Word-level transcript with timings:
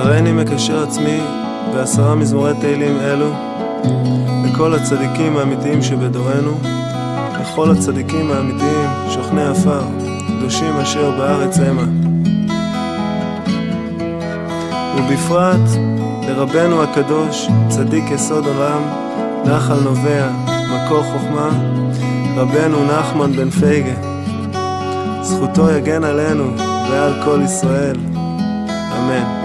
הריני 0.00 0.32
מקשר 0.32 0.82
עצמי 0.82 1.20
בעשרה 1.74 2.14
מזמורי 2.14 2.52
תהילים 2.60 3.00
אלו 3.00 3.32
לכל 4.44 4.74
הצדיקים 4.74 5.36
האמיתיים 5.36 5.82
שבדורנו, 5.82 6.58
לכל 7.40 7.70
הצדיקים 7.70 8.30
האמיתיים 8.30 8.90
שוכני 9.10 9.42
עפר, 9.42 9.82
קדושים 10.28 10.76
אשר 10.76 11.10
בארץ 11.10 11.58
המה. 11.58 11.84
ובפרט 14.96 15.70
לרבנו 16.28 16.82
הקדוש, 16.82 17.48
צדיק 17.68 18.04
יסוד 18.10 18.46
עולם, 18.46 18.82
נחל 19.44 19.80
נובע, 19.84 20.28
מקור 20.46 21.02
חוכמה, 21.02 21.50
רבנו 22.36 22.84
נחמן 22.84 23.32
בן 23.32 23.50
פייגה. 23.50 23.94
זכותו 25.22 25.70
יגן 25.70 26.04
עלינו 26.04 26.44
ועל 26.90 27.12
כל 27.24 27.40
ישראל. 27.44 27.96
אמן. 28.98 29.39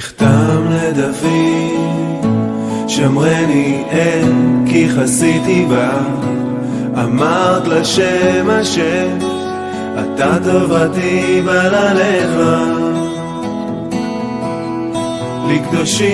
מכתם 0.00 0.66
לדוד, 0.70 1.28
שמרני 2.88 3.84
אין 3.90 4.64
כי 4.68 4.88
חסיתי 4.88 5.66
בה, 5.68 5.90
אמרת 7.02 7.68
לשם 7.68 8.50
השם, 8.50 9.18
אתה 9.94 10.36
טובתי 10.44 11.42
בלעליך. 11.44 12.36
לקדושים 15.48 16.10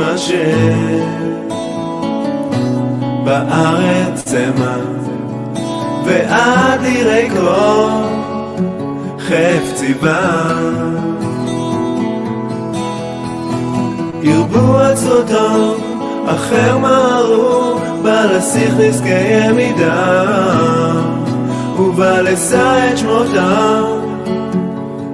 אשר 0.00 1.00
בארץ 3.24 4.24
צמא, 4.24 4.76
ועד 6.04 6.84
ירא 6.84 7.28
כל 7.28 7.90
חפציבה. 9.18 10.20
ירבו 14.22 14.78
עצותו, 14.78 15.76
אחר 16.26 16.78
מהרו, 16.78 17.78
בעל 18.02 18.36
השיח 18.36 18.74
נזקי 18.78 19.52
מידה, 19.54 20.24
ובא 21.78 22.20
לשא 22.20 22.90
את 22.92 22.98
שמותם 22.98 23.82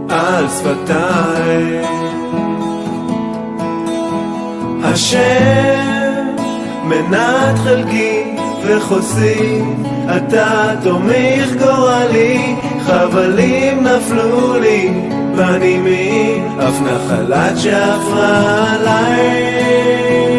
על 0.09 0.45
שפתיי. 0.49 1.87
השם 4.83 6.27
מנת 6.85 7.59
חלקי 7.65 8.37
וחוסי, 8.67 9.63
אתה 10.17 10.71
תומך 10.83 11.51
גורלי, 11.59 12.57
חבלים 12.87 13.87
נפלו 13.87 14.55
לי, 14.61 14.91
בנימי, 15.37 16.41
אף 16.59 16.81
נחלת 16.81 17.59
שעפרה 17.59 18.73
עליי. 18.73 20.36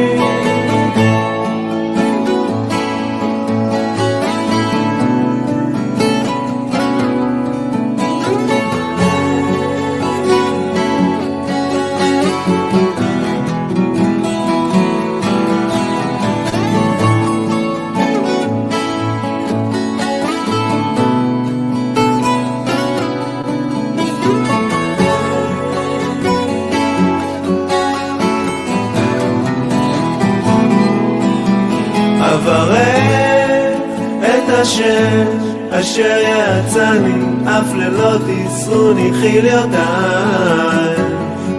השם 34.78 35.28
אשר 35.72 36.18
יצאני, 36.20 37.14
אף 37.46 37.74
לילות 37.76 38.22
יסרוני 38.28 39.12
חיליותיי. 39.22 40.96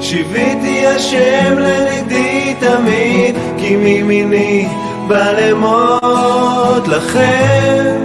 שיוויתי 0.01 0.87
השם 0.87 1.59
לנגדי 1.59 2.55
תמיד, 2.61 3.37
כי 3.59 3.77
מימיני 3.77 4.69
בא 5.09 5.33
למות 5.33 6.89
לכם. 6.89 7.97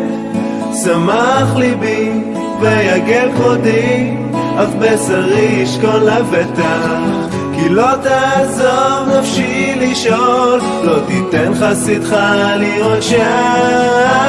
שמח 0.83 1.55
ליבי 1.55 2.11
ויגל 2.59 3.29
כבודי, 3.35 4.13
אף 4.63 4.73
בשרי 4.79 5.41
ישכון 5.41 6.03
לבטח. 6.03 6.87
כי 7.55 7.69
לא 7.69 7.87
תעזוב 8.03 9.17
נפשי 9.17 9.62
לשאול, 9.83 10.61
לא 10.83 10.99
תיתן 11.07 11.51
חסידך 11.53 12.15
לראות 12.59 13.03
שחר. 13.03 14.23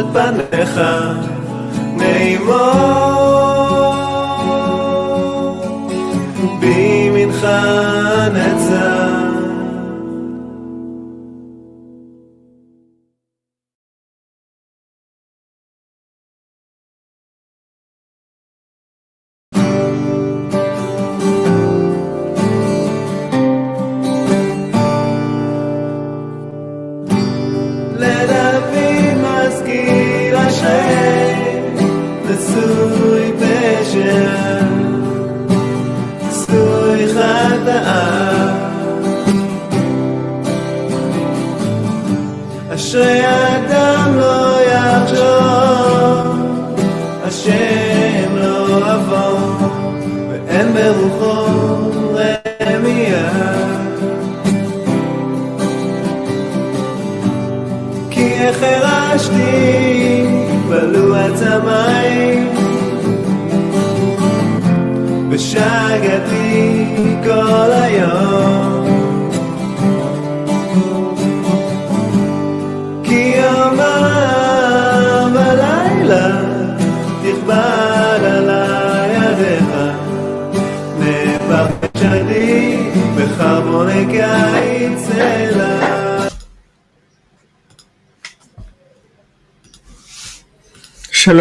את 0.00 0.06
פניך 0.12 0.80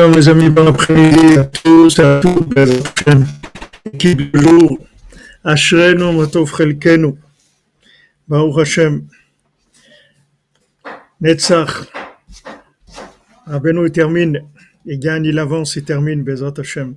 Shalom 0.07 0.19
les 0.19 0.29
amis, 0.29 0.49
bon 0.49 0.67
après-midi 0.67 1.37
à 1.37 1.43
tous 1.43 1.99
et 1.99 2.01
à 2.01 2.21
toutes, 2.21 2.57
équipe 3.91 4.31
du 4.31 4.39
jour, 4.39 4.79
Ashrenu 5.43 6.15
Matov 6.15 6.49
Chelkenu. 6.55 7.15
Baruch 8.25 8.79
Netzach, 11.19 11.91
Rabbeinu 13.47 13.85
il 13.85 13.91
termine, 13.91 14.43
il 14.85 14.97
gagne, 14.97 15.25
il 15.25 15.37
avance, 15.39 15.75
il 15.75 15.83
termine, 15.83 16.23
Bezat 16.23 16.53
Hashem, 16.57 16.95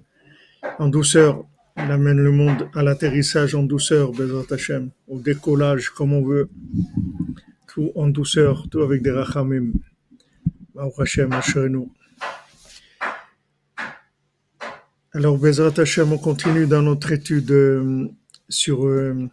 en 0.79 0.87
douceur. 0.87 1.43
Il 1.79 1.91
amène 1.91 2.19
le 2.19 2.31
monde 2.31 2.69
à 2.77 2.83
l'atterrissage 2.85 3.57
en 3.57 3.65
douceur, 3.65 4.13
Bezat 4.13 4.55
Hashem, 4.55 4.91
au 5.09 5.19
décollage 5.19 5.91
comme 5.91 6.13
on 6.13 6.23
veut, 6.23 6.49
tout 7.67 7.91
en 7.97 8.07
douceur, 8.07 8.69
tout 8.71 8.83
avec 8.83 9.03
des 9.03 9.11
rachamim. 9.11 9.73
Baruch 10.77 11.01
Hashem, 11.01 11.33
Asherenu. 11.33 11.89
Alors, 15.13 15.37
Bezrat 15.39 15.77
Hashem, 15.77 16.13
on 16.13 16.19
continue 16.19 16.69
dans 16.69 16.83
notre 16.83 17.11
étude 17.11 17.51
euh, 17.51 18.07
sur 18.49 18.87
euh, 18.87 19.29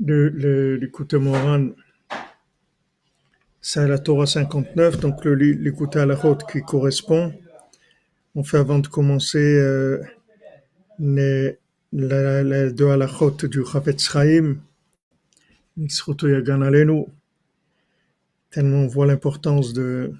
le, 0.00 0.30
le, 0.30 0.76
l'écoute 0.76 1.12
Moran. 1.12 1.68
C'est 3.60 3.86
la 3.86 3.98
Torah 3.98 4.24
59, 4.24 4.98
donc 4.98 5.22
le, 5.26 5.34
l'écoute 5.34 5.96
à 5.96 6.06
la 6.06 6.14
route 6.14 6.40
qui 6.50 6.62
correspond. 6.62 7.34
On 8.34 8.42
fait 8.42 8.56
avant 8.56 8.78
de 8.78 8.88
commencer 8.88 9.58
euh, 9.58 10.02
les, 10.98 11.58
la, 11.92 12.42
la, 12.42 12.70
deux 12.70 12.88
halachot 12.88 13.36
du 13.42 13.62
Chavetz 13.62 14.10
Chaim. 14.10 14.56
Tellement 18.50 18.78
on 18.78 18.86
voit 18.86 19.04
l'importance 19.04 19.74
de, 19.74 20.14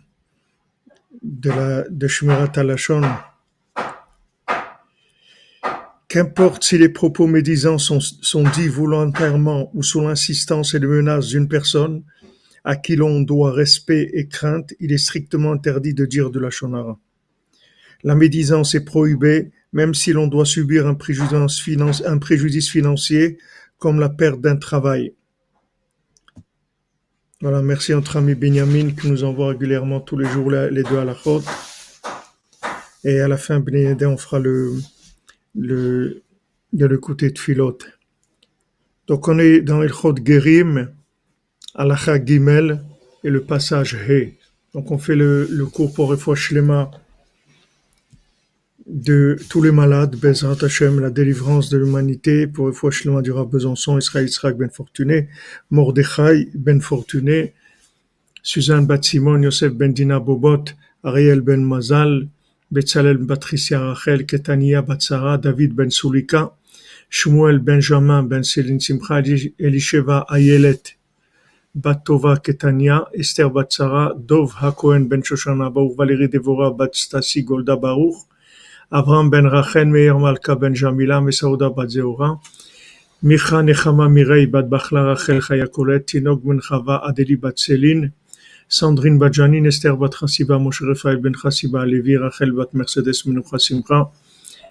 de, 1.22 1.48
la, 1.48 1.88
de 1.88 2.58
Alashon. 2.60 3.00
Qu'importe 6.12 6.62
si 6.62 6.76
les 6.76 6.90
propos 6.90 7.26
médisants 7.26 7.78
sont, 7.78 8.44
dits 8.54 8.68
volontairement 8.68 9.70
ou 9.72 9.82
sous 9.82 10.02
l'insistance 10.02 10.74
et 10.74 10.78
les 10.78 10.86
menaces 10.86 11.28
d'une 11.28 11.48
personne 11.48 12.02
à 12.64 12.76
qui 12.76 12.96
l'on 12.96 13.22
doit 13.22 13.50
respect 13.50 14.10
et 14.12 14.28
crainte, 14.28 14.74
il 14.78 14.92
est 14.92 14.98
strictement 14.98 15.52
interdit 15.52 15.94
de 15.94 16.04
dire 16.04 16.28
de 16.28 16.38
la 16.38 16.50
shonara. 16.50 16.98
La 18.02 18.14
médisance 18.14 18.74
est 18.74 18.84
prohibée 18.84 19.52
même 19.72 19.94
si 19.94 20.12
l'on 20.12 20.26
doit 20.26 20.44
subir 20.44 20.86
un 20.86 20.96
préjudice, 20.96 22.68
financier 22.68 23.38
comme 23.78 23.98
la 23.98 24.10
perte 24.10 24.42
d'un 24.42 24.56
travail. 24.56 25.14
Voilà, 27.40 27.62
merci 27.62 27.92
notre 27.92 28.18
ami 28.18 28.34
Benjamin 28.34 28.90
qui 28.90 29.08
nous 29.08 29.24
envoie 29.24 29.48
régulièrement 29.48 30.00
tous 30.00 30.18
les 30.18 30.28
jours 30.28 30.50
les 30.50 30.82
deux 30.82 30.98
à 30.98 31.06
la 31.06 31.14
faute. 31.14 31.46
Et 33.02 33.18
à 33.18 33.28
la 33.28 33.38
fin, 33.38 33.60
Ben 33.60 33.96
on 34.04 34.18
fera 34.18 34.38
le, 34.38 34.74
le, 35.54 36.22
de 36.72 37.38
Philote. 37.38 37.86
Donc 39.06 39.28
on 39.28 39.38
est 39.38 39.60
dans 39.60 39.82
Ilchot 39.82 40.14
Gerim, 40.24 40.90
Alacha 41.74 42.24
Gimel 42.24 42.82
et 43.24 43.30
le 43.30 43.42
passage 43.42 43.94
He. 44.08 44.34
Donc 44.74 44.90
on 44.90 44.98
fait 44.98 45.16
le, 45.16 45.46
le 45.50 45.66
cours 45.66 45.92
pour 45.92 46.36
Shlema 46.36 46.90
de 48.86 49.36
tous 49.48 49.62
les 49.62 49.70
malades, 49.70 50.16
Bezrat 50.16 50.56
Hashem, 50.62 51.00
la 51.00 51.10
délivrance 51.10 51.68
de 51.68 51.78
l'humanité, 51.78 52.46
pour 52.46 52.92
Shlema 52.92 53.22
du 53.22 53.30
Rav 53.30 53.48
Besançon, 53.48 53.98
Israël 53.98 54.26
Yitzhak 54.26 54.56
Ben 54.56 54.70
Fortuné, 54.70 55.28
Mordechai 55.70 56.48
Ben 56.54 56.80
Fortuné, 56.80 57.54
Suzanne 58.42 58.86
Bat 58.86 59.02
Simon, 59.02 59.40
Yosef 59.42 59.72
Ben 59.72 59.92
Dina 59.92 60.18
Bobot, 60.18 60.64
Ariel 61.04 61.40
Ben 61.40 61.62
Mazal, 61.64 62.28
Betzalel 62.72 63.18
Ben 63.18 63.36
Rachel, 63.36 64.24
Ketania 64.24 64.80
Batsara, 64.82 65.36
David 65.36 65.76
Ben 65.76 65.90
Sulika, 65.90 66.52
Shmuel 67.10 67.58
Benjamin 67.62 68.26
Ben 68.26 68.42
Céline 68.42 68.80
Simcha, 68.80 69.18
Eli- 69.20 69.52
Elisheva 69.60 70.24
Ayelet, 70.30 70.94
Bat 71.74 72.02
Tova 72.06 72.38
Ketania, 72.42 73.04
Esther 73.12 73.50
Batsara, 73.50 74.14
Dov 74.14 74.54
Hakohen 74.54 75.06
Ben 75.06 75.22
Shoshana 75.22 75.70
Baruch, 75.70 75.98
Valérie 75.98 76.28
Devora 76.28 76.74
Bat 76.74 76.94
Stasi 76.94 77.44
Golda 77.44 77.76
Baruch, 77.76 78.16
Avram 78.90 79.30
Ben 79.30 79.44
Rachel, 79.44 79.84
Meir 79.86 80.18
Malka 80.18 80.56
Ben 80.56 80.74
Jamila, 80.74 81.20
Mesauda 81.20 81.68
Bat 81.76 81.90
Zeora, 81.90 82.40
Micha 83.22 83.60
Nechama 83.62 84.08
Mirei 84.08 84.50
Bat 84.50 84.70
Bachla 84.70 85.08
Rachel 85.14 85.42
Chayakolet, 85.42 86.06
Tinok 86.06 86.42
Ben 86.42 86.58
Chava 86.60 87.02
Adeli 87.06 87.38
Bat 87.38 87.58
Sandrine 88.72 89.18
Badjanin, 89.18 89.66
Esther 89.66 89.96
Bat 89.96 90.12
Chassiba, 90.14 90.58
Moshe 90.58 90.80
Raphaël 90.80 91.18
Ben 91.18 91.34
Chassiba, 91.34 91.84
Levi 91.84 92.16
Rachel 92.16 92.52
Bat 92.52 92.72
Mercedes 92.72 93.26
Menucha 93.26 93.58
Simcha, 93.58 94.10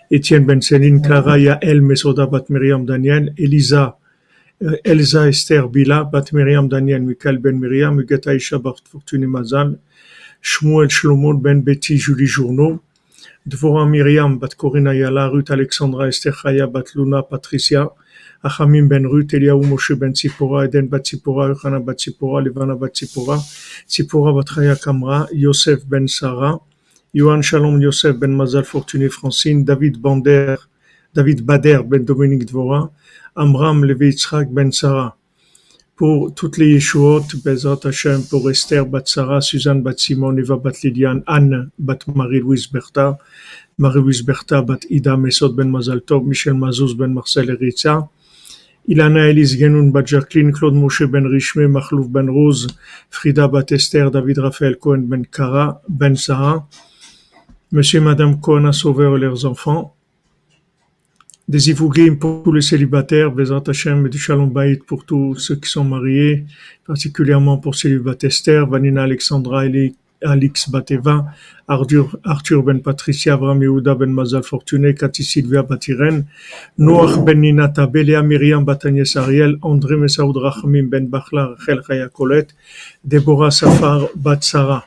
Étienne 0.10 0.44
Ben 0.44 0.60
Céline, 0.60 1.04
Clara 1.04 1.38
Yael 1.38 1.82
Mesoda 1.82 2.26
Bat 2.26 2.50
Miriam 2.50 2.84
Daniel, 2.84 3.32
Elisa, 3.38 4.00
euh, 4.64 4.76
Elsa 4.84 5.28
Esther 5.30 5.70
Bila, 5.70 6.04
Bat 6.04 6.34
Miriam 6.34 6.68
Daniel, 6.68 7.04
Michael 7.04 7.38
Ben 7.38 7.60
Miriam, 7.60 7.96
Ugata 8.00 8.34
Isha 8.34 8.58
Bat 8.58 8.78
Fortuné 8.92 9.28
Mazal, 9.28 9.78
Shmuel 10.42 10.90
Shlomo 10.90 11.40
Ben 11.40 11.62
Betty 11.62 11.96
Julie 11.98 12.26
Journeau, 12.26 12.80
Dvorah 13.48 13.88
Miriam 13.88 14.40
Bat 14.40 14.56
Corinna 14.56 14.96
Yala, 14.96 15.32
Ruth 15.32 15.52
Alexandra 15.52 16.08
Esther 16.08 16.34
Chaya 16.34 16.66
Bat 16.66 16.96
Luna 16.96 17.22
Patricia, 17.22 17.88
Achamim 18.44 18.90
Ben 18.90 19.04
Ruth, 19.04 19.34
Eliaou 19.34 19.64
Moshe 19.64 19.96
Ben 20.00 20.14
Tzipora, 20.14 20.66
Eden 20.66 20.88
Bat 20.88 21.04
Tzipora, 21.04 21.54
Yochana 21.54 21.80
Bat 21.86 21.98
Tzipora, 21.98 22.44
Levana 22.44 22.76
Bat 22.76 22.94
Tzipora, 22.94 23.38
Tzipora 23.88 24.34
Bat 24.34 24.48
Chaya 24.48 24.76
Kamra, 24.82 25.28
Yosef 25.32 25.88
Ben 25.88 26.08
Sarah, 26.08 26.60
Yohan 27.14 27.44
Shalom 27.44 27.80
Yosef 27.80 28.20
Ben 28.20 28.36
Mazal 28.36 28.64
Fortuné 28.66 29.12
Francine, 29.12 29.64
David 29.64 30.02
Bander, 30.02 30.58
David 31.14 31.46
Bader 31.46 31.84
Ben 31.84 32.04
Dominique 32.04 32.48
Dvorah, 32.48 32.90
Amram 33.38 33.84
Levi 33.84 34.10
Yitzhak 34.10 34.52
Ben 34.52 34.72
Sarah. 34.72 35.16
Pour 35.96 36.34
toutes 36.34 36.58
les 36.58 36.74
Yeshuot, 36.74 37.44
Bezrat 37.46 37.82
Hashem, 37.84 38.24
pour 38.24 38.50
Esther 38.50 38.88
Bat 38.88 39.08
Sarah, 39.08 39.42
Suzanne 39.42 39.84
Bat 39.84 40.00
Simon, 40.00 40.36
Eva 40.38 40.58
Bat 40.58 40.82
Lydiane, 40.82 41.22
Anne 41.28 41.70
Bat 41.78 42.08
Marie-Louise 42.08 42.66
Bertha, 42.66 43.20
Marie-Louise 43.78 44.24
Bertha 44.24 44.64
Bat 44.64 44.88
Ida 44.90 45.16
Mesod 45.16 45.56
Ben 45.56 45.70
Mazal 45.70 46.02
Tov, 46.02 46.26
Michel 46.26 46.56
Mazouz 46.56 46.98
Ben 46.98 47.14
Marcel 47.14 47.46
Eritza, 47.52 48.10
Ilana 48.88 49.30
Elise 49.30 49.58
Genoun 49.58 49.92
Bat 49.92 50.08
Jacqueline, 50.08 50.52
Claude 50.52 50.74
Moshe 50.74 51.04
Ben 51.04 51.26
Richmé, 51.26 51.68
Mahlouf 51.68 52.10
Ben 52.10 52.30
Rose, 52.30 52.68
Frida 53.10 53.48
Bat 53.48 53.72
Esther, 53.72 54.12
David 54.12 54.40
Raphaël 54.40 54.78
Cohen 54.78 55.04
Ben 55.08 55.24
Kara, 55.26 55.82
Ben 55.88 56.16
Sarah, 56.16 56.68
Monsieur 57.72 58.00
et 58.00 58.04
Madame 58.04 58.40
Cohen 58.40 58.72
Sauveur 58.72 59.16
et 59.16 59.20
leurs 59.20 59.46
enfants, 59.46 59.96
des 61.48 61.70
Ivougim 61.70 62.16
pour 62.16 62.44
tous 62.44 62.52
les 62.54 62.62
célibataires, 62.62 63.32
Bezrat 63.32 63.64
Hashem 63.68 64.08
et 64.08 64.12
Shalom 64.18 64.50
Bayit 64.50 64.80
pour 64.86 65.06
tous 65.06 65.36
ceux 65.36 65.56
qui 65.56 65.70
sont 65.70 65.84
mariés, 65.84 66.46
particulièrement 66.86 67.58
pour 67.58 67.76
célibat 67.76 68.16
Esther, 68.24 68.68
Vanina 68.68 69.04
Alexandra, 69.04 69.66
Eli- 69.66 69.96
Alix 70.24 70.70
Bateva, 70.70 71.34
Arthur, 71.68 72.64
Ben 72.64 72.82
Patricia, 72.82 73.34
Avram 73.34 73.60
Ben 73.60 74.12
Mazal 74.12 74.44
Fortuné, 74.44 74.94
Cathy 74.94 75.24
Sylvia 75.24 75.64
Batiren, 75.64 76.26
Noach 76.78 77.24
Ben 77.26 77.40
Ninata, 77.40 77.88
Béléa 77.88 78.22
Myriam 78.22 78.66
Ariel, 78.68 79.58
André 79.62 79.98
Messaoud 79.98 80.36
Rachamim 80.38 80.90
Ben 80.90 81.08
Bachla, 81.08 81.56
Rachel 81.56 81.82
Chaya 81.88 82.10
Colette, 82.10 82.54
Déborah 83.04 83.52
Safar 83.52 84.08
Bat 84.16 84.42
Sarah 84.42 84.86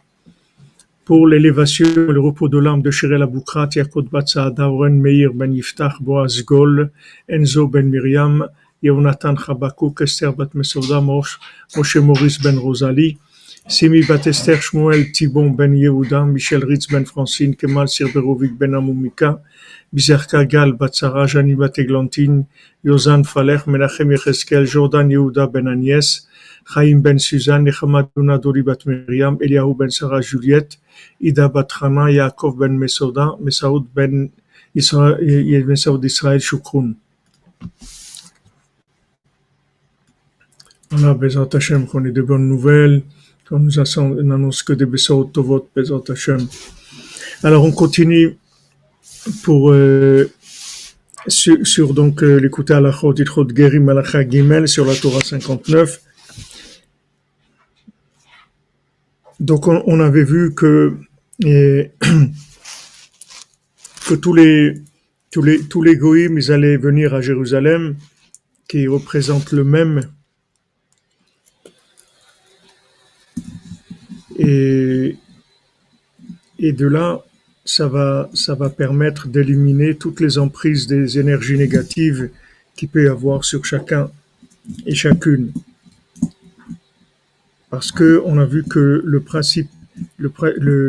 pour 1.05 1.29
l'élévation 1.29 1.85
et 1.85 2.13
le 2.13 2.21
repos 2.21 2.49
de 2.49 2.59
l'âme 2.59 2.81
de 2.81 2.91
Shirel 2.91 3.23
Aboukrat, 3.23 3.69
Yakot 3.75 4.05
Batsaada, 4.11 4.71
Oren 4.71 5.01
Meir 5.01 5.33
Ben 5.35 5.53
Yiftach, 5.53 6.01
Boaz 6.01 6.43
Gol, 6.45 6.91
Enzo 7.29 7.67
Ben 7.67 7.91
Miriam, 7.91 8.49
Yonatan 8.83 9.37
Chabakouk, 9.37 10.01
Esther 10.01 10.33
Bat 10.33 10.55
Mesouda, 10.55 11.01
Moshe 11.03 11.97
Maurice 11.97 12.39
Ben 12.43 12.57
Rosalie, 12.57 13.19
Simi 13.67 14.03
Bat 14.03 14.27
Esther, 14.27 14.59
Shmuel 14.59 15.11
Thibon 15.15 15.57
Ben 15.57 15.73
Yehuda, 15.73 16.31
Michel 16.31 16.61
Ritz 16.61 16.87
Ben 16.87 17.07
Francine, 17.07 17.55
Kemal 17.55 17.87
Sirberovic 17.87 18.59
Ben 18.59 18.73
Amoumika, 18.73 19.41
Bizerka 19.91 20.47
Gal 20.47 20.73
Bat 20.73 20.95
Sarah, 20.95 21.27
Jani 21.27 21.55
Bat 21.55 21.79
Eglantine, 21.79 22.47
Yozan 22.85 23.25
Falech, 23.25 23.65
Menachem 23.65 24.13
Yecheskel, 24.15 24.67
Jordan 24.67 25.09
Yehuda 25.09 25.51
Ben 25.51 25.65
Agnès, 25.65 26.27
Chaim 26.67 27.01
Ben 27.01 27.19
Suzanne, 27.19 27.65
Nechama 27.65 28.07
Duna 28.15 28.39
Dori 28.39 28.61
Bat 28.61 28.85
Miriam, 28.85 29.39
Eliahu 29.41 29.75
Ben 29.75 29.91
Sarah 29.91 30.21
Juliette, 30.21 30.77
Ida 31.19 31.49
Bat 31.49 31.73
Hana, 31.81 32.11
Yaakov 32.11 32.59
Ben 32.59 32.79
Mesoda, 32.79 33.35
Mesaoud 33.41 33.87
Ben 33.95 34.31
Israël, 34.75 35.65
Mesaoud 35.65 36.05
Israël 36.05 36.39
Shukroun. 36.39 36.97
Voilà, 40.91 41.15
Bezat 41.15 41.49
Hashem, 41.51 41.87
qu'on 41.87 42.05
ait 42.05 42.13
de 42.13 42.21
bonnes 42.21 42.47
nouvelles, 42.47 43.03
qu'on 43.49 43.59
nous 43.59 44.23
n'annonce 44.23 44.63
que 44.63 44.73
des 44.73 44.87
Tovot, 45.33 45.69
Bezat 45.75 46.03
Hashem. 46.09 46.47
Alors, 47.43 47.65
on 47.65 47.73
continue 47.73 48.39
pour, 49.43 49.71
euh, 49.71 50.31
sur, 51.29 51.67
sur 51.67 51.95
donc 51.95 52.23
euh, 52.23 52.37
l'écouter 52.37 52.75
à 52.75 52.81
la 52.81 52.93
Chod, 52.93 53.19
Ilchot 53.19 53.49
Gerim 53.55 53.89
Alacha 53.89 54.29
Gimel, 54.29 54.69
sur 54.69 54.87
la 54.87 54.95
Torah 54.95 55.21
59. 55.21 56.01
Donc, 59.41 59.67
on, 59.69 60.01
avait 60.01 60.25
vu 60.25 60.55
que, 60.55 60.97
et, 61.45 61.91
que 64.09 64.15
tous 64.15 64.33
les, 64.33 64.75
tous 65.31 65.43
les, 65.43 65.61
tous 65.61 65.83
les 65.83 65.97
goïms, 65.97 66.39
ils 66.39 66.51
allaient 66.53 66.77
venir 66.77 67.13
à 67.15 67.21
Jérusalem, 67.21 67.97
qui 68.69 68.87
représente 68.87 69.53
le 69.53 69.65
même, 69.65 70.03
Et, 74.39 75.17
et 76.59 76.73
de 76.73 76.87
là, 76.87 77.25
ça 77.65 77.89
va, 77.89 78.31
ça 78.35 78.55
va 78.55 78.69
permettre 78.69 79.29
d'éliminer 79.29 79.97
toutes 79.97 80.21
les 80.21 80.39
emprises 80.39 80.87
des 80.87 81.19
énergies 81.19 81.57
négatives 81.57 82.31
qu'il 82.77 82.89
peut 82.89 83.05
y 83.05 83.09
avoir 83.09 83.45
sur 83.45 83.65
chacun 83.65 84.11
et 84.87 84.95
chacune. 84.95 85.53
Parce 87.71 87.91
que 87.91 88.23
on 88.25 88.39
a 88.39 88.45
vu 88.45 88.65
que 88.65 89.03
le 89.05 89.21
principe, 89.21 89.69
le, 90.19 90.31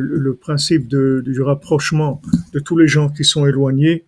le, 0.01 0.33
principe 0.33 0.87
du 0.87 1.41
rapprochement 1.41 2.21
de 2.53 2.59
tous 2.59 2.77
les 2.77 2.87
gens 2.87 3.09
qui 3.09 3.23
sont 3.23 3.45
éloignés, 3.45 4.03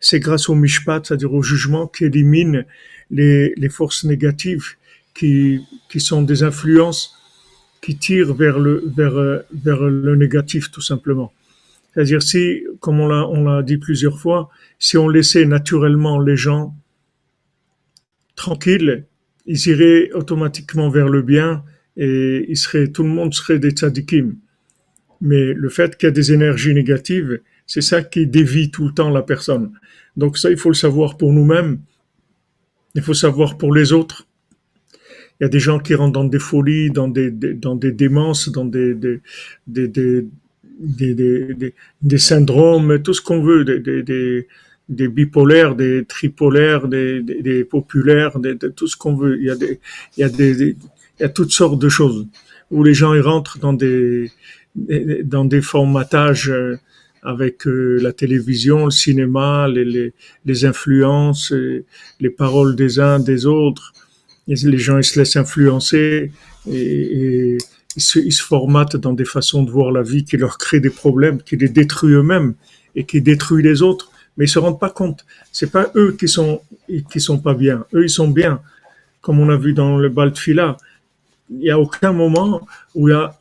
c'est 0.00 0.20
grâce 0.20 0.48
au 0.48 0.54
mishpat, 0.54 1.04
c'est-à-dire 1.04 1.32
au 1.34 1.42
jugement 1.42 1.86
qui 1.86 2.04
élimine 2.04 2.64
les, 3.10 3.52
les 3.56 3.68
forces 3.68 4.04
négatives 4.04 4.76
qui, 5.14 5.60
qui 5.90 6.00
sont 6.00 6.22
des 6.22 6.42
influences 6.42 7.19
qui 7.80 7.96
tirent 7.96 8.34
vers 8.34 8.58
le, 8.58 8.82
vers, 8.96 9.42
vers 9.52 9.82
le 9.82 10.16
négatif 10.16 10.70
tout 10.70 10.80
simplement. 10.82 11.32
C'est-à-dire 11.92 12.22
si, 12.22 12.64
comme 12.80 13.00
on 13.00 13.08
l'a, 13.08 13.26
on 13.28 13.44
l'a 13.44 13.62
dit 13.62 13.78
plusieurs 13.78 14.18
fois, 14.18 14.50
si 14.78 14.96
on 14.96 15.08
laissait 15.08 15.44
naturellement 15.44 16.20
les 16.20 16.36
gens 16.36 16.74
tranquilles, 18.36 19.06
ils 19.46 19.66
iraient 19.68 20.12
automatiquement 20.12 20.88
vers 20.88 21.08
le 21.08 21.22
bien 21.22 21.64
et 21.96 22.46
ils 22.48 22.56
seraient, 22.56 22.88
tout 22.88 23.02
le 23.02 23.08
monde 23.08 23.34
serait 23.34 23.58
des 23.58 23.70
tzadikim. 23.70 24.36
Mais 25.20 25.52
le 25.52 25.68
fait 25.68 25.96
qu'il 25.96 26.06
y 26.06 26.08
a 26.08 26.12
des 26.12 26.32
énergies 26.32 26.72
négatives, 26.72 27.40
c'est 27.66 27.82
ça 27.82 28.02
qui 28.02 28.26
dévie 28.26 28.70
tout 28.70 28.86
le 28.86 28.94
temps 28.94 29.10
la 29.10 29.22
personne. 29.22 29.72
Donc 30.16 30.38
ça, 30.38 30.50
il 30.50 30.56
faut 30.56 30.70
le 30.70 30.74
savoir 30.74 31.16
pour 31.16 31.32
nous-mêmes. 31.32 31.80
Il 32.94 33.02
faut 33.02 33.14
savoir 33.14 33.58
pour 33.58 33.74
les 33.74 33.92
autres. 33.92 34.26
Il 35.40 35.44
y 35.44 35.46
a 35.46 35.48
des 35.48 35.60
gens 35.60 35.78
qui 35.78 35.94
rentrent 35.94 36.12
dans 36.12 36.24
des 36.24 36.38
folies, 36.38 36.90
dans 36.90 37.08
des, 37.08 37.30
dans 37.30 37.74
des 37.74 37.92
démences, 37.92 38.50
dans 38.50 38.66
des, 38.66 38.94
des, 38.94 39.20
des, 39.66 40.18
des, 40.78 41.74
des, 42.02 42.18
syndromes, 42.18 43.00
tout 43.02 43.14
ce 43.14 43.22
qu'on 43.22 43.42
veut, 43.42 43.64
des, 43.64 44.02
des, 44.02 44.46
des, 44.90 45.08
bipolaires, 45.08 45.76
des 45.76 46.04
tripolaires, 46.04 46.88
des, 46.88 47.22
des, 47.22 47.64
populaires, 47.64 48.38
des, 48.38 48.58
tout 48.58 48.86
ce 48.86 48.98
qu'on 48.98 49.16
veut. 49.16 49.38
Il 49.38 49.46
y 49.46 49.50
a 49.50 49.56
des, 49.56 49.80
il 50.18 50.20
y 50.20 50.24
a 50.24 50.28
des, 50.28 50.62
il 50.62 50.76
y 51.20 51.24
a 51.24 51.30
toutes 51.30 51.52
sortes 51.52 51.80
de 51.80 51.88
choses 51.88 52.26
où 52.70 52.84
les 52.84 52.94
gens 52.94 53.14
ils 53.14 53.22
rentrent 53.22 53.58
dans 53.58 53.72
des, 53.72 54.30
dans 54.74 55.46
des 55.46 55.62
formatages 55.62 56.50
euh, 56.50 56.76
avec 57.22 57.66
euh, 57.66 57.98
la 58.00 58.12
télévision, 58.12 58.84
le 58.86 58.90
cinéma, 58.90 59.68
les, 59.68 59.86
les, 59.86 60.12
les 60.44 60.64
influences, 60.66 61.52
les 62.20 62.30
paroles 62.30 62.76
des 62.76 63.00
uns 63.00 63.18
des 63.20 63.46
autres. 63.46 63.92
Les 64.46 64.78
gens 64.78 64.98
ils 64.98 65.04
se 65.04 65.18
laissent 65.18 65.36
influencer 65.36 66.32
et, 66.70 67.58
ils 67.96 68.02
se, 68.02 68.18
ils 68.18 68.32
formatent 68.32 68.96
dans 68.96 69.12
des 69.12 69.24
façons 69.24 69.62
de 69.64 69.70
voir 69.70 69.90
la 69.90 70.02
vie 70.02 70.24
qui 70.24 70.36
leur 70.36 70.58
créent 70.58 70.80
des 70.80 70.90
problèmes, 70.90 71.42
qui 71.42 71.56
les 71.56 71.68
détruisent 71.68 72.14
eux-mêmes 72.14 72.54
et 72.94 73.04
qui 73.04 73.20
détruisent 73.20 73.64
les 73.64 73.82
autres. 73.82 74.12
Mais 74.36 74.44
ils 74.44 74.48
se 74.48 74.60
rendent 74.60 74.78
pas 74.78 74.90
compte. 74.90 75.24
C'est 75.50 75.72
pas 75.72 75.90
eux 75.96 76.16
qui 76.18 76.28
sont 76.28 76.62
qui 77.10 77.20
sont 77.20 77.38
pas 77.38 77.54
bien. 77.54 77.84
Eux, 77.94 78.04
ils 78.04 78.10
sont 78.10 78.28
bien. 78.28 78.60
Comme 79.20 79.40
on 79.40 79.48
a 79.48 79.56
vu 79.56 79.72
dans 79.72 79.98
le 79.98 80.08
Baltfila, 80.08 80.76
il 81.50 81.58
n'y 81.58 81.70
a 81.70 81.78
aucun 81.78 82.12
moment 82.12 82.66
où 82.94 83.08
il 83.08 83.12
y 83.12 83.14
a 83.14 83.36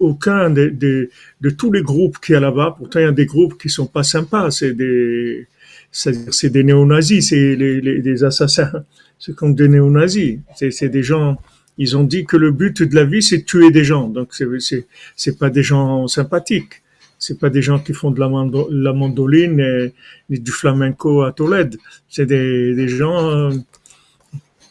aucun, 0.00 0.50
de, 0.50 0.68
de, 0.68 1.10
de, 1.40 1.50
tous 1.50 1.70
les 1.70 1.82
groupes 1.82 2.18
qui 2.18 2.32
y 2.32 2.34
a 2.34 2.40
là-bas. 2.40 2.74
Pourtant, 2.76 2.98
il 2.98 3.04
y 3.04 3.06
a 3.06 3.12
des 3.12 3.26
groupes 3.26 3.60
qui 3.60 3.68
sont 3.68 3.86
pas 3.86 4.02
sympas. 4.02 4.50
C'est 4.50 4.72
des, 4.72 5.46
c'est 5.92 6.50
des 6.50 6.64
néo-nazis, 6.64 7.28
c'est 7.28 7.54
les, 7.56 8.00
des 8.00 8.24
assassins. 8.24 8.84
C'est 9.24 9.36
comme 9.36 9.54
des 9.54 9.68
néo-nazis. 9.68 10.40
C'est 10.56 10.88
des 10.88 11.04
gens, 11.04 11.38
ils 11.78 11.96
ont 11.96 12.02
dit 12.02 12.24
que 12.24 12.36
le 12.36 12.50
but 12.50 12.82
de 12.82 12.92
la 12.96 13.04
vie, 13.04 13.22
c'est 13.22 13.44
tuer 13.44 13.70
des 13.70 13.84
gens. 13.84 14.08
Donc, 14.08 14.34
c'est, 14.34 15.38
pas 15.38 15.48
des 15.48 15.62
gens 15.62 16.08
sympathiques. 16.08 16.82
C'est 17.20 17.38
pas 17.38 17.48
des 17.48 17.62
gens 17.62 17.78
qui 17.78 17.92
font 17.92 18.10
de 18.10 18.18
la, 18.18 18.28
la 18.68 18.92
mandoline 18.92 19.60
et, 19.60 20.38
du 20.40 20.50
flamenco 20.50 21.22
à 21.22 21.30
Tolède. 21.30 21.76
C'est 22.08 22.26
des, 22.26 22.74
des 22.74 22.88
gens, 22.88 23.30
euh, 23.30 23.50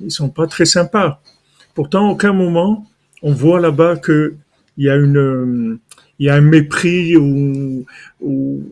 ils 0.02 0.12
sont 0.12 0.28
pas 0.28 0.48
très 0.48 0.66
sympas. 0.66 1.22
Pourtant, 1.74 2.10
aucun 2.10 2.34
moment, 2.34 2.86
on 3.22 3.32
voit 3.32 3.62
là-bas 3.62 3.96
que 3.96 4.36
il 4.76 4.84
y 4.84 4.90
a 4.90 4.98
une, 4.98 5.18
euh, 5.18 5.80
il 6.20 6.26
y 6.26 6.30
a 6.30 6.36
un 6.36 6.42
mépris 6.42 7.16
ou, 7.16 7.86
ou 8.20 8.70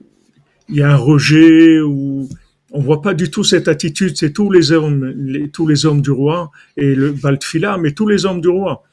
il 0.67 0.75
y 0.75 0.81
a 0.81 0.91
un 0.91 0.97
rejet 0.97 1.79
ou 1.79 2.27
on 2.71 2.81
voit 2.81 3.01
pas 3.01 3.13
du 3.13 3.31
tout 3.31 3.43
cette 3.43 3.67
attitude. 3.67 4.17
C'est 4.17 4.31
tous 4.31 4.51
les 4.51 4.71
hommes, 4.71 5.49
tous 5.51 5.67
les 5.67 5.85
hommes 5.85 6.01
du 6.01 6.11
roi 6.11 6.51
et 6.77 6.95
le 6.95 7.11
Baltfila, 7.11 7.77
mais 7.77 7.91
tous 7.91 8.07
les 8.07 8.25
hommes 8.25 8.41
du 8.41 8.49
roi, 8.49 8.83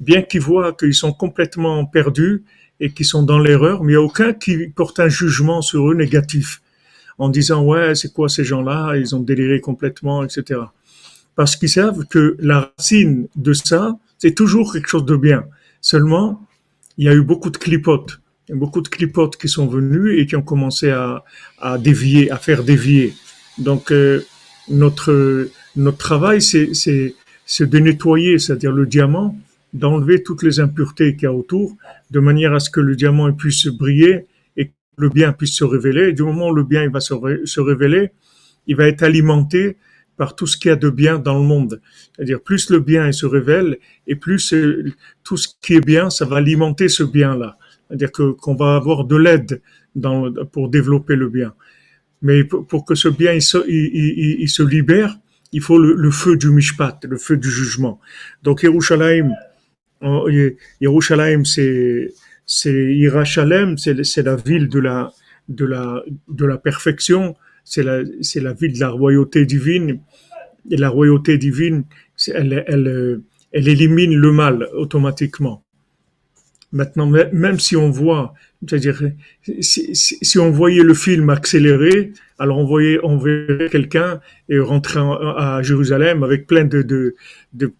bien 0.00 0.22
qu'ils 0.22 0.40
voient 0.40 0.72
qu'ils 0.72 0.94
sont 0.94 1.12
complètement 1.12 1.86
perdus 1.86 2.44
et 2.80 2.92
qu'ils 2.92 3.06
sont 3.06 3.22
dans 3.22 3.38
l'erreur, 3.38 3.82
mais 3.82 3.92
il 3.92 3.96
n'y 3.96 4.02
a 4.02 4.02
aucun 4.02 4.32
qui 4.32 4.68
porte 4.68 5.00
un 5.00 5.08
jugement 5.08 5.62
sur 5.62 5.90
eux 5.90 5.94
négatif 5.94 6.60
en 7.18 7.28
disant 7.28 7.64
ouais 7.64 7.94
c'est 7.94 8.12
quoi 8.12 8.28
ces 8.28 8.44
gens-là, 8.44 8.96
ils 8.96 9.14
ont 9.14 9.20
déliré 9.20 9.60
complètement, 9.60 10.24
etc. 10.24 10.60
Parce 11.36 11.56
qu'ils 11.56 11.70
savent 11.70 12.04
que 12.06 12.36
la 12.40 12.72
racine 12.76 13.28
de 13.36 13.52
ça, 13.52 13.96
c'est 14.18 14.34
toujours 14.34 14.72
quelque 14.72 14.88
chose 14.88 15.04
de 15.04 15.16
bien. 15.16 15.44
Seulement, 15.80 16.40
il 16.98 17.06
y 17.06 17.08
a 17.08 17.14
eu 17.14 17.22
beaucoup 17.22 17.50
de 17.50 17.56
clipotes 17.56 18.20
beaucoup 18.50 18.80
de 18.80 18.88
clipotes 18.88 19.36
qui 19.36 19.48
sont 19.48 19.66
venus 19.66 20.20
et 20.20 20.26
qui 20.26 20.36
ont 20.36 20.42
commencé 20.42 20.90
à, 20.90 21.24
à 21.60 21.78
dévier, 21.78 22.30
à 22.30 22.36
faire 22.36 22.62
dévier. 22.64 23.14
Donc 23.58 23.90
euh, 23.90 24.24
notre 24.68 25.48
notre 25.76 25.98
travail, 25.98 26.40
c'est 26.40 27.14
de 27.60 27.78
nettoyer, 27.78 28.38
c'est-à-dire 28.38 28.72
le 28.72 28.86
diamant, 28.86 29.36
d'enlever 29.72 30.22
toutes 30.22 30.42
les 30.42 30.60
impuretés 30.60 31.14
qu'il 31.14 31.24
y 31.24 31.26
a 31.26 31.32
autour, 31.32 31.76
de 32.10 32.20
manière 32.20 32.54
à 32.54 32.60
ce 32.60 32.70
que 32.70 32.80
le 32.80 32.94
diamant 32.94 33.32
puisse 33.32 33.66
briller 33.66 34.26
et 34.56 34.66
que 34.66 34.72
le 34.98 35.08
bien 35.08 35.32
puisse 35.32 35.56
se 35.56 35.64
révéler. 35.64 36.10
Et 36.10 36.12
du 36.12 36.22
moment 36.22 36.48
où 36.50 36.54
le 36.54 36.62
bien 36.62 36.84
il 36.84 36.90
va 36.90 37.00
se, 37.00 37.14
se 37.44 37.60
révéler, 37.60 38.10
il 38.66 38.76
va 38.76 38.86
être 38.86 39.02
alimenté 39.02 39.76
par 40.16 40.36
tout 40.36 40.46
ce 40.46 40.56
qu'il 40.56 40.68
y 40.68 40.72
a 40.72 40.76
de 40.76 40.90
bien 40.90 41.18
dans 41.18 41.38
le 41.38 41.44
monde. 41.44 41.80
C'est-à-dire 42.14 42.40
plus 42.40 42.70
le 42.70 42.78
bien 42.78 43.08
il 43.08 43.14
se 43.14 43.26
révèle 43.26 43.78
et 44.06 44.14
plus 44.14 44.52
euh, 44.52 44.92
tout 45.24 45.36
ce 45.36 45.48
qui 45.60 45.74
est 45.74 45.84
bien, 45.84 46.08
ça 46.08 46.24
va 46.24 46.36
alimenter 46.36 46.88
ce 46.88 47.02
bien-là. 47.02 47.58
C'est-à-dire 47.94 48.10
que 48.10 48.32
qu'on 48.32 48.56
va 48.56 48.74
avoir 48.74 49.04
de 49.04 49.14
l'aide 49.14 49.62
pour 50.50 50.68
développer 50.68 51.14
le 51.14 51.28
bien. 51.28 51.54
Mais 52.22 52.42
pour, 52.42 52.84
que 52.84 52.96
ce 52.96 53.08
bien 53.08 53.32
il 53.34 53.42
se, 53.42 54.62
libère, 54.62 55.16
il 55.52 55.60
faut 55.60 55.78
le, 55.78 56.10
feu 56.10 56.36
du 56.36 56.50
mishpat, 56.50 56.98
le 57.08 57.16
feu 57.16 57.36
du 57.36 57.48
jugement. 57.48 58.00
Donc 58.42 58.64
Yerushalayim, 58.64 59.30
Yerushalayim, 60.80 61.44
c'est 61.44 62.12
c'est 62.46 62.94
Yerushalayim, 62.96 63.76
c'est 63.76 64.22
la 64.22 64.34
ville 64.34 64.68
de 64.68 64.80
la 64.80 65.12
de 65.48 65.64
la 65.64 66.02
de 66.28 66.46
la 66.46 66.58
perfection, 66.58 67.36
c'est 67.62 67.84
la 67.84 68.02
c'est 68.22 68.40
la 68.40 68.54
ville 68.54 68.72
de 68.72 68.80
la 68.80 68.90
royauté 68.90 69.46
divine. 69.46 70.00
Et 70.68 70.78
la 70.78 70.88
royauté 70.88 71.36
divine, 71.36 71.84
elle, 72.32 72.64
elle, 72.66 73.20
elle 73.52 73.68
élimine 73.68 74.16
le 74.16 74.32
mal 74.32 74.66
automatiquement. 74.72 75.62
Maintenant, 76.74 77.06
même 77.06 77.60
si 77.60 77.76
on 77.76 77.88
voit, 77.88 78.34
c'est-à-dire, 78.60 79.00
si, 79.60 80.38
on 80.40 80.50
voyait 80.50 80.82
le 80.82 80.92
film 80.92 81.30
accéléré, 81.30 82.12
alors 82.40 82.58
on 82.58 82.64
voyait, 82.64 82.98
on 83.04 83.16
verrait 83.16 83.68
quelqu'un 83.70 84.20
et 84.48 84.58
rentrer 84.58 84.98
à 84.98 85.60
Jérusalem 85.62 86.24
avec 86.24 86.48
plein 86.48 86.64
de, 86.64 87.14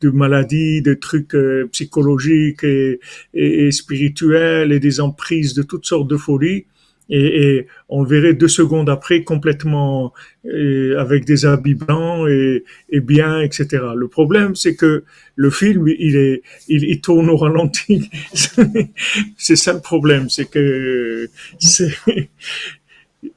maladies, 0.05 0.81
de 0.81 0.95
trucs 0.95 1.35
euh, 1.35 1.69
psychologiques 1.73 2.63
et, 2.63 3.71
spirituels 3.73 4.71
et 4.71 4.79
des 4.79 5.01
emprises 5.01 5.55
de 5.55 5.65
toutes 5.65 5.87
sortes 5.87 6.07
de 6.07 6.17
folies 6.17 6.67
et, 7.11 7.57
et, 7.57 7.67
on 7.89 8.03
le 8.03 8.09
verrait 8.09 8.35
deux 8.35 8.49
secondes 8.49 8.89
après 8.89 9.25
complètement 9.25 10.13
euh, 10.47 10.99
avec 10.99 11.25
des 11.27 11.45
habits 11.45 11.75
blancs 11.75 12.29
et, 12.29 12.65
et, 12.91 13.01
bien, 13.01 13.41
etc. 13.41 13.83
Le 13.95 14.09
problème, 14.09 14.55
c'est 14.55 14.75
que 14.75 15.05
le 15.37 15.51
film, 15.51 15.87
il 15.89 16.17
est, 16.17 16.43
il, 16.69 16.85
il 16.85 17.01
tourne 17.01 17.29
au 17.29 17.37
ralenti. 17.37 18.11
c'est 19.37 19.57
ça 19.57 19.75
le 19.75 19.81
problème, 19.81 20.31
c'est 20.31 20.51
que 20.51 21.29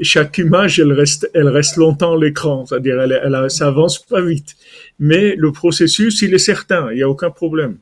chaque 0.02 0.38
image, 0.38 0.80
elle 0.80 0.94
reste, 0.94 1.30
elle 1.34 1.50
reste 1.50 1.78
longtemps 1.78 2.16
à 2.16 2.20
l'écran, 2.20 2.66
c'est-à-dire 2.66 3.02
elle, 3.02 3.20
elle, 3.24 3.52
ça 3.52 3.68
avance 3.68 4.00
pas 4.06 4.22
vite. 4.22 4.56
Mais 5.00 5.36
le 5.36 5.52
processus, 5.52 6.22
il 6.22 6.34
est 6.34 6.40
certain, 6.40 6.92
il 6.92 6.96
n'y 6.96 7.04
a 7.04 7.10
aucun 7.10 7.32
problème. 7.32 7.78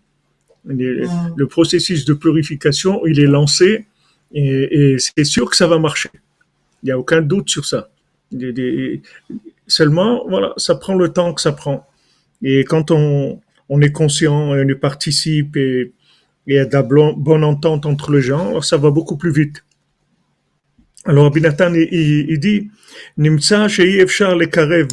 Le 0.65 1.45
processus 1.45 2.05
de 2.05 2.13
purification, 2.13 3.05
il 3.05 3.19
est 3.19 3.27
lancé 3.27 3.85
et, 4.33 4.97
c'est 4.97 5.23
sûr 5.23 5.49
que 5.49 5.55
ça 5.55 5.67
va 5.67 5.79
marcher. 5.79 6.09
Il 6.83 6.87
n'y 6.87 6.91
a 6.91 6.99
aucun 6.99 7.21
doute 7.21 7.49
sur 7.49 7.65
ça. 7.65 7.89
Seulement, 9.67 10.27
voilà, 10.27 10.53
ça 10.57 10.75
prend 10.75 10.95
le 10.95 11.09
temps 11.09 11.33
que 11.33 11.41
ça 11.41 11.51
prend. 11.51 11.87
Et 12.43 12.63
quand 12.63 12.91
on, 12.91 13.39
est 13.81 13.91
conscient 13.91 14.55
et 14.55 14.63
on 14.63 14.67
y 14.67 14.75
participe 14.75 15.55
et, 15.57 15.93
il 16.47 16.53
y 16.53 16.59
a 16.59 16.65
de 16.65 16.73
la 16.73 16.83
bonne 16.83 17.43
entente 17.43 17.87
entre 17.87 18.11
les 18.11 18.21
gens, 18.21 18.61
ça 18.61 18.77
va 18.77 18.91
beaucoup 18.91 19.17
plus 19.17 19.31
vite. 19.31 19.63
Alors, 21.05 21.25
Abinatan, 21.25 21.73
il, 21.73 21.87
il, 21.91 22.39
dit, 22.39 22.69
Nimtsa 23.17 23.65
le 23.67 24.45
Karev 24.45 24.87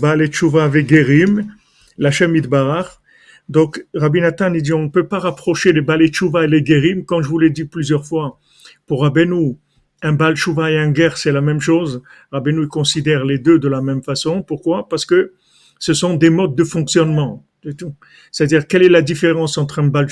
Vegerim, 0.71 1.55
l'Hachem 1.99 2.37
Idbarach. 2.37 3.03
Donc, 3.49 3.85
Rabbi 3.95 4.21
Nathan, 4.21 4.55
il 4.55 4.63
dit, 4.63 4.73
on 4.73 4.85
ne 4.85 4.89
peut 4.89 5.07
pas 5.07 5.19
rapprocher 5.19 5.73
les 5.73 5.81
Baal 5.81 6.03
et 6.03 6.11
les 6.47 6.65
Gerim, 6.65 7.05
comme 7.05 7.23
je 7.23 7.29
vous 7.29 7.39
l'ai 7.39 7.51
dit 7.51 7.65
plusieurs 7.65 8.07
fois. 8.07 8.39
Pour 8.87 9.03
Rabbeinu, 9.03 9.57
un 10.03 10.13
Bal 10.13 10.35
et 10.37 10.79
un 10.79 10.93
Ger, 10.93 11.17
c'est 11.17 11.33
la 11.33 11.41
même 11.41 11.61
chose. 11.61 12.03
Rabbeinu 12.31 12.67
considère 12.67 13.25
les 13.25 13.39
deux 13.39 13.59
de 13.59 13.69
la 13.69 13.81
même 13.81 14.03
façon. 14.03 14.43
Pourquoi? 14.43 14.89
Parce 14.89 15.07
que 15.07 15.33
ce 15.79 15.95
sont 15.95 16.15
des 16.15 16.31
modes 16.31 16.57
de 16.57 16.65
fonctionnement. 16.65 17.45
C'est-à-dire, 18.31 18.67
quelle 18.67 18.83
est 18.83 18.89
la 18.89 19.03
différence 19.03 19.59
entre 19.59 19.79
un 19.79 19.87
Bal 19.87 20.09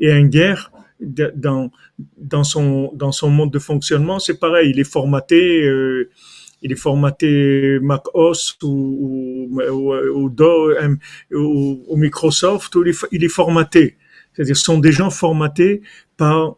et 0.00 0.12
un 0.12 0.30
Ger 0.30 0.70
dans, 1.00 1.70
dans, 2.16 2.44
son, 2.44 2.92
dans 2.94 3.12
son 3.12 3.30
mode 3.30 3.50
de 3.50 3.58
fonctionnement? 3.58 4.18
C'est 4.18 4.38
pareil, 4.38 4.70
il 4.70 4.80
est 4.80 4.90
formaté... 4.90 5.64
Euh, 5.64 6.10
il 6.62 6.70
est 6.70 6.76
formaté 6.76 7.80
Mac 7.80 8.02
OS 8.14 8.56
ou, 8.62 9.50
Microsoft, 11.96 12.74
ou 12.76 12.84
il 13.10 13.24
est, 13.24 13.28
formaté. 13.28 13.96
C'est-à-dire, 14.32 14.56
ce 14.56 14.62
sont 14.62 14.78
des 14.78 14.92
gens 14.92 15.10
formatés 15.10 15.82
par 16.16 16.54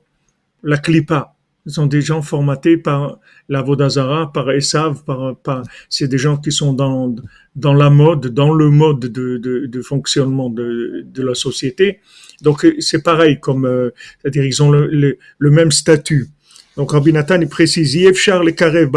la 0.63 0.77
Clipa. 0.77 1.34
Sont 1.67 1.87
des 1.87 2.03
gens 2.03 2.21
formatés 2.21 2.77
par 2.77 3.19
la 3.49 3.63
Vodazara, 3.63 4.33
par 4.33 4.51
Esav, 4.51 5.03
par, 5.05 5.37
par 5.37 5.63
c'est 5.89 6.09
des 6.09 6.19
gens 6.19 6.37
qui 6.37 6.53
sont 6.53 6.75
dans, 6.75 7.15
dans 7.57 7.73
la 7.73 7.89
mode, 7.89 8.27
dans 8.29 8.53
le 8.53 8.69
mode 8.69 9.01
de, 9.01 9.39
de, 9.39 9.67
de 9.67 9.83
fonctionnement 9.83 10.51
de, 10.51 11.05
de 11.07 11.23
la 11.23 11.35
société. 11.35 12.01
Donc, 12.43 12.67
c'est 12.81 13.03
pareil, 13.03 13.41
comme, 13.41 13.65
euh, 13.65 13.91
c'est-à-dire, 14.21 14.45
ils 14.45 14.63
ont 14.63 14.71
le, 14.71 15.19
le 15.39 15.51
même 15.51 15.71
statut. 15.71 16.29
Donc 16.77 16.91
Rabbi 16.91 17.13
Nathan 17.13 17.41
il 17.41 17.49
précise, 17.49 17.95
le 17.97 18.51
karev 18.51 18.91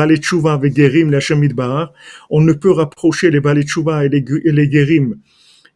On 2.29 2.41
ne 2.41 2.53
peut 2.53 2.71
rapprocher 2.71 3.29
les 3.29 3.39
baletchouva 3.39 4.05
et 4.05 4.09
les, 4.09 4.25
et 4.45 4.51
les 4.51 4.71
gerim 4.71 5.15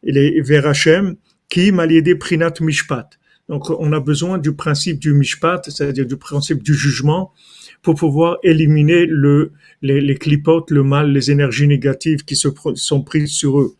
et 0.04 0.12
les 0.12 0.42
vers 0.42 0.66
Hashem 0.66 1.16
qui 1.48 1.72
des 1.72 2.16
prinat 2.16 2.54
mishpat. 2.60 3.08
Donc 3.52 3.70
on 3.70 3.92
a 3.92 4.00
besoin 4.00 4.38
du 4.38 4.54
principe 4.54 4.98
du 4.98 5.14
mishpat, 5.14 5.62
c'est-à-dire 5.66 6.06
du 6.06 6.16
principe 6.16 6.64
du 6.64 6.74
jugement, 6.74 7.34
pour 7.82 7.96
pouvoir 7.96 8.38
éliminer 8.44 9.06
le, 9.06 9.52
les, 9.82 10.16
clipotes, 10.16 10.72
le 10.72 10.84
mal, 10.84 11.12
les 11.12 11.32
énergies 11.32 11.68
négatives 11.68 12.24
qui 12.24 12.38
se 12.38 12.48
sont 12.76 13.02
prises 13.02 13.34
sur 13.34 13.60
eux. 13.60 13.76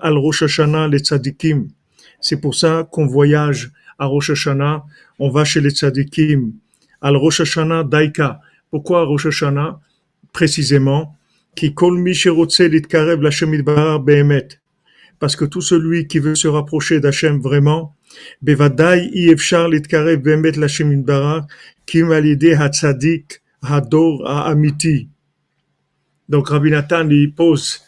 al. 0.00 0.16
C'est 2.20 2.40
pour 2.40 2.54
ça 2.54 2.88
qu'on 2.90 3.06
voyage 3.06 3.72
à 3.98 4.06
Rosh 4.06 4.30
Hashanah 4.30 4.84
on 5.18 5.28
va 5.28 5.44
chez 5.44 5.60
les 5.60 5.70
tzadikim, 5.70 6.52
al 7.02 7.14
Rosh 7.16 7.40
Hashanah 7.40 7.84
Daika. 7.84 8.40
Pourquoi 8.70 9.04
Rosh 9.04 9.26
Hashanah 9.26 9.80
Précisément? 10.32 11.14
Parce 15.18 15.36
que 15.36 15.44
tout 15.44 15.60
celui 15.60 16.06
qui 16.06 16.18
veut 16.20 16.34
se 16.36 16.48
rapprocher 16.48 17.00
d'Hachem 17.00 17.40
vraiment, 17.40 17.96
Donc 26.28 26.48
Rabbi 26.48 26.70
Nathan, 26.70 27.08
il 27.08 27.32
pose, 27.32 27.80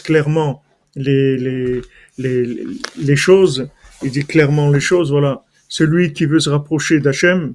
clairement 0.00 0.62
les, 0.96 1.36
les, 1.36 1.80
les, 2.18 2.66
les 2.98 3.16
choses, 3.16 3.68
il 4.02 4.10
dit 4.10 4.24
clairement 4.24 4.70
les 4.70 4.80
choses, 4.80 5.10
voilà 5.10 5.44
celui 5.68 6.12
qui 6.12 6.24
veut 6.24 6.40
se 6.40 6.50
rapprocher 6.50 6.98
d'Hachem, 6.98 7.54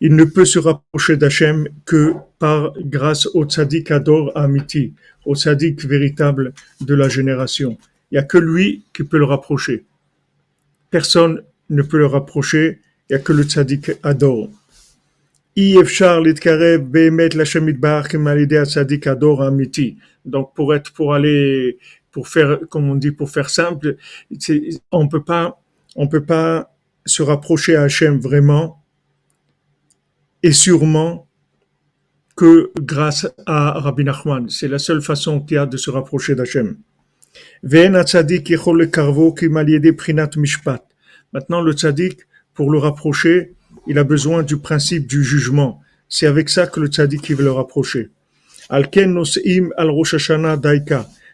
il 0.00 0.16
ne 0.16 0.24
peut 0.24 0.46
se 0.46 0.58
rapprocher 0.58 1.16
d'Hachem 1.16 1.68
que 1.84 2.14
par 2.38 2.72
grâce 2.80 3.26
au 3.26 3.44
tzaddik 3.44 3.90
Ador 3.90 4.32
Amiti, 4.36 4.94
au 5.24 5.36
tzaddik 5.36 5.84
véritable 5.84 6.54
de 6.80 6.94
la 6.94 7.08
génération. 7.08 7.78
Il 8.10 8.14
n'y 8.14 8.18
a 8.18 8.24
que 8.24 8.38
lui 8.38 8.82
qui 8.92 9.04
peut 9.04 9.18
le 9.18 9.26
rapprocher. 9.26 9.84
Personne 10.92 11.42
ne 11.70 11.82
peut 11.82 11.98
le 11.98 12.06
rapprocher, 12.06 12.80
il 13.08 13.16
n'y 13.16 13.20
a 13.20 13.24
que 13.24 13.32
le 13.32 13.42
tzaddik 13.42 13.90
Ador. 14.04 14.48
Donc 20.24 20.54
pour 20.54 20.74
être, 20.74 20.92
pour 20.92 21.14
aller, 21.14 21.78
pour 22.12 22.28
faire, 22.28 22.60
comme 22.68 22.88
on 22.88 22.94
dit, 22.94 23.10
pour 23.10 23.30
faire 23.30 23.50
simple, 23.50 23.96
on 24.92 25.08
peut 25.08 25.24
pas 25.24 25.58
on 25.96 26.08
peut 26.08 26.24
pas 26.24 26.74
se 27.04 27.22
rapprocher 27.22 27.74
à 27.76 27.82
Hachem 27.82 28.18
vraiment 28.18 28.82
et 30.42 30.52
sûrement 30.52 31.26
que 32.36 32.70
grâce 32.80 33.26
à 33.46 33.78
Rabbi 33.78 34.04
Nachman. 34.04 34.48
C'est 34.48 34.68
la 34.68 34.78
seule 34.78 35.02
façon 35.02 35.40
qu'il 35.40 35.56
y 35.56 35.58
a 35.58 35.66
de 35.66 35.76
se 35.76 35.90
rapprocher 35.90 36.34
d'Hachem. 36.34 36.76
Maintenant, 37.62 38.02
le 41.62 41.72
tzaddik, 41.72 42.18
pour 42.54 42.70
le 42.70 42.78
rapprocher, 42.78 43.54
il 43.86 43.98
a 43.98 44.04
besoin 44.04 44.42
du 44.42 44.58
principe 44.58 45.06
du 45.06 45.24
jugement. 45.24 45.80
C'est 46.08 46.26
avec 46.26 46.48
ça 46.48 46.66
que 46.66 46.80
le 46.80 46.88
tzaddik 46.88 47.30
veut 47.30 47.44
le 47.44 47.52
rapprocher. 47.52 48.10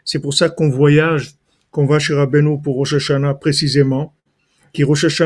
C'est 0.05 0.19
pour 0.21 0.35
ça 0.35 0.49
qu'on 0.49 0.71
voyage, 0.71 1.35
qu'on 1.71 1.87
va 1.87 1.99
chez 1.99 2.15
Rabbeinu 2.15 2.61
pour 2.63 2.77
Rosh 2.77 2.95
Hashanah 2.95 3.35
précisément, 3.35 4.15
qui 4.73 4.85
Rosh 4.85 5.23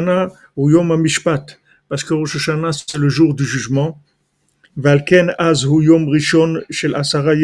ou 0.57 0.71
Yom 0.71 1.01
Mishpat, 1.01 1.59
parce 1.89 2.05
que 2.05 2.15
Rosh 2.15 2.37
Hashanah 2.37 2.73
c'est 2.73 2.99
le 2.99 3.09
jour 3.09 3.35
du 3.35 3.45
jugement. 3.45 4.01
Valken 4.77 5.35
az 5.39 5.65
Yom 5.65 6.09
Rishon 6.09 6.63
shel 6.71 6.95
Asara 6.95 7.35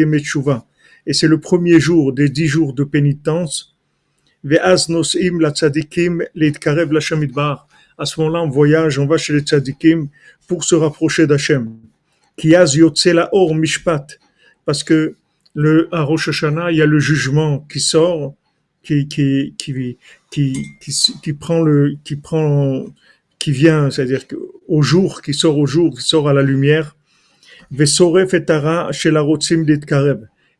et 1.09 1.13
c'est 1.13 1.27
le 1.27 1.39
premier 1.39 1.79
jour 1.79 2.13
des 2.13 2.29
dix 2.29 2.45
jours 2.45 2.73
de 2.73 2.83
pénitence. 2.83 3.75
La. 4.43 4.75
À 7.97 8.05
ce 8.05 8.21
moment-là, 8.21 8.43
on 8.43 8.49
voyage, 8.49 8.99
on 8.99 9.07
va 9.07 9.17
chez 9.17 9.33
les 9.33 9.39
tzadikim 9.41 10.07
pour 10.47 10.63
se 10.63 10.75
rapprocher 10.75 11.25
d'Hachem. 11.25 11.75
La 12.43 13.29
or 13.33 13.55
mishpat, 13.55 14.19
parce 14.65 14.83
que 14.83 15.15
le 15.55 15.89
à 15.91 16.03
Rosh 16.03 16.29
Hashanah, 16.29 16.71
il 16.71 16.77
y 16.77 16.81
a 16.81 16.85
le 16.85 16.99
jugement 16.99 17.65
qui 17.69 17.79
sort 17.79 18.35
qui, 18.83 19.07
qui, 19.07 19.55
qui, 19.57 19.97
qui, 20.31 20.67
qui, 21.21 21.33
prend 21.33 21.61
le, 21.61 21.95
qui 22.03 22.15
prend, 22.15 22.85
qui 23.39 23.51
vient, 23.51 23.89
c'est-à-dire 23.89 24.21
au 24.67 24.81
jour, 24.83 25.21
qui 25.21 25.33
sort 25.33 25.57
au 25.57 25.65
jour, 25.65 25.97
qui 25.97 26.03
sort 26.03 26.29
à 26.29 26.33
la 26.33 26.43
lumière. 26.43 26.95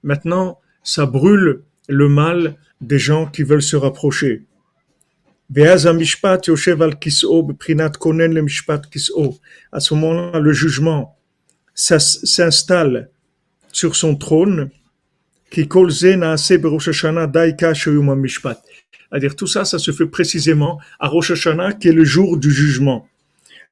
Maintenant, 0.04 0.60
ça 0.84 1.06
brûle 1.06 1.62
le 1.88 2.10
mal 2.10 2.56
des 2.82 3.00
gens 3.00 3.26
qui 3.26 3.44
veulent 3.44 3.62
se 3.62 3.76
rapprocher. 3.76 4.46
À 5.56 5.78
ce 5.78 5.94
moment-là, 9.94 10.40
le 10.40 10.54
jugement 10.54 11.18
s'installe 11.74 13.10
sur 13.72 13.96
son 13.96 14.16
trône 14.16 14.70
c'est-à-dire 19.10 19.36
tout 19.36 19.48
ça, 19.48 19.66
ça 19.66 19.80
se 19.80 19.92
fait 19.92 20.06
précisément 20.06 20.80
à 21.00 21.08
Rosh 21.08 21.32
Hashanah, 21.32 21.74
qui 21.74 21.88
est 21.88 21.94
le 21.94 22.04
jour 22.04 22.38
du 22.38 22.52
jugement. 22.52 23.08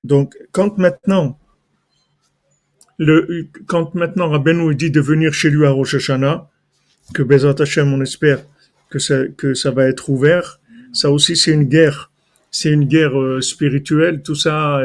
Donc, 0.04 0.36
quand 0.52 0.78
maintenant, 0.80 1.38
le, 2.98 3.48
quand 3.68 3.96
maintenant 3.96 4.30
Rabbeinu 4.30 4.74
dit 4.76 4.92
de 4.92 5.02
venir 5.02 5.34
chez 5.34 5.50
lui 5.50 5.66
à 5.66 5.72
Rosh 5.72 5.96
Hashanah, 5.96 6.50
que 7.14 7.24
Bezat 7.24 7.56
Hashem, 7.60 7.94
on 7.94 8.02
espère 8.02 8.44
que 8.90 9.00
ça, 9.00 9.28
que 9.28 9.54
ça 9.54 9.72
va 9.72 9.88
être 9.88 10.10
ouvert, 10.10 10.60
ça 10.94 11.12
aussi 11.12 11.36
c'est 11.36 11.52
une 11.52 11.66
guerre, 11.66 12.12
c'est 12.52 12.72
une 12.72 12.86
guerre 12.86 13.20
euh, 13.20 13.42
spirituelle, 13.42 14.22
tout 14.24 14.36
ça, 14.36 14.82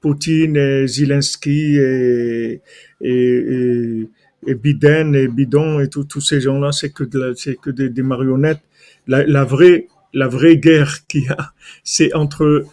Poutine 0.00 0.56
et 0.56 0.86
Zelensky 0.86 1.76
et, 1.76 2.62
et 3.02 4.08
et 4.46 4.54
Biden 4.54 5.14
et 5.14 5.28
Bidon 5.28 5.80
et 5.80 5.88
tous 5.88 6.20
ces 6.20 6.40
gens-là, 6.40 6.72
c'est 6.72 6.90
que, 6.90 7.04
c'est 7.36 7.56
que 7.56 7.70
des, 7.70 8.02
marionnettes. 8.02 8.62
La, 9.06 9.44
vraie, 9.44 9.88
la 10.14 10.28
vraie 10.28 10.56
guerre 10.56 10.98
qu'il 11.08 11.24
y 11.24 11.28
a, 11.28 11.52
c'est 11.84 12.14
entre 12.14 12.64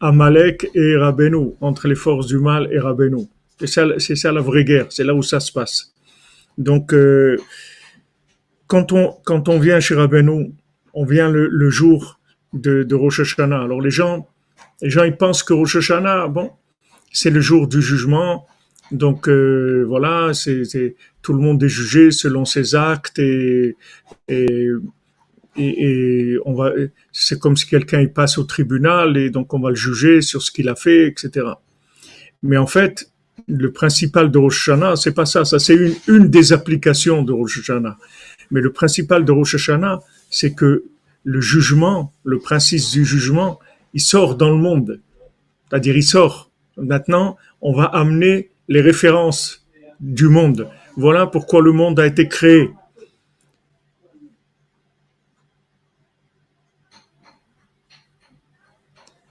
Amalek 0.00 0.68
et 0.74 0.96
Rabbeinu, 0.96 1.52
entre 1.60 1.88
les 1.88 1.94
forces 1.94 2.26
du 2.26 2.38
mal 2.38 2.68
et 2.72 2.78
Rabbeinu. 2.78 3.28
C'est 3.64 3.68
ça, 3.98 4.16
ça 4.16 4.32
la 4.32 4.40
vraie 4.40 4.64
guerre, 4.64 4.86
c'est 4.90 5.04
là 5.04 5.14
où 5.14 5.22
ça 5.22 5.38
se 5.38 5.52
passe. 5.52 5.92
Donc, 6.58 6.92
euh, 6.92 7.36
quand, 8.66 8.90
on, 8.90 9.14
quand 9.24 9.48
on 9.48 9.60
vient 9.60 9.78
chez 9.78 9.94
Rabbeinu, 9.94 10.52
on 10.94 11.04
vient 11.04 11.30
le, 11.30 11.70
jour 11.70 12.18
de, 12.52 12.82
de 12.82 12.94
Rosh 12.94 13.20
Hashanah. 13.20 13.62
Alors 13.62 13.80
les 13.80 13.90
gens, 13.90 14.28
les 14.80 14.90
gens 14.90 15.04
ils 15.04 15.16
pensent 15.16 15.44
que 15.44 15.52
Rosh 15.52 15.76
Hashanah, 15.76 16.26
bon, 16.26 16.50
c'est 17.12 17.30
le 17.30 17.40
jour 17.40 17.68
du 17.68 17.80
jugement, 17.80 18.46
donc 18.90 19.28
euh, 19.28 19.84
voilà, 19.86 20.32
c'est 20.34 20.96
tout 21.22 21.32
le 21.32 21.38
monde 21.38 21.62
est 21.62 21.68
jugé 21.68 22.10
selon 22.10 22.44
ses 22.44 22.74
actes 22.74 23.18
et, 23.20 23.76
et, 24.28 24.68
et, 25.56 26.36
on 26.44 26.54
va, 26.54 26.72
c'est 27.12 27.38
comme 27.38 27.56
si 27.56 27.66
quelqu'un 27.66 28.00
il 28.00 28.12
passe 28.12 28.38
au 28.38 28.44
tribunal 28.44 29.16
et 29.16 29.30
donc 29.30 29.54
on 29.54 29.60
va 29.60 29.70
le 29.70 29.76
juger 29.76 30.20
sur 30.20 30.42
ce 30.42 30.50
qu'il 30.50 30.68
a 30.68 30.74
fait, 30.74 31.06
etc. 31.06 31.46
Mais 32.42 32.56
en 32.56 32.66
fait, 32.66 33.11
le 33.48 33.72
principal 33.72 34.30
de 34.30 34.38
Rosh 34.38 34.68
Hashanah, 34.68 34.96
c'est 34.96 35.12
pas 35.12 35.26
ça. 35.26 35.44
Ça, 35.44 35.58
c'est 35.58 35.76
une, 36.06 36.28
des 36.28 36.52
applications 36.52 37.22
de 37.22 37.32
Rosh 37.32 37.60
Hashanah. 37.60 37.96
Mais 38.50 38.60
le 38.60 38.72
principal 38.72 39.24
de 39.24 39.32
Rosh 39.32 39.54
Hashanah, 39.54 40.00
c'est 40.30 40.54
que 40.54 40.84
le 41.24 41.40
jugement, 41.40 42.12
le 42.24 42.38
principe 42.38 42.82
du 42.92 43.04
jugement, 43.04 43.58
il 43.94 44.00
sort 44.00 44.36
dans 44.36 44.50
le 44.50 44.56
monde. 44.56 45.00
C'est-à-dire, 45.68 45.96
il 45.96 46.02
sort. 46.02 46.50
Maintenant, 46.76 47.36
on 47.60 47.74
va 47.74 47.84
amener 47.84 48.50
les 48.68 48.80
références 48.80 49.66
du 50.00 50.28
monde. 50.28 50.68
Voilà 50.96 51.26
pourquoi 51.26 51.62
le 51.62 51.72
monde 51.72 51.98
a 52.00 52.06
été 52.06 52.28
créé. 52.28 52.70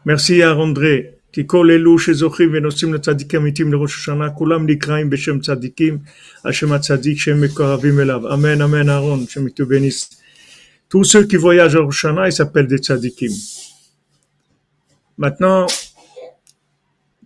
Merci 0.05 0.41
à 0.41 0.55
André. 0.55 1.20
כי 1.36 1.42
כל 1.46 1.70
אלו 1.70 1.98
שזוכים 1.98 2.50
ונוסעים 2.52 2.94
לצדיקים 2.94 3.40
אמיתיים 3.40 3.72
לראש 3.72 3.94
השנה, 3.94 4.30
כולם 4.30 4.70
נקראים 4.70 5.10
בשם 5.10 5.40
צדיקים, 5.40 5.98
על 6.44 6.52
שם 6.52 6.72
הצדיק 6.72 7.18
שהם 7.18 7.40
מקרבים 7.40 8.00
אליו. 8.00 8.34
אמן, 8.34 8.62
אמן, 8.62 8.88
אהרון, 8.88 9.26
שמתובניס. 9.26 10.22
Tous 10.88 11.04
ceux 11.04 11.24
qui 11.24 11.36
voyagent 11.36 11.76
à 11.76 11.80
Rosh 11.80 12.04
Hashanah, 12.04 12.28
ils 12.28 12.32
s'appellent 12.32 12.68
des 12.68 12.78
tzadikim. 12.78 13.32
Maintenant, 15.18 15.66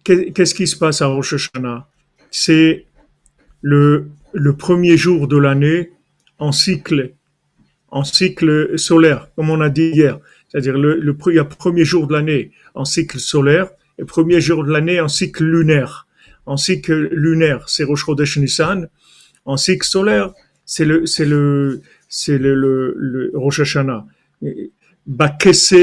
qu'est-ce 0.04 0.54
qui 0.54 0.66
se 0.66 0.76
passe 0.76 1.02
à 1.02 1.06
Rosh 1.06 1.34
Hashanah 1.34 1.86
C'est 2.32 2.86
le, 3.62 4.08
le 4.32 4.52
premier 4.56 4.96
jour 4.96 5.28
de 5.28 5.36
l'année 5.36 5.90
en 6.38 6.52
cycle, 6.52 7.12
en 7.90 8.02
cycle 8.02 8.76
solaire, 8.76 9.28
comme 9.36 9.50
on 9.50 9.60
a 9.60 9.68
dit 9.68 9.90
hier. 9.90 10.18
C'est-à-dire 10.48 10.76
le, 10.76 10.98
le, 10.98 11.16
il 11.26 11.34
y 11.34 11.38
a 11.38 11.42
le 11.42 11.48
premier 11.48 11.84
jour 11.84 12.08
de 12.08 12.14
l'année 12.14 12.50
en 12.74 12.84
cycle 12.84 13.20
solaire 13.20 13.68
le 13.68 13.83
premier 14.03 14.41
jour 14.41 14.63
de 14.63 14.71
l'année 14.71 14.99
en 14.99 15.07
cycle 15.07 15.45
lunaire. 15.45 16.07
En 16.45 16.57
cycle 16.57 17.09
lunaire, 17.11 17.69
c'est 17.69 17.83
Rosh 17.83 18.05
Chodesh 18.05 18.37
Nissan. 18.37 18.89
En 19.45 19.57
cycle 19.57 19.85
solaire, 19.85 20.33
c'est 20.65 20.85
le, 20.85 21.05
c'est 21.05 21.25
le, 21.25 21.81
c'est 22.09 22.37
le, 22.37 22.55
le, 22.55 23.31
Rosh 23.33 23.61
Hashanah. 23.61 24.05
Bakese 25.07 25.73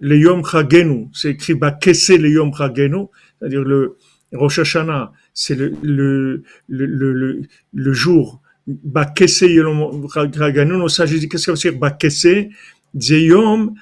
le 0.00 0.16
Yom 0.16 0.44
Chagenu. 0.44 1.08
C'est 1.12 1.30
écrit 1.30 1.54
Bakese 1.54 2.10
le 2.10 2.30
Yom 2.30 2.52
Chagenu. 2.54 3.06
C'est-à-dire 3.38 3.62
le 3.62 3.96
Rosh 4.32 4.60
Hashanah, 4.60 5.12
c'est 5.34 5.54
le, 5.54 5.74
le, 5.82 6.42
le, 6.68 6.86
le, 6.86 7.42
le 7.72 7.92
jour. 7.92 8.40
Bakese 8.66 9.42
Yom 9.42 10.08
Chagenu. 10.08 10.88
Ça, 10.88 11.06
je 11.06 11.16
dis, 11.16 11.28
qu'est-ce 11.28 11.46
que 11.46 11.54
ça 11.56 11.68
veut 11.68 11.72
dire? 11.72 11.80
Bakese, 11.80 12.48
Yom 12.94 13.74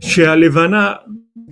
Shealevana 0.00 1.04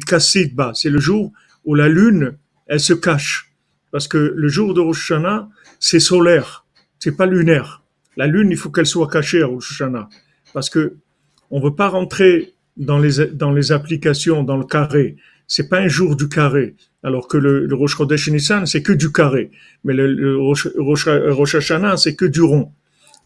Kassidba. 0.07 0.73
C'est 0.75 0.91
le 0.91 1.01
jour 1.01 1.33
où 1.65 1.75
la 1.75 1.89
lune, 1.89 2.37
elle 2.67 2.81
se 2.81 2.95
cache. 2.95 3.53
Parce 3.91 4.09
que 4.09 4.35
le 4.37 4.49
jour 4.49 4.75
de 4.75 4.81
Rosh 4.81 5.11
Hashanah, 5.11 5.49
c'est 5.79 6.01
solaire, 6.01 6.65
c'est 6.99 7.17
pas 7.17 7.27
lunaire. 7.27 7.83
La 8.17 8.27
lune, 8.27 8.51
il 8.51 8.57
faut 8.57 8.71
qu'elle 8.71 8.87
soit 8.87 9.09
cachée 9.09 9.43
à 9.43 9.47
Rosh 9.47 9.73
Hashanah. 9.73 10.09
Parce 10.53 10.71
que 10.71 10.97
on 11.51 11.61
veut 11.61 11.75
pas 11.75 11.89
rentrer 11.89 12.55
dans 12.77 12.99
les, 12.99 13.27
dans 13.27 13.53
les 13.53 13.73
applications, 13.73 14.43
dans 14.43 14.57
le 14.57 14.65
carré. 14.65 15.17
C'est 15.47 15.69
pas 15.69 15.79
un 15.81 15.89
jour 15.89 16.17
du 16.17 16.29
carré. 16.29 16.75
Alors 17.03 17.29
que 17.29 17.37
le, 17.37 17.67
le 17.67 17.75
Rosh 17.75 17.97
Chodesh 17.97 18.29
Nissan, 18.31 18.67
c'est 18.67 18.83
que 18.83 18.93
du 18.93 19.13
carré. 19.13 19.51
Mais 19.85 19.93
le, 19.93 20.13
le 20.13 20.39
Rosh, 20.39 20.69
Rosh, 20.77 21.57
c'est 21.97 22.17
que 22.17 22.25
du 22.25 22.41
rond. 22.41 22.73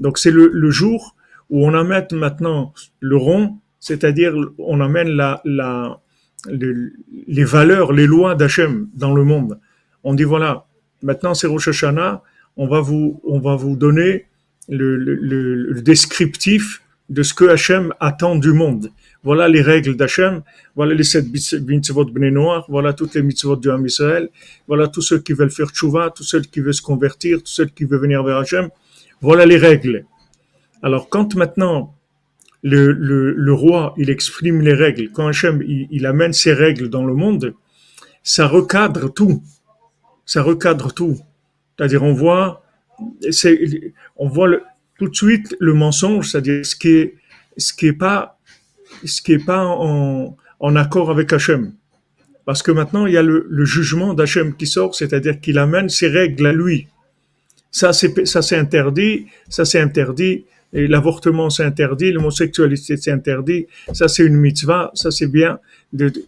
Donc 0.01 0.18
c'est 0.18 0.31
le, 0.31 0.51
le 0.53 0.70
jour 0.70 1.14
où 1.51 1.66
on 1.66 1.74
amène 1.74 2.07
maintenant 2.12 2.74
le 3.01 3.16
rond, 3.16 3.59
c'est-à-dire 3.81 4.35
on 4.59 4.81
amène 4.81 5.09
la, 5.09 5.40
la, 5.44 6.01
les, 6.46 7.44
valeurs, 7.44 7.92
les 7.92 8.07
lois 8.07 8.35
d'Hachem 8.35 8.88
dans 8.94 9.14
le 9.14 9.24
monde. 9.24 9.59
On 10.05 10.14
dit 10.14 10.24
voilà, 10.24 10.66
maintenant 11.03 11.35
c'est 11.35 11.46
Rosh 11.46 11.68
Hashanah, 11.68 12.22
on 12.57 12.66
va 12.66 12.81
vous, 12.81 13.20
on 13.24 13.40
va 13.40 13.57
vous 13.57 13.77
donner 13.77 14.27
le, 14.68 15.81
descriptif 15.81 16.83
de 17.09 17.22
ce 17.22 17.35
que 17.35 17.46
Hachem 17.46 17.92
attend 18.01 18.37
du 18.37 18.53
monde. 18.53 18.90
Voilà 19.24 19.48
les 19.48 19.62
règles 19.62 19.96
d'Hachem, 19.96 20.42
voilà 20.77 20.94
les 20.94 21.03
sept 21.03 21.27
mitzvot 21.66 22.05
Bnei 22.05 22.31
Noir, 22.31 22.66
voilà 22.68 22.92
toutes 22.92 23.14
les 23.14 23.22
mitzvot 23.22 23.57
du 23.57 23.70
Ham 23.70 23.85
Israël, 23.85 24.29
voilà 24.68 24.87
tous 24.88 25.03
ceux 25.03 25.18
qui 25.18 25.33
veulent 25.33 25.51
faire 25.51 25.70
tchouva, 25.70 26.11
tous 26.11 26.22
ceux 26.22 26.40
qui 26.40 26.61
veulent 26.61 26.74
se 26.74 26.83
convertir, 26.83 27.38
tous 27.38 27.51
ceux 27.51 27.66
qui 27.66 27.85
veulent 27.85 28.01
venir 28.01 28.22
vers 28.22 28.37
Hachem. 28.37 28.68
Voilà 29.20 29.44
les 29.46 29.57
règles. 29.57 30.05
Alors 30.83 31.09
quand 31.09 31.35
maintenant 31.35 31.98
le, 32.62 32.92
le, 32.92 33.53
roi, 33.53 33.94
il 33.97 34.11
exprime 34.11 34.61
les 34.61 34.75
règles. 34.75 35.11
Quand 35.12 35.27
Hachem, 35.27 35.62
il, 35.62 36.07
amène 36.07 36.33
ses 36.33 36.53
règles 36.53 36.88
dans 36.88 37.05
le 37.05 37.14
monde, 37.14 37.55
ça 38.23 38.47
recadre 38.47 39.12
tout. 39.12 39.42
Ça 40.27 40.42
recadre 40.42 40.92
tout. 40.92 41.18
C'est-à-dire, 41.77 42.03
on 42.03 42.12
voit, 42.12 42.62
on 44.16 44.29
voit 44.29 44.51
tout 44.99 45.09
de 45.09 45.14
suite 45.14 45.57
le 45.61 45.75
mensonge, 45.75 46.31
c'est-à-dire 46.31 46.66
ce 46.66 46.75
qui 46.75 46.90
est, 46.90 47.14
ce 47.57 47.73
qui 47.73 47.87
est 47.87 47.92
pas, 47.92 48.38
ce 49.05 49.23
qui 49.23 49.33
est 49.33 49.44
pas 49.44 49.64
en, 49.64 50.37
accord 50.77 51.11
avec 51.11 51.33
Hachem. 51.33 51.73
Parce 52.44 52.62
que 52.62 52.73
maintenant, 52.73 53.07
il 53.07 53.12
y 53.12 53.18
a 53.18 53.23
le, 53.23 53.47
le 53.49 53.64
jugement 53.64 54.14
d'Hachem 54.14 54.57
qui 54.57 54.66
sort, 54.66 54.94
c'est-à-dire 54.94 55.38
qu'il 55.40 55.59
amène 55.59 55.88
ses 55.88 56.09
règles 56.09 56.47
à 56.47 56.53
lui. 56.53 56.88
Ça, 57.71 57.92
c'est, 57.92 58.27
ça, 58.27 58.42
c'est 58.42 58.57
interdit, 58.57 59.27
ça, 59.49 59.64
c'est 59.64 59.81
interdit 59.81 60.47
et 60.72 60.87
l'avortement 60.87 61.50
c'est 61.50 61.64
interdit, 61.64 62.12
l'homosexualité 62.12 62.96
c'est 62.96 63.11
interdit, 63.11 63.66
ça 63.92 64.09
c'est 64.09 64.24
une 64.24 64.37
mitzvah, 64.37 64.90
ça 64.94 65.11
c'est 65.11 65.26
bien, 65.26 65.59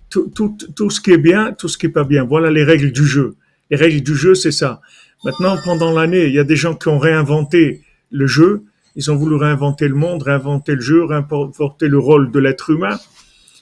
tout, 0.09 0.31
tout, 0.35 0.57
tout, 0.75 0.91
ce 0.91 1.01
qui 1.01 1.13
est 1.13 1.19
bien, 1.19 1.53
tout 1.53 1.69
ce 1.69 1.77
qui 1.77 1.87
est 1.87 1.91
pas 1.91 2.05
bien. 2.05 2.25
Voilà 2.25 2.51
les 2.51 2.65
règles 2.65 2.93
du 2.93 3.05
jeu. 3.05 3.37
Les 3.71 3.77
règles 3.77 4.01
du 4.01 4.15
jeu, 4.15 4.35
c'est 4.35 4.53
ça. 4.53 4.81
Maintenant, 5.25 5.57
pendant 5.63 5.93
l'année, 5.93 6.27
il 6.27 6.33
y 6.33 6.39
a 6.39 6.45
des 6.45 6.57
gens 6.57 6.75
qui 6.75 6.89
ont 6.89 6.99
réinventé 6.99 7.83
le 8.11 8.27
jeu, 8.27 8.65
ils 8.97 9.11
ont 9.11 9.17
voulu 9.17 9.37
réinventer 9.37 9.87
le 9.87 9.95
monde, 9.95 10.23
réinventer 10.23 10.75
le 10.75 10.81
jeu, 10.81 11.05
réinventer 11.05 11.89
le 11.89 11.99
rôle 11.99 12.31
de 12.31 12.39
l'être 12.39 12.71
humain. 12.71 12.99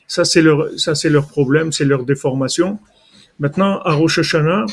Ça 0.06 0.24
c'est 0.24 0.40
leur, 0.40 0.68
ça 0.78 0.94
c'est 0.94 1.10
leur 1.10 1.26
problème, 1.26 1.72
c'est 1.72 1.84
leur 1.84 2.04
déformation. 2.04 2.78
Maintenant, 3.38 3.80
à 3.80 3.92
Rosh 3.92 4.20
Hashanah, 4.20 4.64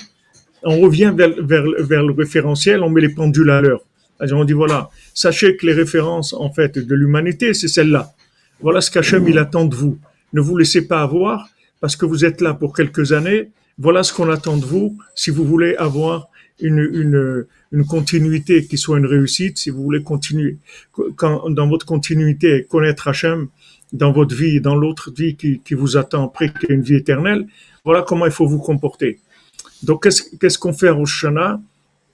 on 0.63 0.79
revient 0.79 1.13
vers, 1.15 1.33
vers 1.43 2.03
le 2.03 2.13
référentiel, 2.13 2.81
on 2.81 2.89
met 2.89 3.01
les 3.01 3.13
pendules 3.13 3.49
à 3.49 3.61
l'heure. 3.61 3.81
On 4.19 4.45
dit 4.45 4.53
voilà, 4.53 4.89
sachez 5.13 5.57
que 5.57 5.65
les 5.65 5.73
références 5.73 6.33
en 6.33 6.51
fait 6.51 6.77
de 6.77 6.95
l'humanité, 6.95 7.53
c'est 7.53 7.67
celle-là. 7.67 8.13
Voilà 8.61 8.81
ce 8.81 8.89
qu'Hachem 8.89 9.27
il 9.27 9.37
attend 9.37 9.65
de 9.65 9.75
vous. 9.75 9.97
Ne 10.33 10.41
vous 10.41 10.57
laissez 10.57 10.87
pas 10.87 11.01
avoir 11.01 11.49
parce 11.81 11.95
que 11.95 12.05
vous 12.05 12.23
êtes 12.25 12.41
là 12.41 12.53
pour 12.53 12.75
quelques 12.75 13.11
années. 13.11 13.51
Voilà 13.77 14.03
ce 14.03 14.13
qu'on 14.13 14.29
attend 14.29 14.57
de 14.57 14.65
vous 14.65 14.97
si 15.15 15.31
vous 15.31 15.43
voulez 15.43 15.75
avoir 15.75 16.29
une, 16.61 16.79
une, 16.79 17.45
une 17.73 17.85
continuité 17.85 18.65
qui 18.65 18.77
soit 18.77 18.97
une 18.97 19.05
réussite, 19.05 19.57
si 19.57 19.69
vous 19.69 19.83
voulez 19.83 20.01
continuer 20.01 20.57
dans 21.19 21.67
votre 21.67 21.85
continuité 21.85 22.65
connaître 22.69 23.09
Hachem 23.09 23.49
dans 23.93 24.11
votre 24.11 24.35
vie, 24.35 24.61
dans 24.61 24.75
l'autre 24.75 25.11
vie 25.11 25.35
qui, 25.35 25.59
qui 25.59 25.73
vous 25.73 25.97
attend 25.97 26.25
après, 26.25 26.51
une 26.69 26.81
vie 26.81 26.95
éternelle. 26.95 27.47
Voilà 27.83 28.01
comment 28.01 28.25
il 28.25 28.31
faut 28.31 28.47
vous 28.47 28.59
comporter. 28.59 29.19
Donc 29.83 30.03
qu'est-ce 30.03 30.57
qu'on 30.57 30.73
fait 30.73 30.89
au 30.89 31.05
Shana 31.05 31.61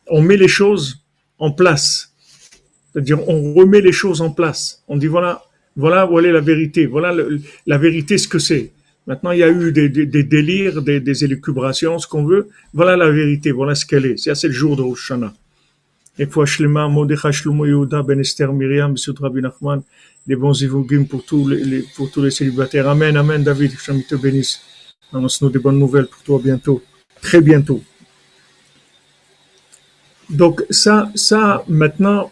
On 0.07 0.21
met 0.21 0.37
les 0.37 0.47
choses 0.47 1.00
en 1.41 1.51
place. 1.51 2.13
C'est-à-dire, 2.93 3.27
on 3.27 3.53
remet 3.53 3.81
les 3.81 3.91
choses 3.91 4.21
en 4.21 4.29
place. 4.29 4.83
On 4.87 4.95
dit 4.95 5.07
voilà, 5.07 5.43
voilà 5.75 6.09
où 6.09 6.19
est 6.19 6.31
la 6.31 6.39
vérité. 6.39 6.85
Voilà 6.85 7.13
la 7.65 7.77
vérité, 7.77 8.17
ce 8.17 8.27
que 8.27 8.39
c'est. 8.39 8.71
Maintenant, 9.07 9.31
il 9.31 9.39
y 9.39 9.43
a 9.43 9.49
eu 9.49 9.71
des, 9.71 9.89
des, 9.89 10.23
délires, 10.23 10.81
des, 10.81 11.23
élucubrations, 11.23 11.97
ce 11.97 12.07
qu'on 12.07 12.23
veut. 12.23 12.49
Voilà 12.73 12.95
la 12.95 13.09
vérité, 13.09 13.51
voilà 13.51 13.73
ce 13.73 13.85
qu'elle 13.85 14.05
est. 14.05 14.17
C'est 14.17 14.47
le 14.47 14.53
jour 14.53 14.77
de 14.77 14.83
Rosh 14.83 15.11
Hashanah. 15.11 15.33
Des 20.27 20.35
bons 20.35 20.63
évogim 20.63 21.05
pour 21.05 21.25
tous 21.25 21.47
les, 21.47 21.83
pour 21.95 22.11
tous 22.11 22.21
les 22.21 22.29
célibataires. 22.29 22.87
Amen, 22.87 23.17
Amen, 23.17 23.43
David, 23.43 23.75
que 23.75 24.07
te 24.07 24.15
bénisse. 24.15 24.61
Annonce-nous 25.11 25.49
des 25.49 25.59
bonnes 25.59 25.79
nouvelles 25.79 26.05
pour 26.05 26.21
toi 26.21 26.39
bientôt. 26.43 26.83
Très 27.21 27.41
bientôt. 27.41 27.81
Donc 30.31 30.63
ça, 30.69 31.11
ça 31.15 31.63
maintenant, 31.67 32.31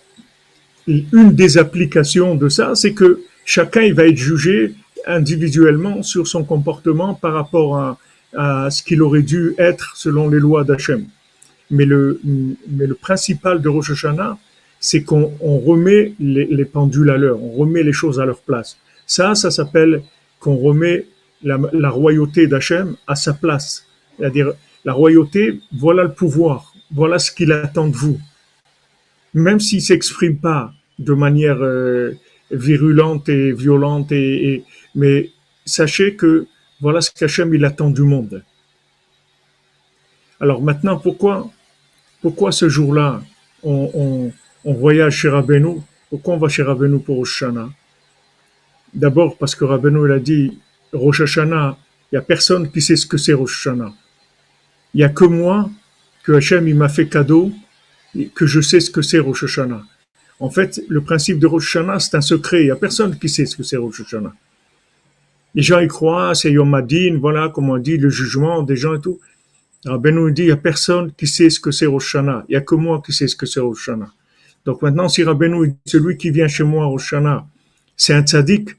une 0.88 1.34
des 1.34 1.58
applications 1.58 2.36
de 2.36 2.50
ça, 2.50 2.76
c'est 2.76 2.94
que 2.94 3.22
chacun 3.46 3.82
il 3.82 3.94
va 3.94 4.08
être 4.08 4.18
jugé 4.18 4.74
individuellement 5.06 6.02
sur 6.04 6.28
son 6.28 6.44
comportement 6.44 7.14
par 7.14 7.34
rapport 7.34 7.78
à, 7.78 7.98
ce 8.70 8.84
qu'il 8.84 9.02
aurait 9.02 9.24
dû 9.24 9.56
être 9.58 9.94
selon 9.96 10.30
les 10.30 10.40
lois 10.40 10.64
d'Hachem. 10.64 11.06
Mais 11.72 11.86
le, 11.86 12.20
mais 12.24 12.86
le 12.86 12.94
principal 12.94 13.62
de 13.62 13.70
Rosh 13.70 13.92
Hashanah, 13.92 14.38
c'est 14.80 15.04
qu'on 15.04 15.34
on 15.42 15.58
remet 15.58 16.14
les, 16.20 16.46
les, 16.46 16.66
pendules 16.66 17.10
à 17.10 17.18
l'heure, 17.18 17.42
on 17.42 17.52
remet 17.52 17.84
les 17.84 17.92
choses 17.92 18.20
à 18.20 18.26
leur 18.26 18.40
place. 18.40 18.78
Ça, 19.08 19.34
ça 19.36 19.50
s'appelle 19.52 20.04
qu'on 20.40 20.56
remet 20.58 21.06
la, 21.44 21.60
la 21.74 21.90
royauté 21.90 22.48
d'Hachem 22.48 22.96
à 23.08 23.16
sa 23.16 23.34
place. 23.34 23.86
C'est-à-dire, 24.18 24.52
la 24.86 24.94
royauté, 24.94 25.60
voilà 25.76 26.04
le 26.04 26.14
pouvoir. 26.14 26.74
Voilà 26.92 27.20
ce 27.20 27.32
qu'il 27.32 27.52
attend 27.52 27.88
de 27.88 27.96
vous. 27.96 28.20
Même 29.34 29.60
s'il 29.60 29.82
s'exprime 29.82 30.38
pas 30.38 30.74
de 30.98 31.14
manière 31.14 31.62
euh, 31.62 32.14
virulente 32.52 33.30
et 33.30 33.52
violente, 33.52 34.12
et, 34.12 34.64
mais 34.96 35.32
sachez 35.66 36.16
que 36.16 36.48
voilà 36.82 37.02
ce 37.02 37.12
qu'Hachem 37.12 37.54
il 37.54 37.64
attend 37.66 37.90
du 37.90 38.02
monde. 38.02 38.44
Alors 40.40 40.62
maintenant, 40.62 40.98
pourquoi, 40.98 41.50
pourquoi 42.22 42.52
ce 42.52 42.70
jour-là, 42.70 43.22
on, 43.64 43.92
on, 43.94 44.32
on, 44.66 44.74
voyage 44.74 45.18
chez 45.18 45.30
Rabbeinu? 45.30 45.82
Pourquoi 46.10 46.36
on 46.36 46.38
va 46.38 46.48
chez 46.48 46.64
Rabbeinu 46.64 47.00
pour 47.00 47.20
Oshana 47.20 47.70
D'abord 48.94 49.38
parce 49.38 49.54
que 49.54 49.66
Rabbeinu 49.66 50.08
il 50.08 50.12
a 50.12 50.20
dit 50.20 50.58
Rosh 50.94 51.22
Hashanah, 51.22 51.78
il 52.12 52.16
y 52.16 52.18
a 52.18 52.22
personne 52.22 52.72
qui 52.72 52.82
sait 52.82 52.96
ce 52.96 53.06
que 53.06 53.18
c'est 53.18 53.34
Rosh 53.34 53.68
Hashanah. 53.68 53.94
Il 54.94 55.02
y 55.02 55.04
a 55.04 55.10
que 55.10 55.26
moi 55.26 55.70
que 56.30 56.36
Hachem 56.36 56.68
il 56.68 56.76
m'a 56.76 56.90
fait 56.90 57.08
cadeau 57.08 57.52
que 58.36 58.46
je 58.46 58.62
sais 58.62 58.80
ce 58.80 58.92
que 58.92 59.02
c'est 59.02 59.18
Rosh 59.18 59.46
Hashanah. 59.46 59.82
En 60.40 60.52
fait, 60.52 60.80
le 60.88 61.02
principe 61.02 61.40
de 61.40 61.48
Rosh 61.48 61.76
Hashanah, 61.76 62.00
c'est 62.00 62.16
un 62.16 62.22
secret. 62.22 62.62
Il 62.62 62.66
n'y 62.66 62.72
a 62.72 62.76
personne 62.76 63.18
qui 63.18 63.30
sait 63.30 63.48
ce 63.48 63.58
que 63.58 63.64
c'est 63.64 63.78
Rosh 63.78 64.02
Hashanah. 64.02 64.34
Les 65.56 65.64
gens 65.64 65.80
y 65.80 65.88
croient, 65.88 66.36
c'est 66.36 66.52
Yom 66.52 66.72
Adin, 66.76 67.18
voilà, 67.20 67.50
comme 67.50 67.72
on 67.72 67.80
dit, 67.80 67.98
le 67.98 68.10
jugement 68.10 68.62
des 68.62 68.76
gens 68.76 68.94
et 68.94 69.02
tout. 69.02 69.20
Rabbeinu 69.86 70.32
dit, 70.32 70.44
il 70.44 70.46
n'y 70.46 70.52
a 70.52 70.58
personne 70.58 71.12
qui 71.14 71.26
sait 71.26 71.50
ce 71.50 71.60
que 71.60 71.72
c'est 71.72 71.88
Rosh 71.88 72.14
Hashanah. 72.16 72.46
Il 72.48 72.52
n'y 72.52 72.58
a 72.58 72.62
que 72.62 72.76
moi 72.76 73.02
qui 73.04 73.12
sais 73.12 73.28
ce 73.28 73.36
que 73.36 73.48
c'est 73.48 73.60
Rosh 73.60 73.90
Hashanah. 73.90 74.14
Donc 74.66 74.84
maintenant, 74.84 75.10
si 75.10 75.24
Rabbeinu, 75.24 75.74
celui 75.88 76.16
qui 76.18 76.30
vient 76.30 76.48
chez 76.48 76.64
moi 76.64 76.86
Rosh 76.86 77.12
Hashanah, 77.14 77.48
c'est 77.98 78.14
un 78.14 78.22
tzaddik, 78.22 78.70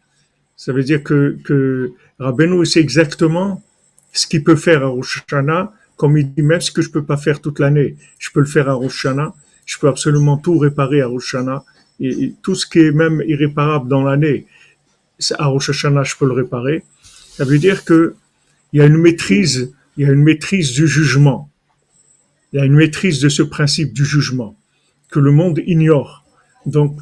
ça 0.57 0.73
veut 0.73 0.85
dire 0.85 1.03
que, 1.03 1.37
que 1.43 1.91
Rabbeinu 2.21 2.65
sait 2.65 2.81
exactement 2.81 3.61
ce 4.13 4.29
qu'il 4.29 4.45
peut 4.45 4.57
faire 4.57 4.85
à 4.85 4.87
Rosh 4.87 5.25
Hashanah, 5.27 5.73
comme 6.01 6.17
il 6.17 6.33
dit 6.33 6.41
même 6.41 6.63
ce 6.63 6.73
que 6.73 6.81
je 6.81 6.89
peux 6.89 7.05
pas 7.05 7.19
faire 7.19 7.43
toute 7.43 7.59
l'année, 7.59 7.95
je 8.19 8.31
peux 8.33 8.41
le 8.41 8.47
faire 8.47 8.71
à 8.71 8.73
Rosh 8.73 9.05
Hashanah, 9.05 9.35
je 9.67 9.77
peux 9.79 9.87
absolument 9.87 10.39
tout 10.39 10.57
réparer 10.57 11.03
à 11.03 11.07
Rosh 11.07 11.35
Hashanah, 11.35 11.63
et, 12.01 12.33
tout 12.43 12.55
ce 12.55 12.65
qui 12.67 12.79
est 12.79 12.91
même 12.91 13.23
irréparable 13.27 13.87
dans 13.87 14.03
l'année, 14.03 14.47
à 15.39 15.47
Rosh 15.49 15.69
Hashanah, 15.69 16.05
je 16.05 16.17
peux 16.17 16.25
le 16.25 16.33
réparer. 16.33 16.85
Ça 17.37 17.45
veut 17.45 17.59
dire 17.59 17.85
que 17.85 18.15
il 18.73 18.79
y 18.79 18.83
a 18.83 18.87
une 18.87 18.97
maîtrise, 18.97 19.75
il 19.99 20.07
y 20.07 20.09
a 20.09 20.13
une 20.13 20.23
maîtrise 20.23 20.73
du 20.73 20.89
jugement. 20.89 21.51
Il 22.55 22.61
y 22.61 22.63
a 22.63 22.65
une 22.65 22.77
maîtrise 22.77 23.21
de 23.21 23.29
ce 23.29 23.43
principe 23.43 23.93
du 23.93 24.07
jugement 24.07 24.57
que 25.11 25.21
le 25.21 25.33
monde 25.33 25.61
ignore. 25.67 26.25
Donc, 26.65 26.99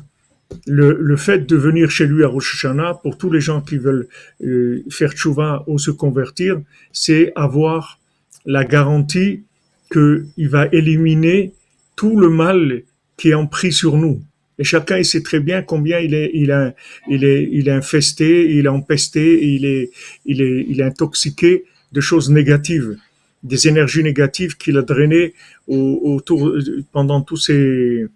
le, 0.66 1.16
fait 1.16 1.46
de 1.46 1.54
venir 1.54 1.88
chez 1.88 2.06
lui 2.08 2.24
à 2.24 2.26
Rosh 2.26 2.56
Hashanah, 2.56 2.94
pour 2.94 3.16
tous 3.16 3.30
les 3.30 3.40
gens 3.40 3.60
qui 3.60 3.78
veulent 3.78 4.08
euh, 4.42 4.82
faire 4.90 5.12
tchouva 5.12 5.62
ou 5.68 5.78
se 5.78 5.92
convertir, 5.92 6.60
c'est 6.92 7.30
avoir 7.36 8.00
la 8.44 8.64
garantie 8.64 9.44
qu'il 9.92 10.48
va 10.48 10.66
éliminer 10.72 11.52
tout 11.96 12.18
le 12.18 12.30
mal 12.30 12.82
qui 13.16 13.30
est 13.30 13.34
en 13.34 13.46
pris 13.46 13.72
sur 13.72 13.96
nous. 13.96 14.22
Et 14.58 14.64
chacun 14.64 14.98
il 14.98 15.04
sait 15.04 15.22
très 15.22 15.40
bien 15.40 15.62
combien 15.62 15.98
il 15.98 16.14
est, 16.14 16.30
il 16.34 16.74
il 17.08 17.24
est, 17.24 17.48
il 17.50 17.68
est 17.68 17.72
infesté, 17.72 18.50
il 18.54 18.66
est 18.66 18.68
empesté, 18.68 19.54
il 19.54 19.64
est, 19.64 19.90
il 20.26 20.42
est, 20.42 20.66
il 20.68 20.80
est 20.80 20.84
intoxiqué 20.84 21.64
de 21.92 22.00
choses 22.00 22.30
négatives, 22.30 22.96
des 23.42 23.68
énergies 23.68 24.02
négatives 24.02 24.56
qu'il 24.56 24.76
a 24.76 24.82
drainées 24.82 25.34
autour 25.68 26.56
pendant 26.92 27.20
tous 27.22 27.36
ces, 27.36 28.06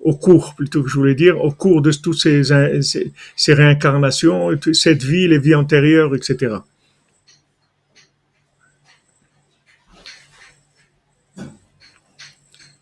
au 0.00 0.14
cours 0.14 0.54
plutôt 0.54 0.82
que 0.82 0.88
je 0.88 0.96
voulais 0.96 1.14
dire, 1.14 1.42
au 1.42 1.50
cours 1.50 1.82
de 1.82 1.90
toutes 1.90 2.18
ces, 2.18 2.44
ces, 2.82 3.12
ces 3.36 3.54
réincarnations, 3.54 4.50
cette 4.72 5.02
vie, 5.02 5.26
les 5.26 5.38
vies 5.38 5.54
antérieures, 5.54 6.14
etc. 6.14 6.56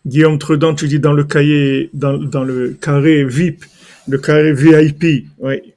Guillaume 0.05 0.39
Tredan, 0.39 0.73
tu 0.73 0.87
dis 0.87 0.99
dans 0.99 1.13
le 1.13 1.23
cahier, 1.23 1.89
dans, 1.93 2.43
le 2.43 2.73
carré 2.73 3.23
VIP, 3.23 3.65
le 4.07 4.17
carré 4.17 4.53
VIP, 4.53 5.27
oui. 5.37 5.73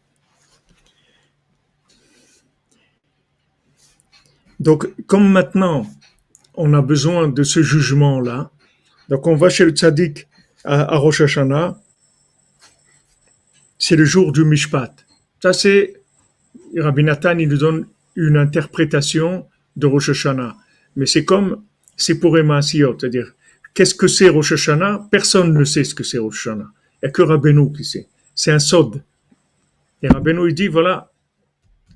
Donc, 4.60 4.88
comme 5.06 5.30
maintenant, 5.30 5.86
on 6.54 6.72
a 6.72 6.80
besoin 6.80 7.28
de 7.28 7.42
ce 7.42 7.62
jugement-là, 7.62 8.50
donc 9.10 9.26
on 9.26 9.34
va 9.34 9.50
chez 9.50 9.66
le 9.66 9.72
tzaddik 9.72 10.26
à, 10.64 10.96
Rosh 10.96 11.20
Hashanah, 11.20 11.78
c'est 13.78 13.96
le 13.96 14.06
jour 14.06 14.32
du 14.32 14.44
Mishpat. 14.44 14.94
Ça, 15.42 15.52
c'est, 15.52 16.00
Rabbi 16.78 17.04
Nathan, 17.04 17.36
il 17.38 17.48
nous 17.48 17.58
donne 17.58 17.86
une 18.16 18.38
interprétation 18.38 19.46
de 19.76 19.86
Rosh 19.86 20.08
Hashanah. 20.08 20.56
Mais 20.96 21.04
c'est 21.04 21.26
comme, 21.26 21.62
c'est 21.96 22.18
pour 22.18 22.38
Emma 22.38 22.62
c'est-à-dire, 22.62 23.33
Qu'est-ce 23.74 23.96
que 23.96 24.06
c'est 24.06 24.28
Rosh 24.28 24.52
Hashanah? 24.52 25.08
Personne 25.10 25.52
ne 25.52 25.64
sait 25.64 25.82
ce 25.82 25.96
que 25.96 26.04
c'est 26.04 26.18
Rosh 26.18 26.46
Hashanah. 26.46 26.70
Il 27.02 27.06
n'y 27.06 27.08
a 27.08 27.10
que 27.10 27.22
Rabbeinu 27.22 27.72
qui 27.72 27.84
sait. 27.84 28.06
C'est 28.32 28.52
un 28.52 28.60
sod. 28.60 29.02
Et 30.00 30.08
Rabbeinu 30.08 30.48
il 30.48 30.54
dit, 30.54 30.68
voilà, 30.68 31.10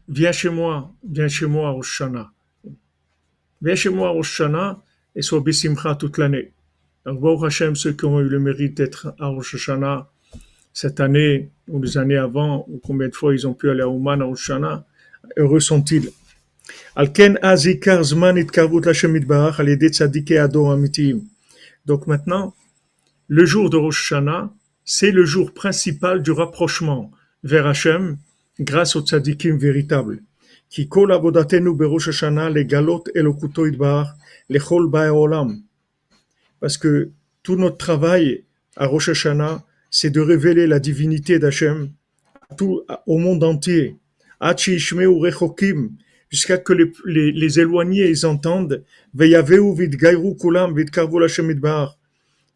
viens 0.08 0.32
chez 0.32 0.50
moi, 0.50 0.92
viens 1.08 1.28
chez 1.28 1.46
moi 1.46 1.70
Rosh 1.70 2.00
Hashanah. 2.00 2.32
Viens 3.62 3.74
chez 3.76 3.90
moi 3.90 4.08
Rosh 4.10 4.40
Hashanah 4.40 4.82
et 5.14 5.22
sois 5.22 5.40
Bissimcha 5.40 5.94
toute 5.94 6.18
l'année. 6.18 6.52
Donc, 7.06 7.20
Baruch 7.20 7.44
Hashem, 7.44 7.76
ceux 7.76 7.92
qui 7.92 8.04
ont 8.06 8.18
eu 8.20 8.28
le 8.28 8.40
mérite 8.40 8.76
d'être 8.76 9.14
à 9.20 9.28
Rosh 9.28 9.54
Hashanah 9.54 10.08
cette 10.72 10.98
année 10.98 11.50
ou 11.68 11.80
les 11.80 11.96
années 11.96 12.16
avant, 12.16 12.64
ou 12.68 12.80
combien 12.84 13.08
de 13.08 13.14
fois 13.14 13.34
ils 13.34 13.46
ont 13.46 13.54
pu 13.54 13.70
aller 13.70 13.82
à 13.82 13.88
Ouman 13.88 14.20
à 14.20 14.24
Rosh 14.24 14.50
Hashanah, 14.50 14.84
heureux 15.36 15.60
sont-ils. 15.60 16.10
Alken 16.96 17.38
al 17.40 17.58
yedet 19.68 19.88
tzadikei 19.88 20.38
ador 20.38 20.72
amitim. 20.72 21.20
Donc 21.88 22.06
maintenant, 22.06 22.54
le 23.28 23.46
jour 23.46 23.70
de 23.70 23.78
Rosh 23.78 24.12
Hashanah, 24.12 24.52
c'est 24.84 25.10
le 25.10 25.24
jour 25.24 25.54
principal 25.54 26.22
du 26.22 26.32
rapprochement 26.32 27.10
vers 27.42 27.66
Hachem 27.66 28.18
grâce 28.60 28.94
au 28.94 29.00
tzadikim 29.00 29.56
véritable. 29.56 30.22
Qui 30.68 30.86
Hashanah 30.86 32.50
le 32.50 32.62
galot 32.64 33.04
olam. 35.14 35.62
Parce 36.60 36.76
que 36.76 37.10
tout 37.42 37.56
notre 37.56 37.78
travail 37.78 38.44
à 38.76 38.86
Rosh 38.86 39.08
Hashanah, 39.08 39.64
c'est 39.90 40.10
de 40.10 40.20
révéler 40.20 40.66
la 40.66 40.80
divinité 40.80 41.38
d'Hachem 41.38 41.90
au 42.60 43.18
monde 43.18 43.44
entier. 43.44 43.96
Jusqu'à 46.30 46.58
que 46.58 46.72
les, 46.72 46.92
les, 47.04 47.32
les, 47.32 47.60
éloignés 47.60 48.08
ils 48.08 48.26
entendent 48.26 48.84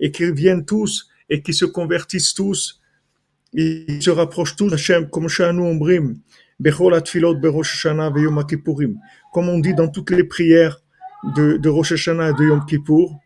et 0.01 0.11
qu'ils 0.11 0.33
viennent 0.33 0.65
tous 0.65 1.09
et 1.29 1.43
qu'ils 1.43 1.55
se 1.55 1.65
convertissent 1.65 2.35
tous 2.35 2.81
ils 3.55 4.03
se 4.03 4.11
rapprochent 4.11 4.57
tous 4.57 4.69
d'Hachem 4.69 5.09
comme 5.11 5.29
comme 9.33 9.49
on 9.49 9.59
dit 9.59 9.75
dans 9.75 9.89
toutes 9.89 10.11
les 10.11 10.25
prières 10.25 10.83
de, 11.37 11.57
de 11.57 11.69
Rosh 11.69 11.93
Hashanah 11.93 12.31
et 12.31 12.35
de 12.35 12.45
Yom 12.45 12.65
Kippour 12.67 13.19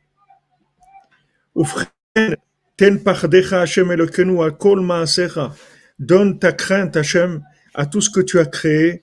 donne 5.98 6.38
ta 6.38 6.52
crainte 6.52 6.96
Hachem 6.96 7.42
à 7.74 7.86
tout 7.86 8.00
ce 8.00 8.10
que 8.10 8.20
tu 8.20 8.38
as 8.38 8.46
créé 8.46 9.02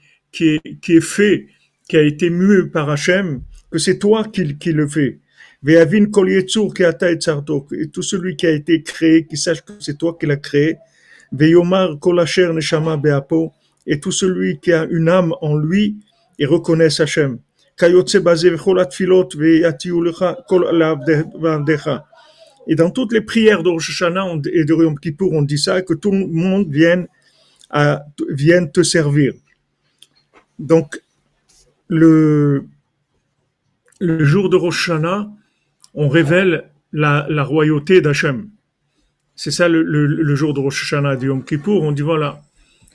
qui 0.31 0.49
est, 0.49 0.79
qui 0.81 0.93
est 0.93 1.01
fait, 1.01 1.47
qui 1.89 1.97
a 1.97 2.01
été 2.01 2.29
mué 2.29 2.67
par 2.67 2.89
Hachem, 2.89 3.41
que 3.69 3.77
c'est 3.77 3.99
toi 3.99 4.23
qui, 4.23 4.57
qui 4.57 4.71
le 4.71 4.87
fais. 4.87 5.19
Et 5.67 5.85
tout 7.93 8.01
celui 8.01 8.35
qui 8.35 8.47
a 8.47 8.51
été 8.51 8.81
créé, 8.81 9.25
qui 9.27 9.37
sache 9.37 9.61
que 9.61 9.73
c'est 9.79 9.97
toi 9.97 10.17
qui 10.19 10.25
l'as 10.25 10.37
créé. 10.37 10.77
Et 13.87 13.99
tout 13.99 14.11
celui 14.11 14.59
qui 14.59 14.73
a 14.73 14.85
une 14.89 15.09
âme 15.09 15.33
en 15.41 15.55
lui, 15.55 15.97
et 16.39 16.45
reconnaisse 16.45 16.99
Hachem. 16.99 17.39
Et 22.67 22.75
dans 22.75 22.89
toutes 22.91 23.13
les 23.13 23.21
prières 23.21 23.63
de 23.63 24.49
et 24.49 24.65
de 24.65 24.73
Yom 24.73 24.99
Kippour, 24.99 25.31
on 25.33 25.41
dit 25.41 25.57
ça, 25.57 25.81
que 25.81 25.93
tout 25.93 26.11
le 26.11 26.25
monde 26.27 26.67
vienne, 26.69 27.07
vienne 28.29 28.71
te 28.71 28.83
servir. 28.83 29.33
Donc, 30.61 31.01
le, 31.87 32.65
le 33.99 34.23
jour 34.23 34.49
de 34.49 34.55
Rosh 34.55 34.89
Hashanah, 34.89 35.29
on 35.95 36.07
révèle 36.07 36.69
la, 36.93 37.25
la 37.29 37.43
royauté 37.43 37.99
d'Hachem. 37.99 38.47
C'est 39.35 39.49
ça 39.49 39.67
le, 39.67 39.81
le, 39.81 40.35
jour 40.35 40.53
de 40.53 40.59
Rosh 40.59 40.83
Hashanah 40.83 41.15
de 41.15 41.25
Yom 41.25 41.43
Kippour. 41.43 41.81
On 41.81 41.91
dit 41.91 42.03
voilà, 42.03 42.43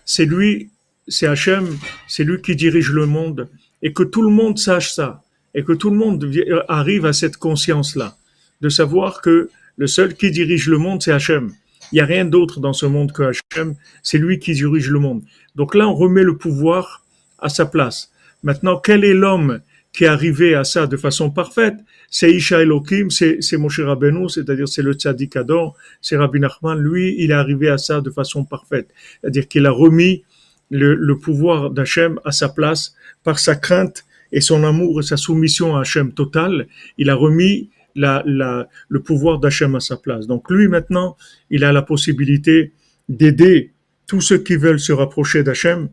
c'est 0.04 0.26
lui, 0.26 0.70
c'est 1.08 1.26
Hachem, 1.26 1.66
c'est 2.06 2.22
lui 2.22 2.40
qui 2.40 2.54
dirige 2.54 2.92
le 2.92 3.06
monde, 3.06 3.48
et 3.82 3.92
que 3.92 4.04
tout 4.04 4.22
le 4.22 4.30
monde 4.30 4.58
sache 4.58 4.92
ça, 4.92 5.24
et 5.52 5.64
que 5.64 5.72
tout 5.72 5.90
le 5.90 5.96
monde 5.96 6.24
arrive 6.68 7.04
à 7.04 7.12
cette 7.12 7.36
conscience-là, 7.36 8.16
de 8.60 8.68
savoir 8.68 9.22
que 9.22 9.50
le 9.76 9.86
seul 9.88 10.14
qui 10.14 10.30
dirige 10.30 10.68
le 10.68 10.78
monde, 10.78 11.02
c'est 11.02 11.12
Hachem. 11.12 11.52
Il 11.90 11.96
n'y 11.96 12.00
a 12.00 12.06
rien 12.06 12.24
d'autre 12.24 12.60
dans 12.60 12.72
ce 12.72 12.86
monde 12.86 13.10
que 13.12 13.24
Hachem. 13.24 13.74
C'est 14.02 14.18
lui 14.18 14.38
qui 14.38 14.52
dirige 14.52 14.90
le 14.90 15.00
monde. 15.00 15.22
Donc 15.56 15.74
là, 15.74 15.88
on 15.88 15.94
remet 15.94 16.22
le 16.22 16.36
pouvoir 16.36 17.05
à 17.38 17.48
sa 17.48 17.66
place. 17.66 18.10
Maintenant, 18.42 18.76
quel 18.78 19.04
est 19.04 19.14
l'homme 19.14 19.60
qui 19.92 20.04
est 20.04 20.08
arrivé 20.08 20.54
à 20.54 20.64
ça 20.64 20.86
de 20.86 20.96
façon 20.96 21.30
parfaite? 21.30 21.76
C'est 22.10 22.30
Isha 22.30 22.62
Elohim, 22.62 23.10
c'est 23.10 23.56
Moshe 23.56 23.80
Rabbeinu, 23.80 24.28
c'est-à-dire 24.28 24.68
c'est 24.68 24.82
le 24.82 24.92
Tzadik 24.92 25.36
Ador, 25.36 25.76
c'est 26.00 26.16
Rabbi 26.16 26.38
Nachman. 26.38 26.78
Lui, 26.78 27.16
il 27.18 27.30
est 27.30 27.34
arrivé 27.34 27.68
à 27.68 27.78
ça 27.78 28.00
de 28.00 28.10
façon 28.10 28.44
parfaite. 28.44 28.88
C'est-à-dire 29.20 29.48
qu'il 29.48 29.66
a 29.66 29.70
remis 29.70 30.22
le, 30.70 30.94
le 30.94 31.18
pouvoir 31.18 31.70
d'Hachem 31.70 32.20
à 32.24 32.32
sa 32.32 32.48
place 32.48 32.94
par 33.24 33.38
sa 33.38 33.54
crainte 33.54 34.04
et 34.32 34.40
son 34.40 34.64
amour 34.64 35.00
et 35.00 35.02
sa 35.02 35.16
soumission 35.16 35.76
à 35.76 35.80
Hachem 35.80 36.12
totale. 36.12 36.68
Il 36.98 37.10
a 37.10 37.14
remis 37.14 37.70
la, 37.94 38.22
la, 38.26 38.68
le 38.88 39.00
pouvoir 39.00 39.38
d'Hachem 39.38 39.74
à 39.74 39.80
sa 39.80 39.96
place. 39.96 40.26
Donc 40.26 40.50
lui 40.50 40.68
maintenant, 40.68 41.16
il 41.50 41.64
a 41.64 41.72
la 41.72 41.82
possibilité 41.82 42.72
d'aider 43.08 43.72
tous 44.06 44.20
ceux 44.20 44.38
qui 44.38 44.56
veulent 44.56 44.80
se 44.80 44.92
rapprocher 44.92 45.42
d'Hachem 45.42 45.88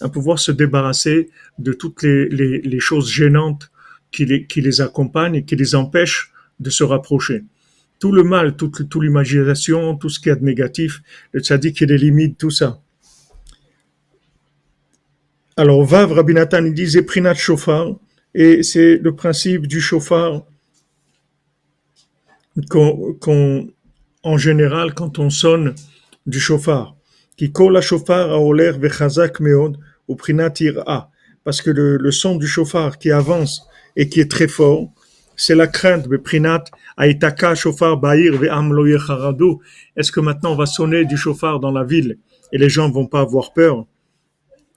à 0.00 0.08
pouvoir 0.08 0.38
se 0.38 0.52
débarrasser 0.52 1.30
de 1.58 1.72
toutes 1.72 2.02
les, 2.02 2.80
choses 2.80 3.10
gênantes 3.10 3.70
qui 4.10 4.24
les, 4.26 4.80
accompagnent 4.80 5.36
et 5.36 5.44
qui 5.44 5.56
les 5.56 5.74
empêchent 5.74 6.32
de 6.60 6.70
se 6.70 6.84
rapprocher. 6.84 7.44
Tout 7.98 8.12
le 8.12 8.22
mal, 8.22 8.56
toute, 8.56 8.94
l'imagination, 8.96 9.96
tout 9.96 10.08
ce 10.08 10.20
qui 10.20 10.28
est 10.28 10.36
de 10.36 10.44
négatif, 10.44 11.02
le 11.32 11.40
tzaddik, 11.40 11.80
il 11.80 11.90
élimine 11.90 12.34
tout 12.34 12.50
ça. 12.50 12.80
Alors, 15.56 15.82
Vav, 15.84 16.12
Rabbi 16.12 16.34
Nathan, 16.34 16.64
il 16.64 16.74
dit 16.74 16.86
Zeprinat 16.86 17.34
Shofar, 17.34 17.96
et 18.34 18.62
c'est 18.62 18.98
le 18.98 19.14
principe 19.14 19.66
du 19.66 19.80
chauffard 19.80 20.44
qu'on, 22.68 23.68
en 24.22 24.36
général, 24.36 24.92
quand 24.94 25.18
on 25.18 25.30
sonne 25.30 25.74
du 26.26 26.40
chauffard, 26.40 26.95
qui 27.36 27.52
colle 27.52 27.76
à 27.76 27.80
chauffard 27.80 28.30
à 28.30 28.38
oler 28.38 28.72
vechazak 28.72 29.40
meod 29.40 29.76
ou 30.08 30.16
prinat 30.16 30.54
a, 30.86 31.10
parce 31.44 31.60
que 31.62 31.70
le, 31.70 31.96
le, 31.96 32.10
son 32.10 32.36
du 32.36 32.46
chauffard 32.46 32.98
qui 32.98 33.10
avance 33.10 33.62
et 33.96 34.08
qui 34.08 34.20
est 34.20 34.30
très 34.30 34.48
fort, 34.48 34.90
c'est 35.36 35.54
la 35.54 35.66
crainte, 35.66 36.08
de 36.08 36.16
prinat 36.16 36.64
aitaka 36.98 37.54
chauffard 37.54 37.98
ba'ir 37.98 38.36
ve'am 38.38 38.72
lo 38.72 38.86
Est-ce 39.96 40.10
que 40.12 40.20
maintenant 40.20 40.52
on 40.52 40.56
va 40.56 40.66
sonner 40.66 41.04
du 41.04 41.16
chauffard 41.16 41.60
dans 41.60 41.72
la 41.72 41.84
ville 41.84 42.18
et 42.52 42.58
les 42.58 42.68
gens 42.68 42.90
vont 42.90 43.06
pas 43.06 43.20
avoir 43.20 43.52
peur? 43.52 43.86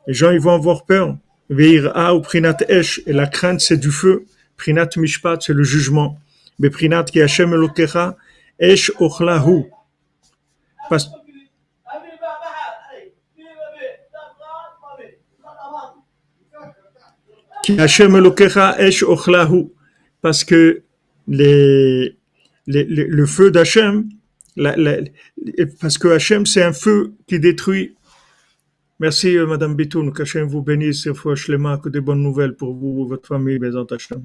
Les 0.07 0.13
gens, 0.13 0.31
ils 0.31 0.39
vont 0.39 0.53
avoir 0.53 0.85
peur. 0.85 1.17
Ve'ira 1.49 2.15
ou 2.15 2.21
prinat 2.21 2.57
esh, 2.67 3.01
et 3.05 3.13
la 3.13 3.27
crainte, 3.27 3.61
c'est 3.61 3.77
du 3.77 3.91
feu. 3.91 4.25
Prinat 4.57 4.89
mishpat, 4.97 5.37
c'est 5.41 5.53
le 5.53 5.63
jugement. 5.63 6.19
Beprinat 6.59 7.05
ki 7.05 7.21
Hashem 7.21 7.53
Esh 8.59 8.91
Ochlahu. 8.99 9.71
Parce 10.89 11.05
Ki 11.05 11.11
Hashem 11.11 11.13
Elokecha, 11.13 12.55
Esh 16.49 17.29
Ochlahu. 17.29 17.48
Parce 20.21 20.43
que 20.43 20.81
les, 21.27 22.17
les, 22.67 22.83
les, 22.83 23.05
le 23.05 23.25
feu 23.25 23.51
d'Hachem, 23.51 24.09
parce 25.79 25.97
que 25.97 26.07
Hachem, 26.09 26.45
c'est 26.45 26.63
un 26.63 26.73
feu 26.73 27.13
qui 27.27 27.39
détruit. 27.39 27.95
Merci, 28.99 29.37
Madame 29.47 29.75
Bitoun, 29.75 30.11
qu'Hachem 30.11 30.47
vous 30.47 30.61
bénisse, 30.61 31.03
que 31.03 31.89
des 31.89 32.01
bonnes 32.01 32.21
nouvelles 32.21 32.55
pour 32.55 32.73
vous, 32.73 33.07
votre 33.07 33.27
famille, 33.27 33.59
Bézant 33.59 33.85
Hachem. 33.85 34.23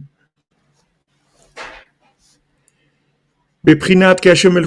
Beprinat 3.62 4.16
que 4.16 4.28
Hashem 4.28 4.58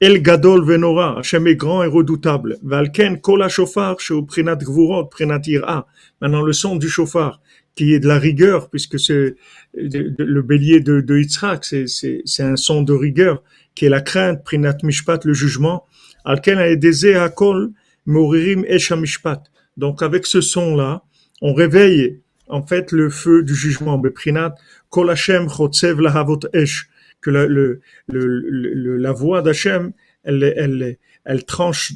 El 0.00 0.22
Gadol 0.22 0.64
Venora, 0.64 1.18
Hashem 1.18 1.48
est 1.48 1.56
grand 1.56 1.82
et 1.82 1.88
redoutable. 1.88 2.56
Valken 2.62 3.20
Kol 3.20 3.42
HaShofar, 3.42 3.98
Sheu 3.98 4.22
Prinat 4.22 4.62
Gvurot, 4.62 5.06
Prinat 5.06 5.42
Ira. 5.48 5.88
Maintenant, 6.20 6.42
le 6.42 6.52
son 6.52 6.76
du 6.76 6.88
chauffard, 6.88 7.40
qui 7.74 7.94
est 7.94 8.00
de 8.00 8.08
la 8.08 8.18
rigueur, 8.18 8.70
puisque 8.70 8.98
c'est 8.98 9.36
le 9.74 10.40
bélier 10.42 10.80
de, 10.80 11.00
de 11.00 11.18
Yitzhak, 11.18 11.64
c'est 11.64 12.42
un 12.42 12.56
son 12.56 12.82
de 12.82 12.92
rigueur, 12.92 13.42
qui 13.74 13.86
est 13.86 13.88
la 13.88 14.00
crainte, 14.00 14.42
Prinat 14.44 14.78
Mishpat, 14.82 15.20
le 15.24 15.32
jugement. 15.32 15.84
Alken 16.24 16.58
Aedeze 16.58 17.14
Hakol, 17.16 17.70
Moririm 18.06 18.64
Esh 18.66 18.90
Mishpat. 18.90 19.44
Donc, 19.76 20.02
avec 20.02 20.26
ce 20.26 20.40
son-là, 20.40 21.04
on 21.40 21.54
réveille 21.54 22.20
en 22.48 22.66
fait 22.66 22.90
le 22.90 23.10
feu 23.10 23.44
du 23.44 23.54
jugement. 23.54 23.96
Beprinat 23.98 24.54
Kol 24.90 25.10
Hashem 25.10 25.48
Chotzev 25.48 26.00
Lahavot 26.00 26.40
Esh, 26.52 26.88
que 27.20 27.30
la, 27.30 27.46
le, 27.46 27.80
le, 28.08 28.26
le, 28.26 28.96
la 28.96 29.12
voix 29.12 29.42
d'Hachem, 29.42 29.92
elle, 30.24 30.42
elle, 30.56 30.96
elle 31.24 31.44
tranche 31.44 31.92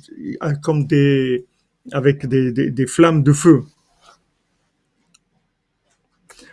comme 0.62 0.86
des, 0.86 1.46
avec 1.90 2.26
des, 2.26 2.52
des, 2.52 2.70
des 2.70 2.86
flammes 2.86 3.24
de 3.24 3.32
feu. 3.32 3.62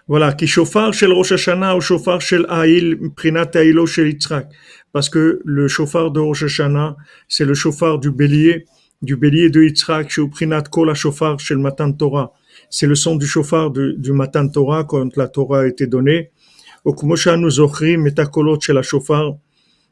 Voilà, 0.09 0.33
qui 0.33 0.47
chez 0.47 0.61
le 1.07 1.13
Rosh 1.13 1.31
Hashanah 1.31 1.77
ou 1.77 1.81
chauffard 1.81 2.19
chez 2.19 2.39
l'Aïl, 2.39 2.97
Prinat 3.15 3.51
Aïlo 3.53 3.85
chez 3.85 4.09
Yitzhak. 4.09 4.47
Parce 4.91 5.07
que 5.07 5.39
le 5.45 5.67
chauffard 5.69 6.11
de 6.11 6.19
Rosh 6.19 6.43
Hashanah, 6.43 6.97
c'est 7.29 7.45
le 7.45 7.53
chauffard 7.53 7.99
du 7.99 8.11
bélier, 8.11 8.65
du 9.01 9.15
bélier 9.15 9.49
de 9.49 9.61
Yitzhak, 9.63 10.09
chez 10.09 10.27
Prinat 10.27 10.63
Kol 10.63 10.93
chauffard 10.95 11.39
chez 11.39 11.53
le 11.53 11.61
Matan 11.61 11.93
Torah 11.93 12.33
c'est 12.69 12.87
le 12.87 12.95
son 12.95 13.15
du 13.15 13.25
chauffard 13.25 13.71
du, 13.71 13.95
du 13.97 14.11
matin 14.13 14.47
Torah 14.47 14.83
quand 14.83 15.15
la 15.17 15.27
Torah 15.27 15.61
a 15.61 15.67
été 15.67 15.87
donnée. 15.87 16.31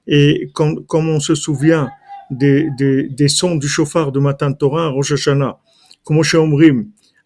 Et 0.10 0.50
comme, 0.54 0.86
comme 0.86 1.10
on 1.10 1.20
se 1.20 1.36
souvient 1.36 1.90
des, 2.30 2.70
des, 2.78 3.10
des 3.10 3.28
sons 3.28 3.56
du 3.56 3.68
chauffard 3.68 4.12
du 4.12 4.20
matin 4.20 4.54
Torah, 4.54 4.90
Rosh 4.90 5.14
Hashanah, 5.14 5.60
comme 6.04 6.22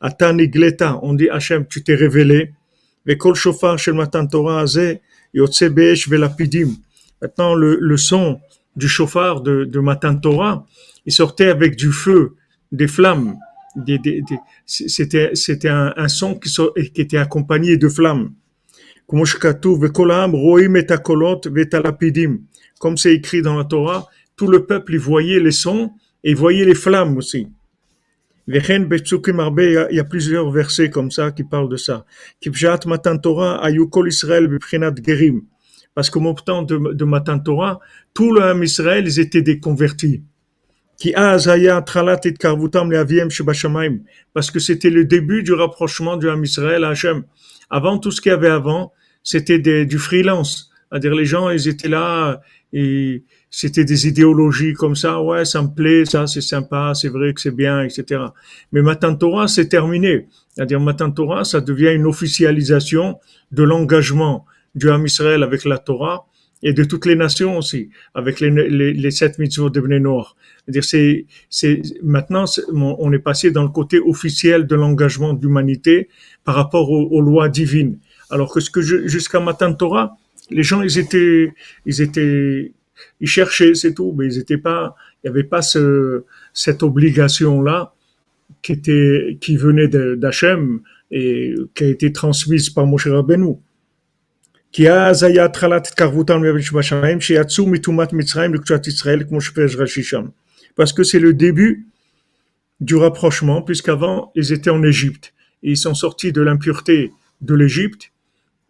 Atan 0.03 0.37
Igleta, 0.39 0.99
on 1.03 1.13
dit 1.13 1.29
Hachem, 1.29 1.67
tu 1.67 1.83
t'es 1.83 1.93
révélé. 1.95 2.53
Chez 3.07 3.91
le 3.91 3.93
matin 3.93 4.25
Torah. 4.25 4.65
Maintenant, 7.21 7.55
le, 7.55 7.97
son 7.97 8.39
du 8.75 8.87
chauffard 8.87 9.41
de, 9.41 9.65
de 9.65 9.79
matin 9.79 10.15
Torah, 10.15 10.65
il 11.05 11.11
sortait 11.11 11.49
avec 11.49 11.75
du 11.75 11.91
feu, 11.91 12.35
des 12.71 12.87
flammes 12.87 13.37
c'était 14.65 15.69
un, 15.69 16.07
son 16.07 16.35
qui, 16.35 16.49
qui 16.93 17.01
était 17.01 17.17
accompagné 17.17 17.77
de 17.77 17.89
flammes. 17.89 18.33
Comme 19.07 19.25
c'est 22.97 23.13
écrit 23.13 23.41
dans 23.41 23.57
la 23.57 23.63
Torah, 23.65 24.07
tout 24.35 24.47
le 24.47 24.65
peuple 24.65 24.93
y 24.95 24.97
voyait 24.97 25.39
les 25.39 25.51
sons 25.51 25.91
et 26.23 26.33
voyait 26.33 26.65
les 26.65 26.75
flammes 26.75 27.17
aussi. 27.17 27.47
Il 28.47 29.87
y 29.91 29.99
a 29.99 30.03
plusieurs 30.03 30.49
versets 30.51 30.89
comme 30.89 31.11
ça 31.11 31.31
qui 31.31 31.43
parlent 31.43 31.69
de 31.69 31.77
ça. 31.77 32.05
Parce 35.93 36.09
qu'au 36.09 36.19
moment 36.19 36.61
de, 36.63 36.93
de 36.93 37.05
Matan 37.05 37.39
Torah, 37.39 37.79
tout 38.13 38.33
le 38.33 38.41
Ham 38.41 38.63
Israël, 38.63 39.03
ils 39.05 39.19
étaient 39.19 39.41
des 39.41 39.59
convertis. 39.59 40.23
Parce 44.33 44.51
que 44.51 44.59
c'était 44.59 44.89
le 44.89 45.05
début 45.05 45.43
du 45.43 45.53
rapprochement 45.53 46.17
du 46.17 46.29
Ham 46.29 46.43
Israël 46.43 46.83
à 46.83 46.89
Hachem. 46.89 47.23
Avant, 47.69 47.97
tout 47.97 48.11
ce 48.11 48.21
qu'il 48.21 48.31
y 48.31 48.33
avait 48.33 48.49
avant, 48.49 48.93
c'était 49.23 49.59
du 49.85 49.97
freelance. 49.97 50.71
C'est-à-dire, 50.89 51.15
les 51.15 51.25
gens, 51.25 51.49
ils 51.49 51.67
étaient 51.67 51.87
là, 51.87 52.41
et 52.73 53.23
c'était 53.53 53.83
des 53.83 54.07
idéologies 54.07 54.73
comme 54.73 54.95
ça, 54.95 55.21
ouais, 55.21 55.43
ça 55.43 55.61
me 55.61 55.67
plaît, 55.67 56.05
ça, 56.05 56.25
c'est 56.25 56.41
sympa, 56.41 56.93
c'est 56.95 57.09
vrai 57.09 57.33
que 57.33 57.41
c'est 57.41 57.55
bien, 57.55 57.83
etc. 57.83 58.21
Mais 58.71 58.81
Matan 58.81 59.13
Torah, 59.15 59.49
c'est 59.49 59.67
terminé. 59.67 60.27
C'est-à-dire, 60.55 60.79
Matan 60.79 61.11
Torah, 61.11 61.43
ça 61.43 61.59
devient 61.59 61.93
une 61.93 62.05
officialisation 62.05 63.19
de 63.51 63.63
l'engagement 63.63 64.45
du 64.73 64.89
Ham 64.89 65.05
Israël 65.05 65.43
avec 65.43 65.65
la 65.65 65.77
Torah 65.77 66.27
et 66.63 66.73
de 66.73 66.83
toutes 66.83 67.05
les 67.05 67.15
nations 67.15 67.57
aussi, 67.57 67.89
avec 68.13 68.39
les, 68.39 68.49
les, 68.49 69.11
sept 69.11 69.37
mitzvot 69.37 69.69
de 69.69 69.81
Bnei 69.81 69.99
Noir. 69.99 70.35
C'est-à-dire, 70.63 70.83
c'est, 70.83 71.25
c'est, 71.49 71.81
maintenant, 72.03 72.45
on 72.71 73.11
est 73.11 73.19
passé 73.19 73.51
dans 73.51 73.63
le 73.63 73.69
côté 73.69 73.99
officiel 73.99 74.65
de 74.65 74.75
l'engagement 74.75 75.33
d'humanité 75.33 76.07
par 76.45 76.55
rapport 76.55 76.89
aux, 76.89 77.21
lois 77.21 77.49
divines. 77.49 77.99
Alors 78.29 78.53
que 78.53 78.59
ce 78.59 78.69
que 78.69 78.81
jusqu'à 78.81 79.39
Matan 79.39 79.73
Torah, 79.73 80.15
les 80.51 80.63
gens, 80.63 80.81
ils 80.81 80.99
étaient, 80.99 81.51
ils 81.85 82.01
étaient, 82.01 82.73
ils 83.19 83.27
cherchaient, 83.27 83.73
c'est 83.75 83.93
tout, 83.93 84.13
mais 84.17 84.25
ils 84.25 84.37
étaient 84.39 84.57
pas, 84.57 84.95
il 85.23 85.29
n'y 85.29 85.37
avait 85.37 85.43
pas 85.43 85.61
ce, 85.61 86.23
cette 86.53 86.83
obligation-là 86.83 87.93
qui 88.61 88.73
était, 88.73 89.37
qui 89.41 89.57
venait 89.57 89.87
d'Hachem 89.87 90.81
et 91.11 91.55
qui 91.75 91.83
a 91.83 91.87
été 91.87 92.11
transmise 92.11 92.69
par 92.69 92.85
Moshe 92.85 93.07
Rabbeinu. 93.07 93.55
Parce 100.75 100.93
que 100.93 101.03
c'est 101.03 101.19
le 101.19 101.33
début 101.33 101.87
du 102.79 102.95
rapprochement, 102.95 103.61
puisqu'avant, 103.61 104.31
ils 104.35 104.53
étaient 104.53 104.69
en 104.69 104.83
Égypte. 104.83 105.33
Et 105.63 105.71
ils 105.71 105.77
sont 105.77 105.93
sortis 105.93 106.31
de 106.31 106.41
l'impureté 106.41 107.11
de 107.41 107.53
l'Égypte 107.53 108.10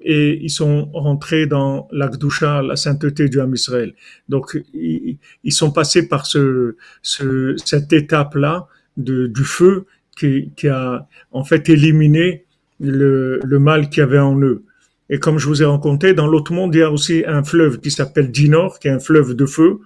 et 0.04 0.40
ils 0.42 0.50
sont 0.50 0.90
rentrés 0.94 1.46
dans 1.48 1.88
l'Akdusha, 1.92 2.62
la 2.62 2.76
sainteté 2.76 3.30
du 3.30 3.40
Ham 3.40 3.54
Israël. 3.54 3.94
Donc, 4.30 4.62
ils, 4.74 5.18
ils 5.44 5.52
sont 5.52 5.72
passés 5.72 6.08
par 6.08 6.26
ce, 6.26 6.76
ce 7.02 7.56
cette 7.64 7.94
étape-là 7.94 8.68
du 8.98 9.44
feu 9.44 9.86
qui, 10.18 10.52
qui, 10.56 10.68
a 10.68 11.08
en 11.32 11.44
fait 11.44 11.70
éliminé 11.70 12.46
le, 12.80 13.40
le 13.44 13.60
mal 13.60 13.90
qu'il 13.90 14.00
y 14.00 14.04
avait 14.04 14.20
en 14.20 14.40
eux. 14.42 14.64
Et 15.10 15.20
comme 15.20 15.38
je 15.40 15.48
vous 15.48 15.62
ai 15.62 15.66
raconté, 15.66 16.14
dans 16.14 16.28
l'autre 16.28 16.54
monde, 16.54 16.74
il 16.74 16.80
y 16.80 16.84
a 16.84 16.92
aussi 16.92 17.24
un 17.28 17.44
fleuve 17.44 17.80
qui 17.80 17.92
s'appelle 17.92 18.32
Dinor, 18.32 18.80
qui 18.80 18.88
est 18.88 18.92
un 18.92 19.00
fleuve 19.00 19.34
de 19.36 19.46
feu. 19.46 19.80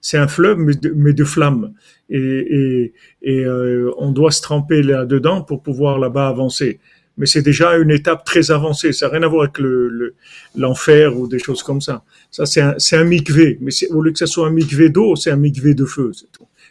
C'est 0.00 0.16
un 0.16 0.28
fleuve, 0.28 0.58
mais 0.58 0.74
de, 0.74 0.92
mais 0.96 1.12
de 1.12 1.24
flammes. 1.24 1.74
Et, 2.08 2.18
et, 2.18 2.92
et 3.22 3.44
euh, 3.44 3.90
on 3.98 4.12
doit 4.12 4.30
se 4.30 4.40
tremper 4.40 4.82
là-dedans 4.82 5.42
pour 5.42 5.62
pouvoir 5.62 5.98
là-bas 5.98 6.28
avancer. 6.28 6.80
Mais 7.18 7.26
c'est 7.26 7.42
déjà 7.42 7.76
une 7.76 7.90
étape 7.90 8.24
très 8.24 8.50
avancée. 8.50 8.92
Ça 8.92 9.06
n'a 9.06 9.12
rien 9.12 9.22
à 9.22 9.28
voir 9.28 9.42
avec 9.44 9.58
le, 9.58 10.14
l'enfer 10.56 11.18
ou 11.18 11.28
des 11.28 11.38
choses 11.38 11.62
comme 11.62 11.80
ça. 11.80 12.02
Ça, 12.30 12.46
c'est 12.46 12.60
un, 12.60 12.74
c'est 12.78 12.96
un 12.96 13.04
mikvé. 13.04 13.58
Mais 13.60 13.72
au 13.90 14.00
lieu 14.00 14.12
que 14.12 14.18
ce 14.18 14.26
soit 14.26 14.46
un 14.46 14.50
mikvé 14.50 14.88
d'eau, 14.88 15.16
c'est 15.16 15.30
un 15.30 15.36
mikvé 15.36 15.74
de 15.74 15.84
feu. 15.84 16.12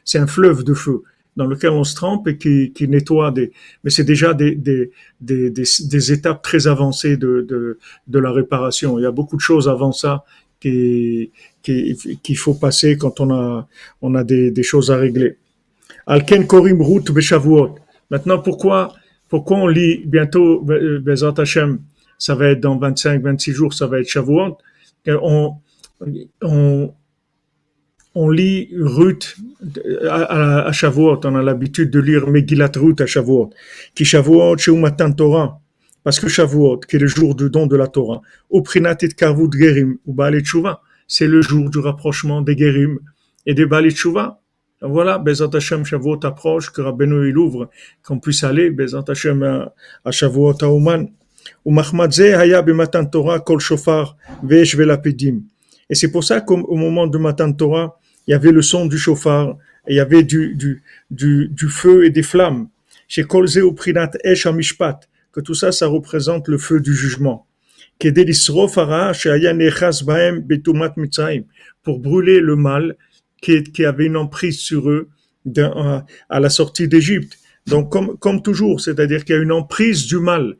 C'est 0.04 0.18
un 0.18 0.28
fleuve 0.28 0.64
de 0.64 0.74
feu 0.74 1.04
dans 1.36 1.46
lequel 1.46 1.70
on 1.70 1.86
se 1.86 1.96
trempe 1.96 2.28
et 2.28 2.38
qui, 2.38 2.74
qui 2.74 2.88
nettoie 2.88 3.32
des, 3.32 3.54
mais 3.84 3.90
c'est 3.92 4.04
déjà 4.04 4.34
des, 4.34 4.56
des, 4.56 4.92
des, 5.22 5.50
des, 5.52 6.12
étapes 6.12 6.42
très 6.42 6.68
avancées 6.68 7.16
de, 7.16 7.46
de, 7.48 7.80
de 8.08 8.20
la 8.20 8.32
réparation. 8.32 9.00
Il 9.00 9.04
y 9.04 9.06
a 9.06 9.12
beaucoup 9.12 9.38
de 9.38 9.42
choses 9.42 9.70
avant 9.70 9.94
ça 9.94 10.26
qui, 10.60 11.32
qu'il 11.64 12.38
faut 12.38 12.56
passer 12.56 12.98
quand 12.98 13.22
on 13.22 13.32
a, 13.32 13.68
on 14.02 14.16
a 14.16 14.24
des, 14.26 14.52
des 14.52 14.64
choses 14.64 14.92
à 14.92 14.98
régler. 14.98 15.38
Alken 16.08 16.46
Korim 16.46 16.82
Rout 16.82 17.04
Beshavuot. 17.14 17.76
Maintenant, 18.10 18.40
pourquoi, 18.40 18.94
pourquoi 19.30 19.58
on 19.58 19.68
lit 19.68 20.04
bientôt 20.06 20.62
Bezat 20.62 21.36
Hashem, 21.38 21.80
ça 22.18 22.36
va 22.36 22.48
être 22.50 22.60
dans 22.60 22.78
25, 22.78 23.22
26 23.22 23.52
jours, 23.54 23.74
ça 23.74 23.88
va 23.88 24.00
être 24.00 24.10
Shavuot. 24.10 24.58
On, 28.16 28.32
lit 28.32 28.70
Ruth 28.76 29.38
à, 30.10 30.66
à, 30.66 30.72
Shavuot, 30.72 31.22
on 31.24 31.36
a 31.36 31.42
l'habitude 31.44 31.92
de 31.92 32.00
lire 32.00 32.28
Megillat 32.28 32.72
Ruth 32.76 33.00
à 33.02 33.06
Shavuot, 33.06 33.52
qui 33.96 34.04
Shavuot 34.04 34.58
chez 34.58 34.76
Matan 34.76 35.12
Torah, 35.14 35.62
parce 36.04 36.20
que 36.20 36.28
Shavuot, 36.28 36.80
qui 36.80 36.96
est 36.96 37.00
le 37.00 37.08
jour 37.08 37.36
du 37.36 37.50
don 37.50 37.68
de 37.68 37.76
la 37.76 37.88
Torah, 37.88 38.22
au 38.50 38.62
Prinatit 38.62 39.10
Karvut 39.10 39.50
Gerim, 39.58 39.98
ou 40.06 40.14
Baalet 40.14 40.44
c'est 41.08 41.28
le 41.28 41.42
jour 41.42 41.70
du 41.70 41.80
rapprochement 41.80 42.42
des 42.42 42.58
Gerim 42.58 43.00
et 43.46 43.54
des 43.54 43.66
Voilà, 44.82 45.18
Bezat 45.18 45.50
Hashem 45.54 45.84
Shavuot 45.84 46.20
approche, 46.24 46.72
que 46.72 46.82
Rabbeinu 46.82 47.30
il 47.30 47.38
ouvre, 47.38 47.70
qu'on 48.04 48.20
puisse 48.20 48.44
aller, 48.44 48.70
Bezat 48.70 49.04
Hashem 49.08 49.44
à 50.06 50.12
Shavuot 50.12 50.64
à 50.64 50.70
Oman. 50.70 51.10
Et 55.90 55.96
c'est 55.96 56.12
pour 56.12 56.24
ça 56.24 56.42
qu'au 56.42 56.76
moment 56.76 57.08
de 57.08 57.18
Matan 57.18 57.54
Torah, 57.54 58.00
il 58.28 58.32
y 58.32 58.34
avait 58.34 58.52
le 58.52 58.62
son 58.62 58.86
du 58.86 58.98
chauffard, 58.98 59.58
et 59.88 59.94
il 59.94 59.96
y 59.98 60.00
avait 60.00 60.24
du, 60.24 60.56
du, 60.56 60.82
du, 61.12 61.50
du 61.50 61.68
feu 61.68 62.06
et 62.06 62.10
des 62.10 62.24
flammes. 62.24 62.70
Chez 63.08 63.24
Kolze 63.24 63.58
ou 63.58 63.74
Prinat 63.74 64.12
Amishpat, 64.46 65.10
que 65.32 65.42
tout 65.42 65.56
ça, 65.56 65.72
ça 65.72 65.88
représente 65.88 66.48
le 66.48 66.58
feu 66.58 66.80
du 66.80 66.94
jugement. 66.94 67.46
Pour 71.84 72.00
brûler 72.00 72.40
le 72.40 72.56
mal 72.56 72.96
qui, 73.42 73.64
qui 73.64 73.86
avait 73.86 74.06
une 74.06 74.18
emprise 74.18 74.60
sur 74.60 74.90
eux 74.90 75.10
à 76.30 76.40
la 76.40 76.50
sortie 76.50 76.88
d'Égypte. 76.88 77.38
Donc, 77.68 77.92
comme, 77.92 78.18
comme 78.18 78.42
toujours, 78.42 78.82
c'est-à-dire 78.82 79.24
qu'il 79.24 79.36
y 79.36 79.40
a 79.40 79.42
une 79.42 79.52
emprise 79.52 80.08
du 80.08 80.18
mal. 80.18 80.56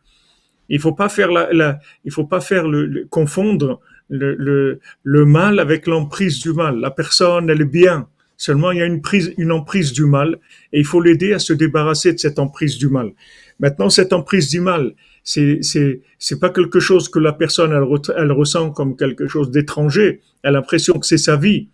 Il 0.70 0.80
faut 0.80 0.94
pas 0.94 1.10
faire 1.10 1.32
la, 1.32 1.52
la 1.52 1.80
il 2.06 2.12
faut 2.12 2.26
pas 2.26 2.42
faire 2.42 2.68
le 2.68 3.08
confondre 3.10 3.80
le, 4.10 4.36
le, 4.36 4.80
le 5.04 5.26
mal 5.26 5.60
avec 5.60 5.88
l'emprise 5.88 6.40
du 6.40 6.54
mal. 6.54 6.80
La 6.80 6.92
personne, 6.92 7.50
elle 7.50 7.62
est 7.62 7.66
bien. 7.66 8.08
Seulement, 8.38 8.72
il 8.72 8.78
y 8.78 8.82
a 8.82 8.86
une 8.86 9.02
prise, 9.02 9.34
une 9.38 9.52
emprise 9.52 9.92
du 9.92 10.06
mal 10.06 10.38
et 10.72 10.80
il 10.80 10.86
faut 10.86 11.02
l'aider 11.02 11.34
à 11.34 11.40
se 11.40 11.52
débarrasser 11.52 12.14
de 12.14 12.20
cette 12.20 12.40
emprise 12.40 12.78
du 12.78 12.88
mal. 12.88 13.12
Maintenant, 13.60 13.90
cette 13.90 14.14
emprise 14.14 14.50
du 14.50 14.62
mal, 14.62 14.94
c'est, 15.24 15.60
c'est, 15.62 16.02
c'est 16.20 16.40
pas 16.40 16.50
quelque 16.50 16.80
chose 16.80 17.10
que 17.10 17.20
la 17.20 17.34
personne, 17.34 17.74
elle, 17.74 17.84
elle 18.18 18.32
ressent 18.32 18.72
comme 18.72 18.96
quelque 18.96 19.28
chose 19.28 19.52
d'étranger. 19.52 20.22
Elle 20.44 20.52
a 20.52 20.60
l'impression 20.60 20.98
que 20.98 21.06
c'est 21.06 21.18
sa 21.18 21.36
vie. 21.36 21.68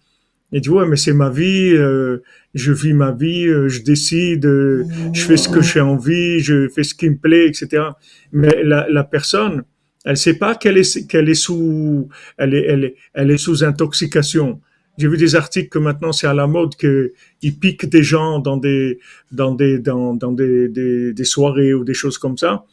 Et 0.56 0.62
dit, 0.62 0.70
ouais, 0.70 0.88
mais 0.88 0.96
c'est 0.96 1.12
ma 1.12 1.30
vie, 1.30 1.74
euh, 1.74 2.20
je 2.54 2.72
vis 2.72 2.94
ma 2.94 3.12
vie, 3.12 3.46
euh, 3.46 3.68
je 3.68 3.82
décide, 3.82 4.46
euh, 4.46 4.86
je 5.12 5.20
fais 5.26 5.36
ce 5.36 5.50
que 5.50 5.62
j'ai 5.62 5.82
envie, 5.82 6.40
je 6.40 6.70
fais 6.70 6.84
ce 6.84 6.96
qui 6.96 7.10
me 7.10 7.18
plaît, 7.18 7.46
etc. 7.46 7.84
Mais 8.32 8.64
la, 8.64 8.88
la 8.90 9.04
personne, 9.04 9.64
elle 10.06 10.16
sait 10.16 10.38
pas 10.38 10.56
qu'elle 10.56 10.78
est, 10.78 11.08
qu'elle 11.10 11.28
est 11.28 11.34
sous, 11.34 12.08
elle 12.38 12.54
est, 12.54 12.66
elle 12.68 12.86
est, 12.86 12.96
elle 13.14 13.32
est 13.32 13.38
sous 13.38 13.66
intoxication. 13.66 14.62
J'ai 14.98 15.10
vu 15.10 15.18
des 15.18 15.36
articles 15.36 15.68
que 15.68 15.78
maintenant 15.78 16.14
c'est 16.14 16.28
à 16.28 16.34
la 16.34 16.48
mode 16.48 16.78
que 16.78 17.12
ils 17.42 17.60
piquent 17.60 17.90
des 17.90 18.04
gens 18.04 18.40
dans 18.40 18.56
des, 18.56 19.00
dans 19.34 19.54
des, 19.54 19.78
dans, 19.78 20.14
dans 20.14 20.32
des, 20.32 20.70
des 20.70 21.26
soirées 21.26 21.74
ou 21.74 21.84
des 21.84 21.94
choses 21.94 22.18
comme 22.18 22.38
ça, 22.38 22.64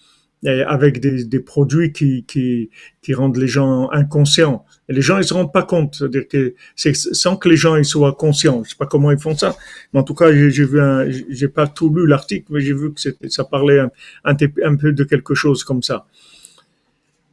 avec 0.46 1.00
des, 1.00 1.24
des 1.24 1.40
produits 1.40 1.92
qui, 1.92 2.24
qui, 2.24 2.70
qui 3.00 3.14
rendent 3.14 3.36
les 3.36 3.46
gens 3.46 3.88
inconscients. 3.90 4.64
Et 4.88 4.92
les 4.92 5.02
gens 5.02 5.18
ils 5.18 5.24
se 5.24 5.34
rendent 5.34 5.52
pas 5.52 5.62
compte, 5.62 5.94
c'est-à-dire 5.96 6.26
que 6.28 6.54
c'est 6.74 6.94
sans 6.94 7.36
que 7.36 7.48
les 7.48 7.56
gens 7.56 7.76
ils 7.76 7.84
soient 7.84 8.14
conscients. 8.14 8.62
Je 8.64 8.70
sais 8.70 8.76
pas 8.76 8.86
comment 8.86 9.10
ils 9.10 9.18
font 9.18 9.36
ça, 9.36 9.56
mais 9.92 10.00
en 10.00 10.02
tout 10.02 10.14
cas 10.14 10.32
j'ai 10.32 10.64
vu 10.64 10.80
j'ai 11.28 11.48
pas 11.48 11.66
tout 11.66 11.94
lu 11.94 12.06
l'article, 12.06 12.46
mais 12.50 12.60
j'ai 12.60 12.74
vu 12.74 12.92
que 12.92 13.00
ça 13.28 13.44
parlait 13.44 13.78
un, 13.78 13.90
un 14.24 14.76
peu 14.76 14.92
de 14.92 15.04
quelque 15.04 15.34
chose 15.34 15.62
comme 15.64 15.82
ça. 15.82 16.06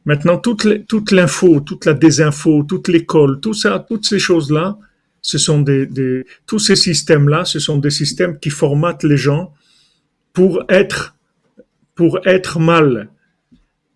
Maintenant, 0.04 0.38
toute, 0.38 0.86
toute 0.86 1.10
l'info, 1.10 1.60
toute 1.60 1.84
la 1.84 1.92
désinfo, 1.92 2.62
toute 2.62 2.88
l'école, 2.88 3.40
tout 3.40 3.52
ça, 3.52 3.84
toutes 3.86 4.06
ces 4.06 4.18
choses-là, 4.18 4.78
ce 5.20 5.36
sont 5.36 5.60
des, 5.60 5.84
des 5.86 6.24
tous 6.46 6.58
ces 6.58 6.76
systèmes-là, 6.76 7.44
ce 7.44 7.58
sont 7.58 7.76
des 7.76 7.90
systèmes 7.90 8.38
qui 8.38 8.48
formatent 8.50 9.04
les 9.04 9.18
gens 9.18 9.52
pour 10.32 10.62
être, 10.68 11.16
pour 11.94 12.20
être 12.26 12.58
mal, 12.58 13.08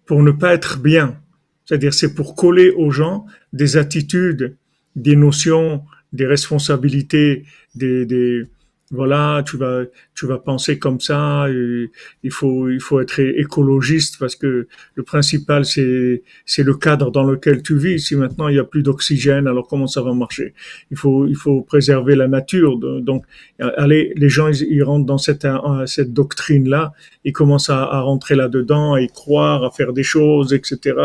pour 0.07 0.23
ne 0.23 0.31
pas 0.31 0.55
être 0.55 0.79
bien. 0.79 1.21
C'est-à-dire, 1.65 1.95
c'est 1.95 2.15
pour 2.15 2.35
coller 2.35 2.71
aux 2.71 2.91
gens 2.91 3.27
des 3.53 3.77
attitudes, 3.77 4.57
des 4.97 5.17
notions, 5.17 5.85
des 6.13 6.27
responsabilités, 6.27 7.45
des, 7.75 8.07
des, 8.07 8.47
voilà, 8.95 9.43
tu 9.47 9.57
vas, 9.57 9.83
tu 10.15 10.27
vas 10.27 10.39
penser 10.39 10.79
comme 10.79 11.01
ça. 11.01 11.47
il 11.49 12.31
faut, 12.31 12.69
il 12.69 12.81
faut 12.81 13.01
être 13.01 13.19
écologiste 13.21 14.19
parce 14.19 14.37
que 14.37 14.67
le 14.95 15.03
principal 15.03 15.65
c'est, 15.65 16.23
c'est 16.47 16.63
le 16.63 16.75
cadre 16.75 17.11
dans 17.11 17.25
lequel 17.25 17.63
tu 17.63 17.77
vis. 17.77 18.01
Si 18.01 18.17
maintenant 18.17 18.49
il 18.49 18.57
y 18.57 18.59
a 18.59 18.65
plus 18.65 18.83
d'oxygène, 18.83 19.47
alors 19.47 19.67
comment 19.69 19.87
ça 19.87 20.03
va 20.03 20.15
marcher? 20.15 20.55
Il 20.91 20.97
faut, 20.97 21.27
il 21.27 21.37
faut 21.37 21.63
préserver 21.63 22.17
la 22.17 22.29
nature. 22.29 22.79
Donc, 22.79 23.25
allez, 23.59 24.13
les 24.17 24.29
gens 24.29 24.49
ils, 24.49 24.83
rentrent 24.83 25.07
dans 25.07 25.19
cette, 25.19 25.47
cette 25.87 26.13
doctrine 26.13 26.69
là, 26.69 26.93
ils 27.25 27.33
commencent 27.33 27.71
à, 27.71 27.83
à 27.83 28.01
rentrer 28.01 28.35
là 28.35 28.49
dedans, 28.49 28.95
à 28.95 29.01
y 29.01 29.09
croire, 29.09 29.65
à 29.65 29.71
faire 29.71 29.93
des 29.93 30.03
choses, 30.03 30.53
etc. 30.53 30.97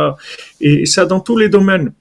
Et 0.62 0.86
ça 0.86 1.06
dans 1.06 1.20
tous 1.20 1.38
les 1.38 1.50
domaines 1.50 1.94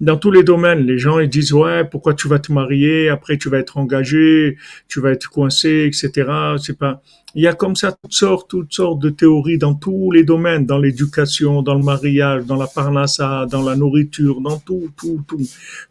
dans 0.00 0.16
tous 0.16 0.30
les 0.30 0.42
domaines, 0.42 0.80
les 0.80 0.98
gens 0.98 1.18
ils 1.18 1.28
disent 1.28 1.52
ouais 1.52 1.84
pourquoi 1.84 2.14
tu 2.14 2.28
vas 2.28 2.38
te 2.38 2.52
marier? 2.52 3.08
Après 3.08 3.38
tu 3.38 3.48
vas 3.48 3.58
être 3.58 3.78
engagé, 3.78 4.56
tu 4.88 5.00
vas 5.00 5.10
être 5.10 5.30
coincé, 5.30 5.86
etc. 5.86 6.30
C'est 6.62 6.78
pas. 6.78 7.02
Il 7.34 7.42
y 7.42 7.46
a 7.46 7.54
comme 7.54 7.76
ça 7.76 7.92
toutes 7.92 8.12
sortes, 8.12 8.50
toutes 8.50 8.72
sortes 8.72 8.98
de 8.98 9.10
théories 9.10 9.58
dans 9.58 9.74
tous 9.74 10.10
les 10.10 10.24
domaines, 10.24 10.64
dans 10.66 10.78
l'éducation, 10.78 11.62
dans 11.62 11.74
le 11.74 11.82
mariage, 11.82 12.44
dans 12.46 12.56
la 12.56 12.66
parnassa, 12.66 13.46
dans 13.50 13.62
la 13.62 13.76
nourriture, 13.76 14.40
dans 14.40 14.58
tout, 14.58 14.90
tout, 14.96 15.22
tout, 15.26 15.46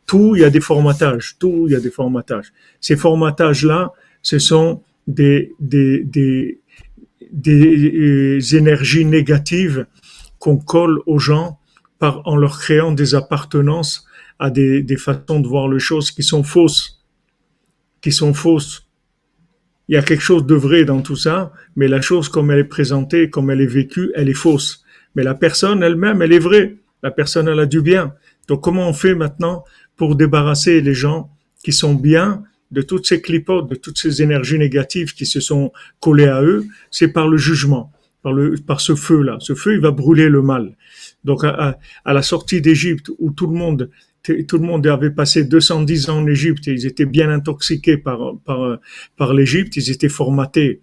tout. 0.06 0.36
Il 0.36 0.42
y 0.42 0.46
a 0.46 0.50
des 0.50 0.62
formatages, 0.62 1.36
tout 1.40 1.66
il 1.68 1.74
y 1.74 1.76
a 1.76 1.80
des 1.80 1.92
formatages. 1.92 2.52
Ces 2.82 2.96
formatages 2.98 3.64
là, 3.66 3.92
ce 4.22 4.40
sont 4.40 4.82
des 5.08 5.54
des 5.60 6.04
des 6.04 6.60
des 7.32 7.92
euh, 7.98 8.56
énergies 8.56 9.06
négatives 9.06 9.88
qu'on 10.40 10.58
colle 10.58 11.00
aux 11.06 11.20
gens 11.20 11.60
en 12.26 12.36
leur 12.36 12.60
créant 12.60 12.92
des 12.92 13.16
appartenances 13.16 14.06
à 14.40 14.50
des, 14.50 14.82
des 14.82 14.98
façons 14.98 15.40
de 15.40 15.48
voir 15.48 15.68
les 15.68 15.80
choses 15.80 16.12
qui 16.12 16.24
sont 16.24 16.44
fausses, 16.44 17.04
qui 18.02 18.12
sont 18.12 18.34
fausses. 18.34 18.88
Il 19.88 19.96
y 19.96 19.98
a 19.98 20.02
quelque 20.02 20.24
chose 20.24 20.46
de 20.46 20.56
vrai 20.56 20.84
dans 20.84 21.02
tout 21.02 21.16
ça, 21.16 21.52
mais 21.76 21.88
la 21.88 22.02
chose 22.02 22.28
comme 22.30 22.50
elle 22.52 22.60
est 22.60 22.64
présentée, 22.64 23.30
comme 23.30 23.50
elle 23.52 23.62
est 23.62 23.68
vécue, 23.68 24.12
elle 24.16 24.30
est 24.30 24.34
fausse. 24.34 24.84
Mais 25.16 25.24
la 25.24 25.36
personne 25.36 25.84
elle-même, 25.84 26.22
elle 26.22 26.34
est 26.34 26.40
vraie. 26.40 26.76
La 27.04 27.12
personne, 27.12 27.48
elle 27.48 27.60
a 27.60 27.66
du 27.66 27.82
bien. 27.82 28.14
Donc 28.48 28.62
comment 28.62 28.90
on 28.90 28.94
fait 28.94 29.16
maintenant 29.16 29.64
pour 29.96 30.16
débarrasser 30.16 30.82
les 30.82 30.94
gens 30.94 31.30
qui 31.64 31.72
sont 31.72 31.94
bien 31.94 32.44
de 32.72 32.82
toutes 32.82 33.06
ces 33.06 33.22
clipotes, 33.22 33.70
de 33.70 33.76
toutes 33.76 33.98
ces 33.98 34.22
énergies 34.22 34.60
négatives 34.60 35.14
qui 35.14 35.26
se 35.26 35.40
sont 35.40 35.72
collées 36.00 36.28
à 36.28 36.42
eux? 36.42 36.66
C'est 36.92 37.10
par 37.10 37.28
le 37.28 37.38
jugement, 37.38 37.92
par, 38.24 38.34
le, 38.34 38.56
par 38.56 38.82
ce 38.82 38.96
feu-là. 38.96 39.38
Ce 39.40 39.54
feu, 39.56 39.76
il 39.76 39.82
va 39.82 39.92
brûler 39.92 40.30
le 40.30 40.42
mal. 40.42 40.76
Donc 41.26 41.44
à, 41.44 41.78
la 42.06 42.22
sortie 42.22 42.62
d'Égypte, 42.62 43.12
où 43.20 43.32
tout 43.32 43.48
le 43.48 43.58
monde 43.58 43.90
tout 44.48 44.58
le 44.58 44.66
monde 44.66 44.88
avait 44.88 45.12
passé 45.12 45.44
210 45.44 46.10
ans 46.10 46.18
en 46.22 46.28
Égypte 46.28 46.68
et 46.68 46.72
ils 46.72 46.88
étaient 46.88 47.06
bien 47.06 47.30
intoxiqués 47.30 47.98
par 47.98 48.38
par 48.46 48.80
par 49.18 49.34
l'Égypte, 49.34 49.76
ils 49.76 49.92
étaient 49.92 50.10
formatés 50.10 50.82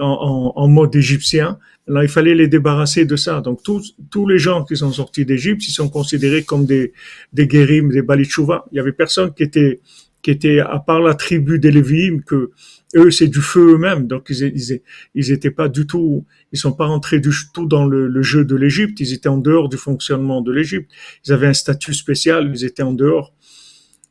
en, 0.00 0.68
mode 0.68 0.94
égyptien. 0.96 1.58
Là, 1.86 2.02
il 2.02 2.08
fallait 2.08 2.34
les 2.34 2.48
débarrasser 2.48 3.04
de 3.04 3.16
ça. 3.16 3.40
Donc, 3.40 3.62
tous, 3.62 3.94
tous 4.10 4.26
les 4.26 4.38
gens 4.38 4.64
qui 4.64 4.76
sont 4.76 4.90
sortis 4.90 5.24
d'Égypte, 5.24 5.66
ils 5.68 5.72
sont 5.72 5.88
considérés 5.88 6.42
comme 6.42 6.66
des, 6.66 6.92
des 7.32 7.46
guérim, 7.46 7.90
des 7.90 8.02
balitchouva. 8.02 8.64
Il 8.72 8.76
y 8.76 8.80
avait 8.80 8.92
personne 8.92 9.32
qui 9.34 9.42
était, 9.42 9.80
qui 10.22 10.30
était, 10.30 10.60
à 10.60 10.78
part 10.78 11.00
la 11.00 11.14
tribu 11.14 11.58
des 11.58 11.70
Lévi'im, 11.70 12.20
que 12.26 12.50
eux, 12.96 13.10
c'est 13.10 13.28
du 13.28 13.40
feu 13.40 13.74
eux-mêmes. 13.74 14.06
Donc, 14.06 14.26
ils, 14.30 14.42
ils, 14.42 14.80
ils 15.14 15.32
étaient 15.32 15.50
pas 15.50 15.68
du 15.68 15.86
tout, 15.86 16.24
ils 16.52 16.58
sont 16.58 16.72
pas 16.72 16.86
rentrés 16.86 17.20
du 17.20 17.30
tout 17.52 17.66
dans 17.66 17.86
le, 17.86 18.08
le 18.08 18.22
jeu 18.22 18.44
de 18.44 18.56
l'Égypte. 18.56 19.00
Ils 19.00 19.12
étaient 19.12 19.28
en 19.28 19.38
dehors 19.38 19.68
du 19.68 19.76
fonctionnement 19.76 20.40
de 20.40 20.52
l'Égypte. 20.52 20.90
Ils 21.26 21.32
avaient 21.32 21.48
un 21.48 21.54
statut 21.54 21.94
spécial. 21.94 22.50
Ils 22.54 22.64
étaient 22.64 22.82
en 22.82 22.92
dehors. 22.92 23.34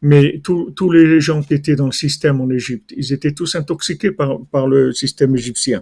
Mais 0.02 0.42
tous 0.44 0.92
les 0.92 1.22
gens 1.22 1.42
qui 1.42 1.54
étaient 1.54 1.78
dans 1.78 1.86
le 1.86 1.94
système 1.94 2.42
en 2.42 2.50
Égypte, 2.50 2.94
ils 2.96 3.14
étaient 3.14 3.32
tous 3.32 3.56
intoxiqués 3.56 4.12
par, 4.12 4.46
par 4.52 4.68
le 4.68 4.92
système 4.92 5.34
égyptien. 5.34 5.82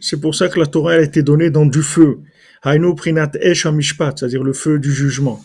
C'est 0.00 0.20
pour 0.20 0.34
ça 0.36 0.48
que 0.48 0.60
la 0.60 0.66
Torah 0.66 0.92
a 0.92 1.00
été 1.00 1.22
donnée 1.24 1.50
dans 1.50 1.66
du 1.66 1.82
feu. 1.82 2.20
c'est-à-dire 2.62 4.42
le 4.44 4.52
feu 4.52 4.78
du 4.78 4.92
jugement. 4.92 5.44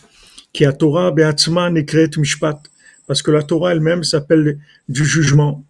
Qui 0.52 0.64
a 0.64 0.72
Torah 0.72 1.12
mishpat. 1.12 2.62
Parce 3.06 3.22
que 3.22 3.30
la 3.30 3.42
Torah 3.42 3.72
elle-même 3.72 4.04
s'appelle 4.04 4.58
du 4.88 5.04
jugement. 5.04 5.64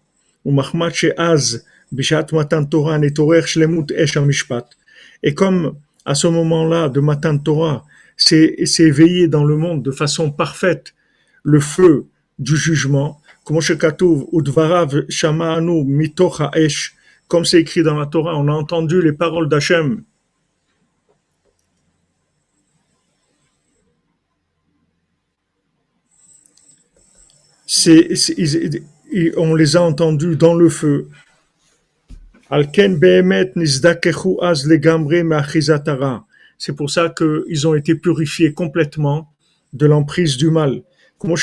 Et 5.23 5.33
comme 5.33 5.75
à 6.05 6.15
ce 6.15 6.27
moment-là 6.27 6.89
de 6.89 6.99
Matan 6.99 7.37
Torah, 7.37 7.85
c'est 8.17 8.55
éveillé 8.79 9.27
dans 9.27 9.43
le 9.43 9.55
monde 9.57 9.83
de 9.83 9.91
façon 9.91 10.31
parfaite 10.31 10.93
le 11.43 11.59
feu 11.59 12.05
du 12.39 12.55
jugement, 12.55 13.21
comme 13.43 13.61
c'est 17.45 17.61
écrit 17.61 17.83
dans 17.83 17.97
la 17.97 18.05
Torah, 18.05 18.37
on 18.37 18.47
a 18.47 18.51
entendu 18.51 19.01
les 19.01 19.13
paroles 19.13 19.49
d'Hachem. 19.49 20.03
On 29.37 29.55
les 29.55 29.75
a 29.75 29.81
entendus 29.81 30.35
dans 30.35 30.53
le 30.53 30.69
feu. 30.69 31.07
C'est 36.57 36.75
pour 36.75 36.89
ça 36.89 37.13
qu'ils 37.17 37.67
ont 37.67 37.73
été 37.73 37.95
purifiés 37.95 38.53
complètement 38.53 39.29
de 39.73 39.85
l'emprise 39.85 40.37
du 40.37 40.49
mal. 40.49 40.83
Comme 41.17 41.37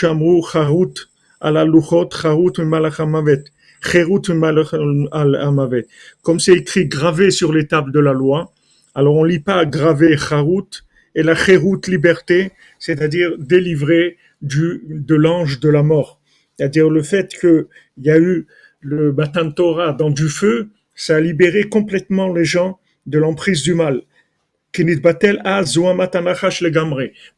c'est 6.39 6.53
écrit 6.53 6.87
gravé 6.87 7.31
sur 7.31 7.53
les 7.53 7.67
tables 7.67 7.93
de 7.93 8.01
la 8.01 8.13
loi, 8.13 8.53
alors 8.95 9.17
on 9.17 9.25
lit 9.25 9.39
pas 9.39 9.65
gravé 9.65 10.17
charut 10.17 10.85
et 11.15 11.23
la 11.23 11.35
chérout 11.35 11.81
liberté, 11.89 12.53
c'est-à-dire 12.79 13.33
délivré 13.39 14.19
du, 14.43 14.83
de 14.89 15.15
l'ange 15.15 15.61
de 15.61 15.69
la 15.69 15.83
mort. 15.83 16.21
C'est-à-dire 16.57 16.91
le 16.91 17.03
fait 17.03 17.35
qu'il 17.39 17.67
y 17.99 18.11
a 18.11 18.19
eu 18.19 18.47
le 18.81 19.13
Matan 19.13 19.51
Torah 19.51 19.93
dans 19.93 20.11
du 20.11 20.29
feu, 20.29 20.71
ça 20.95 21.17
a 21.17 21.21
libéré 21.21 21.69
complètement 21.69 22.33
les 22.33 22.45
gens 22.45 22.79
de 23.07 23.19
l'emprise 23.19 23.63
du 23.63 23.75
mal. 23.75 24.03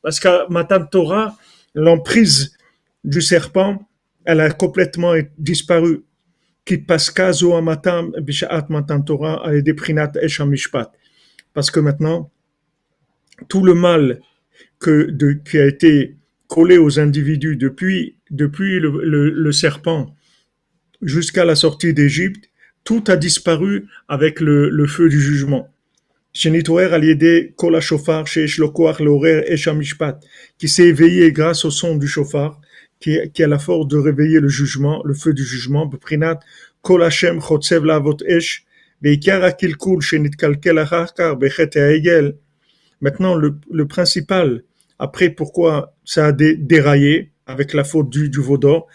Parce 0.02 0.20
qu'à 0.20 0.46
Matan 0.50 0.86
Torah, 0.86 1.36
l'emprise 1.74 2.56
du 3.04 3.20
serpent, 3.20 3.88
elle 4.24 4.40
a 4.40 4.50
complètement 4.50 5.14
disparu. 5.38 6.02
Parce 11.54 11.70
que 11.70 11.80
maintenant, 11.80 12.30
tout 13.48 13.64
le 13.64 13.74
mal 13.74 14.20
que, 14.78 15.10
de, 15.10 15.32
qui 15.32 15.58
a 15.58 15.66
été 15.66 16.16
collé 16.52 16.76
aux 16.76 17.00
individus 17.00 17.56
depuis, 17.56 18.16
depuis 18.30 18.78
le, 18.78 18.90
le 19.30 19.52
serpent 19.52 20.14
jusqu'à 21.00 21.46
la 21.46 21.54
sortie 21.54 21.94
d'Égypte, 21.94 22.50
tout 22.84 23.02
a 23.06 23.16
disparu 23.16 23.86
avec 24.06 24.38
le, 24.38 24.68
le 24.68 24.86
feu 24.86 25.08
du 25.08 25.18
jugement. 25.18 25.70
Qui 26.34 26.50
s'est 30.68 30.88
éveillé 30.88 31.32
grâce 31.32 31.64
au 31.64 31.70
son 31.70 31.96
du 31.96 32.06
chauffard, 32.06 32.60
qui, 33.00 33.16
qui 33.32 33.42
a 33.42 33.48
la 33.48 33.58
force 33.58 33.88
de 33.88 33.96
réveiller 33.96 34.38
le 34.40 34.48
jugement, 34.48 35.02
le 35.06 35.14
feu 35.14 35.32
du 35.32 35.44
jugement, 35.44 35.90
Maintenant, 43.00 43.34
le, 43.36 43.56
le 43.70 43.86
principal, 43.86 44.64
après 44.98 45.30
pourquoi 45.30 45.91
ça 46.04 46.26
a 46.26 46.32
déraillé 46.32 47.32
avec 47.46 47.72
la 47.72 47.84
faute 47.84 48.10
du, 48.10 48.28
du 48.28 48.40
vaudor, 48.40 48.88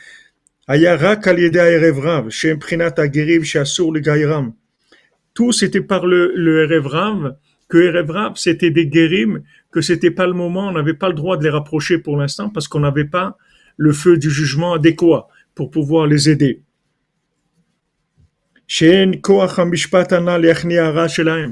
tout 5.34 5.52
c'était 5.52 5.82
par 5.82 6.06
le, 6.06 6.34
le 6.36 6.64
Erevram, 6.64 7.36
que 7.70 7.78
Erevram 7.78 8.36
c'était 8.36 8.72
des 8.72 8.88
guérim, 8.88 9.44
que 9.72 9.82
c'était 9.82 10.12
pas 10.12 10.26
le 10.28 10.34
moment, 10.34 10.68
on 10.68 10.72
n'avait 10.72 10.94
pas 10.94 11.10
le 11.10 11.14
droit 11.14 11.38
de 11.38 11.44
les 11.44 11.50
rapprocher 11.50 12.00
pour 12.00 12.18
l'instant 12.18 12.50
parce 12.50 12.68
qu'on 12.68 12.80
n'avait 12.80 13.06
pas 13.06 13.38
le 13.78 13.94
feu 13.94 14.18
du 14.18 14.30
jugement 14.30 14.74
adéquat 14.74 15.28
pour 15.56 15.70
pouvoir 15.70 16.08
les 16.08 16.30
aider. 16.30 16.64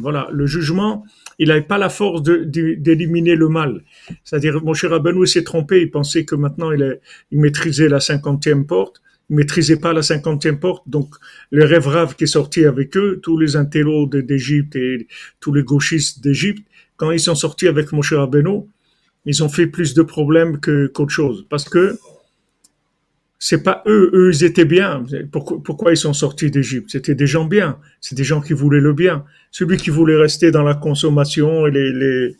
Voilà, 0.01 0.27
le 0.31 0.45
jugement, 0.47 1.05
il 1.39 1.49
n'avait 1.49 1.61
pas 1.61 1.77
la 1.77 1.89
force 1.89 2.21
d'éliminer 2.23 3.35
le 3.35 3.49
mal. 3.49 3.83
C'est-à-dire, 4.23 4.63
mon 4.63 4.73
cher 4.73 4.91
Rabbeinu 4.91 5.25
s'est 5.27 5.43
trompé, 5.43 5.81
il 5.81 5.91
pensait 5.91 6.25
que 6.25 6.35
maintenant 6.35 6.71
il, 6.71 6.99
il 7.31 7.39
maîtrisait 7.39 7.89
la 7.89 7.99
cinquantième 7.99 8.65
porte, 8.65 9.01
ne 9.29 9.37
maîtrisaient 9.37 9.79
pas 9.79 9.93
la 9.93 10.01
cinquantième 10.01 10.59
porte. 10.59 10.87
Donc, 10.87 11.15
le 11.51 11.65
rêve 11.65 11.87
rave 11.87 12.15
qui 12.15 12.25
est 12.25 12.27
sorti 12.27 12.65
avec 12.65 12.95
eux, 12.97 13.19
tous 13.21 13.37
les 13.37 13.55
intellos 13.55 14.07
d'Égypte 14.07 14.75
et 14.75 15.07
tous 15.39 15.53
les 15.53 15.63
gauchistes 15.63 16.21
d'Égypte, 16.23 16.65
quand 16.97 17.11
ils 17.11 17.19
sont 17.19 17.35
sortis 17.35 17.67
avec 17.67 17.91
Moshe 17.91 18.13
Rabbeinu, 18.13 18.61
ils 19.25 19.43
ont 19.43 19.49
fait 19.49 19.67
plus 19.67 19.93
de 19.93 20.03
problèmes 20.03 20.59
que 20.59 20.87
qu'autre 20.87 21.11
chose. 21.11 21.45
Parce 21.49 21.67
que 21.67 21.97
c'est 23.47 23.61
pas 23.61 23.83
eux, 23.85 24.09
eux 24.15 24.31
ils 24.33 24.43
étaient 24.43 24.65
bien. 24.65 25.05
Pourquoi, 25.31 25.91
ils 25.91 25.97
sont 25.97 26.13
sortis 26.13 26.49
d'Égypte? 26.49 26.89
C'était 26.89 27.13
des 27.13 27.27
gens 27.27 27.45
bien. 27.45 27.77
C'est 28.01 28.15
des 28.15 28.23
gens 28.23 28.41
qui 28.41 28.53
voulaient 28.53 28.79
le 28.79 28.91
bien. 28.91 29.23
Celui 29.51 29.77
qui 29.77 29.91
voulait 29.91 30.15
rester 30.15 30.49
dans 30.49 30.63
la 30.63 30.73
consommation 30.73 31.67
et 31.67 32.33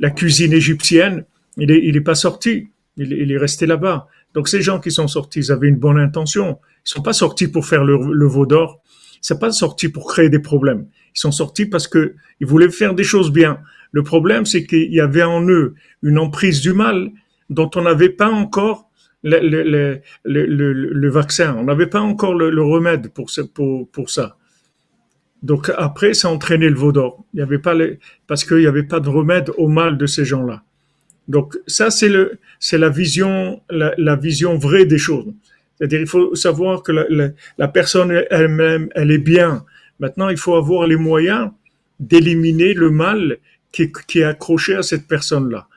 la 0.00 0.10
cuisine 0.10 0.52
égyptienne, 0.52 1.24
il 1.56 1.70
est, 1.70 1.80
il 1.84 1.96
est 1.96 2.00
pas 2.00 2.16
sorti. 2.16 2.70
Il, 2.96 3.30
est 3.30 3.38
resté 3.38 3.64
là-bas. 3.64 4.08
Donc 4.34 4.48
ces 4.48 4.60
gens 4.60 4.80
qui 4.80 4.90
sont 4.90 5.06
sortis, 5.06 5.38
ils 5.38 5.52
avaient 5.52 5.68
une 5.68 5.78
bonne 5.78 6.00
intention. 6.00 6.58
Ils 6.84 6.90
sont 6.90 7.02
pas 7.02 7.12
sortis 7.12 7.46
pour 7.46 7.64
faire 7.64 7.84
le, 7.84 7.96
le 8.12 8.26
veau 8.26 8.44
d'or. 8.44 8.82
Ils 9.22 9.26
sont 9.28 9.38
pas 9.38 9.52
sortis 9.52 9.88
pour 9.88 10.08
créer 10.08 10.30
des 10.30 10.40
problèmes. 10.40 10.88
Ils 11.14 11.20
sont 11.20 11.30
sortis 11.30 11.66
parce 11.66 11.86
que 11.86 12.16
ils 12.40 12.46
voulaient 12.48 12.70
faire 12.70 12.94
des 12.94 13.04
choses 13.04 13.30
bien. 13.30 13.60
Le 13.92 14.02
problème, 14.02 14.46
c'est 14.46 14.66
qu'il 14.66 14.92
y 14.92 15.00
avait 15.00 15.22
en 15.22 15.48
eux 15.48 15.74
une 16.02 16.18
emprise 16.18 16.60
du 16.60 16.72
mal 16.72 17.12
dont 17.50 17.70
on 17.74 17.82
n'avait 17.82 18.08
pas 18.08 18.30
encore 18.30 18.90
le, 19.22 19.38
le, 19.40 20.00
le, 20.24 20.72
le 20.72 21.10
vaccin. 21.10 21.54
On 21.58 21.64
n'avait 21.64 21.88
pas 21.88 22.00
encore 22.00 22.34
le, 22.34 22.62
remède 22.62 23.08
pour, 23.12 23.30
pour, 23.52 23.88
pour 23.90 24.10
ça. 24.10 24.36
Donc 25.42 25.70
après, 25.76 26.14
ça 26.14 26.30
entraînait 26.30 26.68
le 26.68 26.76
veau 26.76 26.92
d'or. 26.92 27.24
Il 27.34 27.40
y 27.40 27.42
avait 27.42 27.58
pas 27.58 27.74
parce 28.26 28.44
qu'il 28.44 28.58
n'y 28.58 28.66
avait 28.66 28.82
pas 28.82 29.00
de 29.00 29.08
remède 29.08 29.50
au 29.56 29.68
mal 29.68 29.98
de 29.98 30.06
ces 30.06 30.24
gens-là. 30.24 30.62
Donc 31.28 31.56
ça, 31.66 31.90
c'est 31.90 32.08
le, 32.08 32.38
c'est 32.58 32.78
la 32.78 32.88
vision, 32.88 33.62
la, 33.70 34.16
vision 34.16 34.56
vraie 34.56 34.84
des 34.84 34.98
choses. 34.98 35.32
C'est-à-dire, 35.76 36.00
il 36.00 36.06
faut 36.06 36.34
savoir 36.34 36.82
que 36.82 36.92
la, 36.92 37.68
personne 37.68 38.24
elle-même, 38.30 38.88
elle 38.94 39.10
est 39.10 39.18
bien. 39.18 39.64
Maintenant, 39.98 40.28
il 40.28 40.36
faut 40.36 40.56
avoir 40.56 40.86
les 40.86 40.96
moyens 40.96 41.50
d'éliminer 42.00 42.74
le 42.74 42.90
mal 42.90 43.38
qui, 43.72 43.92
qui, 44.08 44.20
est 44.20 44.24
accroché 44.24 44.74
à 44.74 44.82
cette 44.82 45.06
personne-là. 45.06 45.68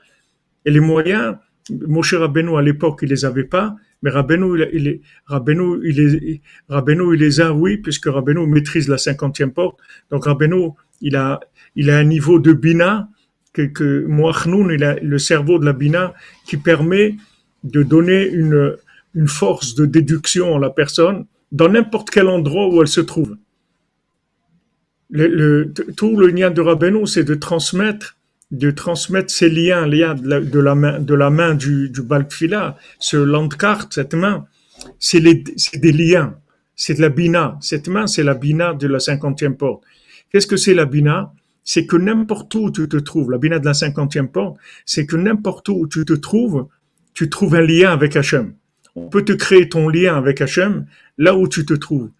Et 0.66 0.70
les 0.70 0.80
moyens, 0.80 1.36
Moshe 1.70 2.14
Rabbeinu 2.14 2.56
à 2.56 2.62
l'époque, 2.62 3.00
il 3.02 3.08
les 3.08 3.24
avait 3.24 3.44
pas, 3.44 3.74
mais 4.02 4.10
Rabbeinu, 4.10 4.58
il, 4.58 4.68
il, 4.74 5.00
Rabbeinu, 5.26 5.80
il, 5.84 5.96
les, 5.96 6.42
Rabbeinu, 6.68 7.14
il 7.14 7.20
les 7.20 7.40
a, 7.40 7.52
oui, 7.52 7.78
puisque 7.78 8.06
Rabbeinu 8.06 8.46
maîtrise 8.46 8.88
la 8.88 8.98
cinquantième 8.98 9.52
porte. 9.52 9.78
Donc 10.10 10.26
Rabbeinu, 10.26 10.70
il 11.00 11.16
a, 11.16 11.40
il 11.74 11.90
a 11.90 11.98
un 11.98 12.04
niveau 12.04 12.38
de 12.38 12.52
bina 12.52 13.08
que, 13.54 13.62
que 13.62 14.06
est 14.72 15.02
le 15.02 15.18
cerveau 15.18 15.58
de 15.58 15.64
la 15.64 15.72
Bina, 15.72 16.12
qui 16.44 16.58
permet 16.58 17.16
de 17.62 17.82
donner 17.82 18.26
une, 18.26 18.76
une 19.14 19.28
force 19.28 19.74
de 19.74 19.86
déduction 19.86 20.56
à 20.56 20.58
la 20.58 20.70
personne 20.70 21.24
dans 21.52 21.68
n'importe 21.68 22.10
quel 22.10 22.28
endroit 22.28 22.68
où 22.68 22.82
elle 22.82 22.88
se 22.88 23.00
trouve. 23.00 23.36
Le, 25.10 25.72
tout 25.96 26.18
le 26.18 26.26
lien 26.26 26.50
de 26.50 26.60
Rabbeinu, 26.60 27.06
c'est 27.06 27.22
de 27.24 27.36
transmettre 27.36 28.18
de 28.54 28.70
transmettre 28.70 29.32
ces 29.32 29.50
liens, 29.50 29.86
liens 29.86 30.14
de 30.14 30.28
la, 30.28 30.40
de 30.40 30.58
la 30.60 30.74
main, 30.74 30.98
de 30.98 31.14
la 31.14 31.30
main 31.30 31.54
du, 31.54 31.90
du 31.90 32.02
Balkfila, 32.02 32.76
ce 32.98 33.16
landcart, 33.16 33.88
cette 33.90 34.14
main, 34.14 34.46
c'est 34.98 35.20
des 35.20 35.92
liens, 35.92 36.36
c'est 36.76 36.94
de 36.94 37.00
la 37.00 37.08
bina. 37.08 37.58
Cette 37.60 37.88
main, 37.88 38.06
c'est 38.06 38.22
la 38.22 38.34
bina 38.34 38.74
de 38.74 38.86
la 38.86 39.00
cinquantième 39.00 39.56
porte. 39.56 39.82
Qu'est-ce 40.30 40.46
que 40.46 40.56
c'est 40.56 40.74
la 40.74 40.84
bina? 40.84 41.32
C'est 41.64 41.86
que 41.86 41.96
n'importe 41.96 42.54
où 42.54 42.70
tu 42.70 42.88
te 42.88 42.96
trouves, 42.96 43.30
la 43.30 43.38
bina 43.38 43.58
de 43.58 43.64
la 43.64 43.74
cinquantième 43.74 44.28
porte, 44.28 44.56
c'est 44.84 45.06
que 45.06 45.16
n'importe 45.16 45.68
où 45.68 45.86
tu 45.86 46.04
te 46.04 46.12
trouves, 46.12 46.66
tu 47.14 47.30
trouves 47.30 47.54
un 47.54 47.62
lien 47.62 47.90
avec 47.92 48.16
Hachem. 48.16 48.54
On 48.96 49.08
peut 49.08 49.24
te 49.24 49.32
créer 49.32 49.68
ton 49.68 49.88
lien 49.88 50.16
avec 50.16 50.40
Hachem 50.40 50.86
là 51.18 51.34
où 51.36 51.48
tu 51.48 51.64
te 51.64 51.74
trouves. 51.74 52.10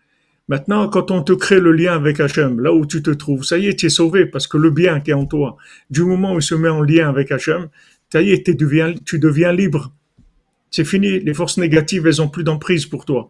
Maintenant, 0.49 0.89
quand 0.89 1.11
on 1.11 1.23
te 1.23 1.33
crée 1.33 1.61
le 1.61 1.73
lien 1.73 1.95
avec 1.95 2.21
Hachem, 2.21 2.61
là 2.61 2.73
où 2.73 2.85
tu 2.85 3.03
te 3.03 3.11
trouves, 3.11 3.45
ça 3.45 3.57
y 3.57 3.67
est, 3.67 3.79
tu 3.79 3.87
es 3.87 3.89
sauvé 3.89 4.27
parce 4.27 4.47
que 4.47 4.59
le 4.59 4.71
bien 4.71 5.01
qui 5.01 5.11
est 5.11 5.15
en 5.15 5.25
toi, 5.25 5.57
du 5.89 6.03
moment 6.03 6.35
où 6.35 6.39
il 6.39 6.43
se 6.43 6.55
met 6.55 6.69
en 6.69 6.83
lien 6.83 7.09
avec 7.09 7.33
Hachem, 7.33 7.69
ça 8.13 8.21
y 8.21 8.31
est, 8.31 8.45
tu 8.45 8.55
deviens, 8.55 8.95
tu 9.05 9.19
deviens 9.19 9.53
libre. 9.53 9.93
C'est 10.71 10.85
fini. 10.85 11.21
Les 11.21 11.35
forces 11.35 11.57
négatives, 11.57 12.07
elles 12.07 12.21
ont 12.21 12.29
plus 12.29 12.45
d'emprise 12.45 12.85
pour 12.87 13.05
toi. 13.05 13.29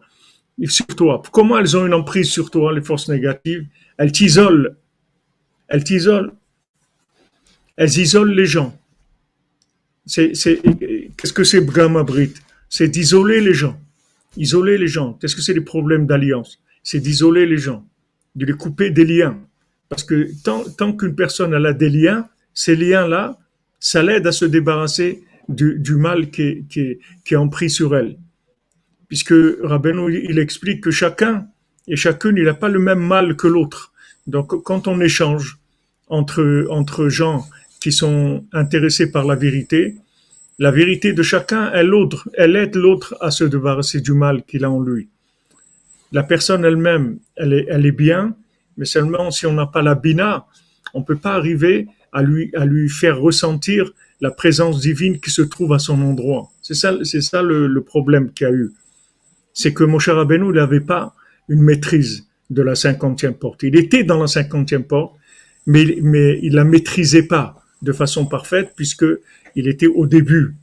Sur 0.65 0.87
toi. 0.87 1.21
Comment 1.31 1.57
elles 1.57 1.77
ont 1.77 1.85
une 1.85 1.93
emprise 1.93 2.29
sur 2.29 2.51
toi, 2.51 2.73
les 2.73 2.81
forces 2.81 3.07
négatives? 3.07 3.65
Elles 3.97 4.11
t'isolent. 4.11 4.75
Elles 5.67 5.83
t'isolent. 5.83 6.33
Elles 7.77 7.97
isolent 7.97 8.33
les 8.33 8.45
gens. 8.45 8.77
Qu'est-ce 10.07 11.33
que 11.33 11.43
c'est 11.43 11.61
Brahmabrit? 11.61 12.33
C'est 12.69 12.87
d'isoler 12.87 13.41
les 13.41 13.53
gens. 13.53 13.79
Isoler 14.37 14.77
les 14.77 14.87
gens. 14.87 15.13
Qu'est-ce 15.13 15.35
que 15.35 15.41
c'est 15.41 15.53
les 15.53 15.61
problèmes 15.61 16.05
d'alliance? 16.05 16.59
C'est 16.85 16.99
d'isoler 16.99 17.45
les 17.47 17.57
gens, 17.57 17.83
de 18.35 18.45
les 18.45 18.53
couper 18.53 18.91
des 18.91 19.03
liens. 19.03 19.37
Parce 19.89 20.03
que 20.03 20.29
tant, 20.43 20.63
tant 20.77 20.93
qu'une 20.93 21.15
personne 21.15 21.53
a 21.53 21.73
des 21.73 21.89
liens, 21.89 22.29
ces 22.53 22.75
liens-là, 22.75 23.37
ça 23.79 24.01
l'aide 24.01 24.25
à 24.27 24.31
se 24.31 24.45
débarrasser 24.45 25.23
du, 25.49 25.79
du 25.79 25.95
mal 25.95 26.29
qui 26.29 26.41
est, 26.43 26.63
qui, 26.69 26.99
qui 27.25 27.33
est 27.33 27.37
empris 27.37 27.69
sur 27.69 27.95
elle. 27.95 28.17
Puisque 29.07 29.33
Rabbeinu, 29.61 30.25
il 30.29 30.39
explique 30.39 30.81
que 30.81 30.91
chacun 30.91 31.47
et 31.87 31.95
chacune, 31.95 32.37
il 32.37 32.45
n'a 32.45 32.53
pas 32.53 32.69
le 32.69 32.79
même 32.79 33.05
mal 33.05 33.35
que 33.35 33.47
l'autre. 33.47 33.91
Donc, 34.27 34.63
quand 34.63 34.87
on 34.87 35.01
échange 35.01 35.57
entre, 36.07 36.67
entre 36.69 37.09
gens 37.09 37.45
qui 37.79 37.91
sont 37.91 38.45
intéressés 38.53 39.11
par 39.11 39.25
la 39.25 39.35
vérité, 39.35 39.95
la 40.59 40.71
vérité 40.71 41.13
de 41.13 41.23
chacun, 41.23 41.71
elle, 41.73 41.91
elle 42.35 42.55
aide 42.55 42.75
l'autre 42.75 43.17
à 43.21 43.31
se 43.31 43.43
débarrasser 43.43 44.01
du 44.01 44.13
mal 44.13 44.43
qu'il 44.43 44.63
a 44.65 44.69
en 44.69 44.81
lui 44.81 45.09
la 46.15 46.23
personne 46.23 46.63
elle-même, 46.63 47.19
elle 47.35 47.51
est, 47.85 47.91
bien, 47.91 48.37
mais 48.77 48.85
seulement 48.85 49.31
si 49.31 49.45
on 49.47 49.51
n'a 49.51 49.65
pas 49.65 49.81
la 49.81 49.95
bina, 49.95 50.45
on 50.93 51.03
peut 51.03 51.17
pas 51.17 51.33
arriver 51.33 51.89
à 52.13 52.23
lui, 52.23 52.51
à 52.55 52.63
lui 52.65 52.87
faire 52.87 53.19
ressentir 53.19 53.91
la 54.21 54.31
présence 54.31 54.79
divine 54.79 55.19
qui 55.19 55.29
se 55.29 55.41
trouve 55.41 55.73
à 55.73 55.79
son 55.79 56.01
endroit. 56.01 56.47
C'est 56.61 56.73
ça, 56.73 56.93
c'est 57.03 57.19
ça 57.19 57.41
le, 57.41 57.81
problème 57.81 58.31
qu'il 58.31 58.47
y 58.47 58.49
a 58.49 58.53
eu. 58.53 58.71
C'est 59.51 59.73
que 59.73 59.83
mon 59.83 59.99
cher 59.99 60.15
Rabbeinu, 60.15 60.53
n'avait 60.53 60.79
pas 60.79 61.13
une 61.49 61.61
maîtrise 61.61 62.25
de 62.49 62.61
la 62.61 62.75
cinquantième 62.75 63.33
porte. 63.33 63.63
Il 63.63 63.75
était 63.75 64.05
dans 64.05 64.21
la 64.21 64.27
cinquantième 64.27 64.85
porte, 64.85 65.17
mais, 65.65 65.97
mais 66.01 66.39
il 66.41 66.53
la 66.53 66.63
maîtrisait 66.63 67.27
pas 67.27 67.61
de 67.81 67.91
façon 67.91 68.25
parfaite 68.25 68.71
puisque 68.77 69.05
il 69.57 69.67
était 69.67 69.87
au 69.87 70.07
début. 70.07 70.55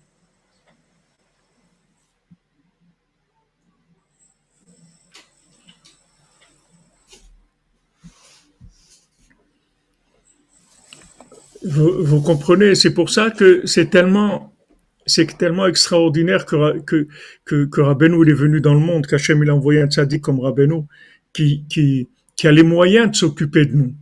Vous, 11.64 12.20
comprenez, 12.22 12.74
c'est 12.74 12.92
pour 12.92 13.10
ça 13.10 13.30
que 13.30 13.62
c'est 13.66 13.90
tellement, 13.90 14.52
c'est 15.06 15.38
tellement 15.38 15.66
extraordinaire 15.66 16.44
que, 16.44 16.80
que, 16.80 17.06
que, 17.64 17.80
Rabbeinu 17.80 18.24
il 18.24 18.30
est 18.30 18.34
venu 18.34 18.60
dans 18.60 18.74
le 18.74 18.80
monde, 18.80 19.06
qu'Hachem 19.06 19.42
il 19.42 19.50
a 19.50 19.54
envoyé 19.54 19.80
un 19.80 19.88
tzaddik 19.88 20.22
comme 20.22 20.40
Rabbeinu, 20.40 20.82
qui, 21.32 21.64
qui, 21.68 22.08
qui 22.36 22.48
a 22.48 22.52
les 22.52 22.64
moyens 22.64 23.10
de 23.10 23.16
s'occuper 23.16 23.66
de 23.66 23.74
nous. 23.74 23.94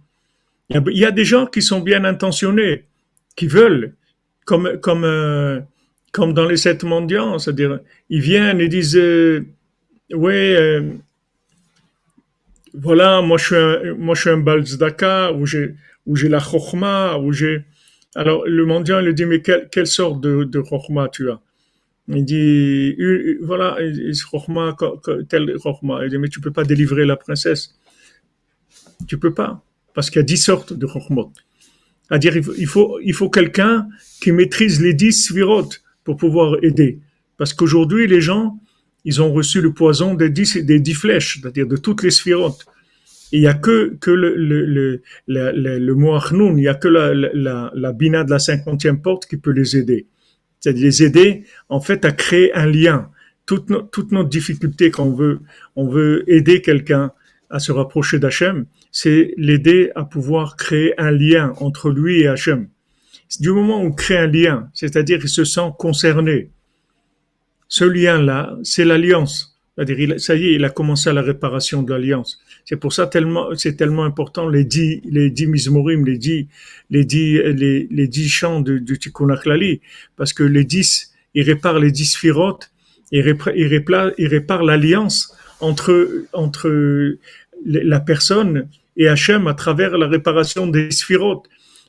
Il 0.70 0.96
y, 0.96 1.04
a, 1.04 1.10
des 1.10 1.24
gens 1.24 1.46
qui 1.46 1.62
sont 1.62 1.80
bien 1.80 2.04
intentionnés, 2.04 2.84
qui 3.34 3.48
veulent, 3.48 3.94
comme, 4.44 4.78
comme, 4.80 5.04
euh, 5.04 5.60
comme 6.12 6.32
dans 6.32 6.46
les 6.46 6.56
sept 6.56 6.84
mendiants, 6.84 7.40
c'est-à-dire, 7.40 7.80
ils 8.08 8.20
viennent 8.20 8.60
et 8.60 8.68
disent, 8.68 8.96
euh, 8.96 9.44
ouais, 10.12 10.56
euh, 10.56 10.92
voilà, 12.72 13.20
moi 13.20 13.36
je 13.36 13.44
suis 13.44 13.56
un, 13.56 13.94
moi 13.94 14.14
je 14.14 14.20
suis 14.20 14.30
un 14.30 15.44
j'ai, 15.44 15.74
où 16.06 16.16
j'ai 16.16 16.28
la 16.28 16.40
chokma, 16.40 17.18
où 17.18 17.32
j'ai... 17.32 17.64
Alors 18.14 18.44
le 18.46 18.66
mendiant 18.66 18.98
il 18.98 19.06
lui 19.06 19.14
dit 19.14 19.24
mais 19.24 19.40
quelle, 19.40 19.86
sorte 19.86 20.20
de, 20.20 20.44
de 20.44 20.62
tu 21.12 21.30
as? 21.30 21.40
Il 22.08 22.24
dit 22.24 22.96
voilà 23.42 23.78
chokma 24.12 24.76
telle 25.28 25.56
chokma. 25.62 26.04
Il 26.04 26.10
dit 26.10 26.18
mais 26.18 26.28
tu 26.28 26.40
peux 26.40 26.50
pas 26.50 26.64
délivrer 26.64 27.06
la 27.06 27.16
princesse. 27.16 27.76
Tu 29.06 29.16
peux 29.16 29.32
pas 29.32 29.62
parce 29.94 30.10
qu'il 30.10 30.18
y 30.18 30.20
a 30.20 30.24
dix 30.24 30.38
sortes 30.38 30.72
de 30.72 30.86
chokmot. 30.86 31.32
C'est-à-dire 32.08 32.36
il 32.36 32.66
faut 32.66 32.98
il 33.00 33.14
faut 33.14 33.30
quelqu'un 33.30 33.88
qui 34.20 34.32
maîtrise 34.32 34.80
les 34.80 34.94
dix 34.94 35.12
svirotes 35.12 35.82
pour 36.02 36.16
pouvoir 36.16 36.56
aider. 36.62 36.98
Parce 37.36 37.54
qu'aujourd'hui 37.54 38.08
les 38.08 38.20
gens 38.20 38.58
ils 39.04 39.22
ont 39.22 39.32
reçu 39.32 39.60
le 39.60 39.72
poison 39.72 40.14
des 40.14 40.30
dix 40.30 40.56
des 40.56 40.80
dix 40.80 40.94
flèches, 40.94 41.38
c'est-à-dire 41.40 41.66
de 41.66 41.76
toutes 41.76 42.02
les 42.02 42.10
sphirotes 42.10 42.66
il 43.32 43.40
y 43.42 43.46
a 43.46 43.54
que 43.54 43.96
que 44.00 44.10
le 44.10 44.34
le 44.34 44.64
le 44.66 45.02
le, 45.26 45.52
le, 45.52 46.58
il 46.58 46.62
y 46.62 46.68
a 46.68 46.74
que 46.74 46.88
la, 46.88 47.14
la, 47.14 47.70
la 47.74 47.92
bina 47.92 48.24
de 48.24 48.30
la 48.30 48.38
cinquantième 48.38 49.00
porte 49.00 49.26
qui 49.26 49.36
peut 49.36 49.52
les 49.52 49.76
aider. 49.76 50.06
C'est-à-dire 50.58 50.84
les 50.84 51.02
aider 51.02 51.44
en 51.68 51.80
fait 51.80 52.04
à 52.04 52.12
créer 52.12 52.52
un 52.54 52.66
lien. 52.66 53.10
Toute, 53.46 53.90
toute 53.90 54.12
notre 54.12 54.28
difficulté 54.28 54.90
quand 54.90 55.04
on 55.04 55.14
veut 55.14 55.40
on 55.74 55.88
veut 55.88 56.24
aider 56.30 56.60
quelqu'un 56.62 57.12
à 57.48 57.58
se 57.58 57.72
rapprocher 57.72 58.18
d'Hachem, 58.20 58.66
c'est 58.92 59.34
l'aider 59.36 59.90
à 59.96 60.04
pouvoir 60.04 60.56
créer 60.56 60.98
un 61.00 61.10
lien 61.10 61.52
entre 61.58 61.90
lui 61.90 62.20
et 62.20 62.28
Hachem. 62.28 62.68
Du 63.40 63.50
moment 63.50 63.82
où 63.82 63.86
on 63.86 63.92
crée 63.92 64.16
un 64.16 64.26
lien, 64.26 64.70
c'est-à-dire 64.72 65.18
qu'il 65.18 65.28
se 65.28 65.44
sent 65.44 65.70
concerné, 65.78 66.50
ce 67.68 67.84
lien-là, 67.84 68.56
c'est 68.62 68.84
l'alliance. 68.84 69.58
C'est-à-dire, 69.76 70.20
ça 70.20 70.34
y 70.34 70.48
est, 70.48 70.54
il 70.54 70.64
a 70.64 70.70
commencé 70.70 71.12
la 71.12 71.22
réparation 71.22 71.82
de 71.82 71.92
l'alliance. 71.92 72.40
C'est 72.64 72.76
pour 72.76 72.92
ça 72.92 73.06
tellement, 73.06 73.48
c'est 73.56 73.76
tellement 73.76 74.04
important 74.04 74.48
les 74.48 74.64
dix, 74.64 75.00
les 75.04 75.30
dix 75.30 75.46
mismorim, 75.46 76.04
les 76.04 76.18
dix, 76.18 76.48
les 76.90 77.04
dix, 77.04 77.38
les, 77.42 78.08
dix 78.08 78.28
chants 78.28 78.60
du, 78.60 78.80
du 78.80 78.98
Tikkun 78.98 79.28
parce 80.16 80.32
que 80.32 80.42
les 80.42 80.64
dix, 80.64 81.12
ils 81.34 81.42
réparent 81.42 81.78
les 81.78 81.90
dix 81.90 82.16
réparent, 83.12 83.54
ils 83.56 83.66
réparent, 83.66 84.12
ils 84.18 84.28
réparent 84.28 84.62
l'alliance 84.62 85.34
entre, 85.60 86.24
entre 86.32 87.16
la 87.64 88.00
personne 88.00 88.68
et 88.96 89.08
Hachem 89.08 89.46
à 89.46 89.54
travers 89.54 89.98
la 89.98 90.06
réparation 90.06 90.66
des 90.66 90.90
sphirotes. 90.90 91.46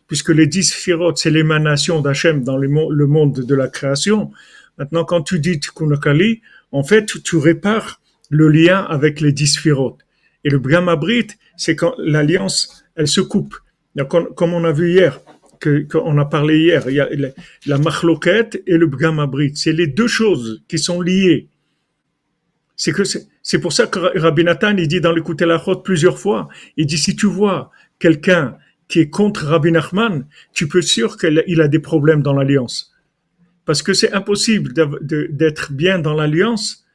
Puisque 0.08 0.30
les 0.30 0.48
dix 0.48 0.64
sphirotes, 0.64 1.20
c'est 1.20 1.32
l'émanation 1.32 2.02
d'Hachem 2.02 2.44
dans 2.44 2.58
le 2.58 2.68
monde 3.08 3.46
de 3.46 3.56
la 3.56 3.70
création. 3.70 4.32
Maintenant, 4.78 5.06
quand 5.06 5.22
tu 5.22 5.40
dis 5.40 5.60
Tikkun 5.60 5.90
en 6.72 6.84
fait, 6.84 7.22
tu 7.24 7.38
répares 7.38 8.02
le 8.30 8.48
lien 8.48 8.80
avec 8.80 9.22
les 9.22 9.32
dix 9.32 9.48
sphirotes. 9.48 10.00
Et 10.44 10.50
le 10.50 10.60
Brahmabrit, 10.60 11.28
c'est 11.58 11.76
quand 11.76 11.94
l'alliance, 11.98 12.84
elle 12.96 13.08
se 13.08 13.22
coupe. 13.22 13.56
comme 14.10 14.54
on 14.54 14.64
a 14.64 14.72
vu 14.72 14.92
hier, 14.92 15.22
qu'on 15.62 16.18
a 16.18 16.26
parlé 16.26 16.60
hier, 16.60 16.84
il 16.88 16.96
y 16.96 17.00
a 17.00 17.10
la 17.66 17.78
machloket 17.78 18.64
et 18.66 18.78
le 18.78 18.88
Brahmabrit. 18.88 19.56
C'est 19.56 19.74
les 19.74 19.88
deux 19.88 20.08
choses 20.08 20.64
qui 20.68 20.80
sont 20.80 21.02
liées. 21.02 21.50
C'est 22.76 22.94
que 22.94 23.04
c'est 23.04 23.60
pour 23.60 23.74
ça 23.74 23.86
que 23.86 24.00
Rabbi 24.18 24.44
Nathan, 24.44 24.76
il 24.78 24.88
dit 24.88 25.02
dans 25.02 25.12
le 25.12 25.22
Kutelachot 25.22 25.78
plusieurs 25.78 26.18
fois, 26.18 26.50
il 26.78 26.88
dit 26.88 26.98
si 26.98 27.16
tu 27.16 27.28
vois 27.28 27.70
quelqu'un 28.00 28.58
qui 28.88 29.00
est 29.00 29.10
contre 29.10 29.46
Rabbi 29.46 29.72
Nachman, 29.72 30.26
tu 30.54 30.68
peux 30.68 30.82
sûr 30.82 31.18
qu'il 31.18 31.62
a 31.62 31.68
des 31.68 31.80
problèmes 31.80 32.22
dans 32.22 32.34
l'alliance. 32.34 32.92
Parce 33.66 33.84
que 33.84 33.94
c'est 33.94 34.12
impossible 34.14 34.74
d'être 35.04 35.72
bien 35.72 36.00
dans 36.00 36.14
l'alliance 36.14 36.86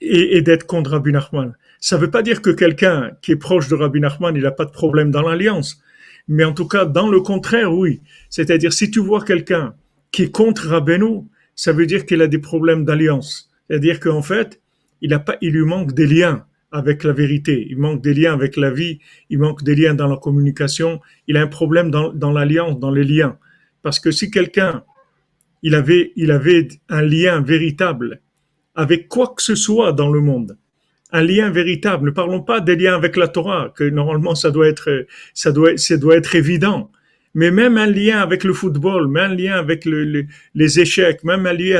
et, 0.00 0.42
d'être 0.42 0.66
contre 0.66 0.90
Rabbi 0.90 1.12
Nachman. 1.12 1.54
Ça 1.80 1.96
ne 1.96 2.02
veut 2.02 2.10
pas 2.10 2.22
dire 2.22 2.42
que 2.42 2.50
quelqu'un 2.50 3.12
qui 3.22 3.32
est 3.32 3.36
proche 3.36 3.68
de 3.68 3.74
Rabbi 3.74 4.00
Nachman, 4.00 4.34
il 4.34 4.42
n'a 4.42 4.50
pas 4.50 4.64
de 4.64 4.70
problème 4.70 5.10
dans 5.10 5.22
l'alliance. 5.22 5.80
Mais 6.28 6.44
en 6.44 6.52
tout 6.52 6.66
cas, 6.66 6.84
dans 6.84 7.08
le 7.08 7.20
contraire, 7.20 7.72
oui. 7.72 8.00
C'est-à-dire, 8.30 8.72
si 8.72 8.90
tu 8.90 9.00
vois 9.00 9.24
quelqu'un 9.24 9.74
qui 10.10 10.24
est 10.24 10.30
contre 10.30 10.68
Rabbeinu, 10.68 11.24
ça 11.54 11.72
veut 11.72 11.86
dire 11.86 12.06
qu'il 12.06 12.22
a 12.22 12.26
des 12.26 12.38
problèmes 12.38 12.84
d'alliance. 12.84 13.50
C'est-à-dire 13.68 14.00
qu'en 14.00 14.22
fait, 14.22 14.60
il, 15.00 15.12
a 15.14 15.18
pas, 15.18 15.36
il 15.40 15.52
lui 15.52 15.64
manque 15.64 15.92
des 15.92 16.06
liens 16.06 16.44
avec 16.72 17.04
la 17.04 17.12
vérité, 17.12 17.66
il 17.70 17.78
manque 17.78 18.02
des 18.02 18.12
liens 18.12 18.34
avec 18.34 18.56
la 18.56 18.70
vie, 18.70 18.98
il 19.30 19.38
manque 19.38 19.62
des 19.62 19.74
liens 19.74 19.94
dans 19.94 20.08
la 20.08 20.16
communication, 20.16 21.00
il 21.26 21.36
a 21.36 21.42
un 21.42 21.46
problème 21.46 21.90
dans, 21.90 22.12
dans 22.12 22.32
l'alliance, 22.32 22.78
dans 22.78 22.90
les 22.90 23.04
liens. 23.04 23.38
Parce 23.82 24.00
que 24.00 24.10
si 24.10 24.30
quelqu'un, 24.30 24.84
il 25.62 25.74
avait, 25.74 26.12
il 26.16 26.30
avait 26.30 26.68
un 26.88 27.02
lien 27.02 27.40
véritable 27.40 28.20
avec 28.74 29.08
quoi 29.08 29.32
que 29.34 29.42
ce 29.42 29.54
soit 29.54 29.92
dans 29.92 30.10
le 30.10 30.20
monde, 30.20 30.58
un 31.16 31.22
lien 31.22 31.50
véritable. 31.50 32.06
Ne 32.06 32.14
parlons 32.14 32.42
pas 32.42 32.60
des 32.60 32.76
liens 32.76 32.94
avec 32.94 33.16
la 33.16 33.28
Torah, 33.28 33.72
que 33.74 33.84
normalement 33.84 34.34
ça 34.34 34.50
doit 34.50 34.68
être, 34.68 35.06
ça 35.34 35.50
doit, 35.50 35.76
ça 35.76 35.96
doit 35.96 36.16
être 36.16 36.34
évident. 36.34 36.90
mais 37.38 37.50
même 37.50 37.76
un 37.76 37.90
lien 38.00 38.18
avec 38.26 38.44
le 38.44 38.54
football, 38.60 39.08
même 39.08 39.30
un 39.32 39.34
lien 39.34 39.54
avec 39.64 39.84
le, 39.84 40.04
le- 40.04 40.26
les 40.54 40.80
échecs, 40.84 41.22
même 41.30 41.44
un 41.46 41.52
lien 41.52 41.76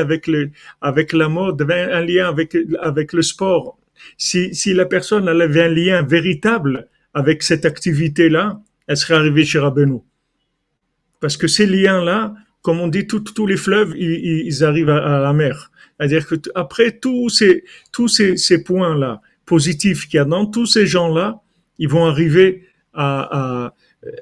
avec 0.81 1.13
la 1.21 1.29
mode, 1.29 1.59
un 1.71 2.03
lien 2.11 2.27
avec, 2.27 3.13
le 3.19 3.23
sport. 3.31 3.77
Si, 4.17 4.73
la 4.81 4.85
personne 4.85 5.27
avait 5.27 5.63
un 5.63 5.73
lien 5.81 6.03
véritable 6.03 6.87
avec 7.13 7.41
cette 7.49 7.65
activité-là, 7.65 8.45
elle 8.87 8.97
serait 8.97 9.15
arrivée 9.21 9.45
chez 9.45 9.59
Rabbeinu. 9.59 9.99
Parce 11.19 11.37
que 11.37 11.47
ces 11.47 11.65
liens-là, 11.65 12.35
comme 12.61 12.79
on 12.79 12.87
dit, 12.87 13.07
tous 13.07 13.47
les 13.47 13.57
fleuves, 13.57 13.93
ils, 13.97 14.63
arrivent 14.63 14.89
à, 14.91 15.19
la 15.27 15.33
mer. 15.33 15.71
C'est-à-dire 15.97 16.27
que 16.27 16.35
après 16.53 16.91
tous 16.91 17.29
ces, 17.29 17.63
ces 18.37 18.63
points-là 18.63 19.21
positifs 19.47 20.07
qu'il 20.07 20.17
y 20.17 20.21
a 20.21 20.25
dans 20.25 20.45
tous 20.45 20.67
ces 20.67 20.85
gens-là, 20.85 21.41
ils 21.79 21.89
vont 21.89 22.05
arriver 22.05 22.65
à, 22.93 23.65
à- 23.65 23.73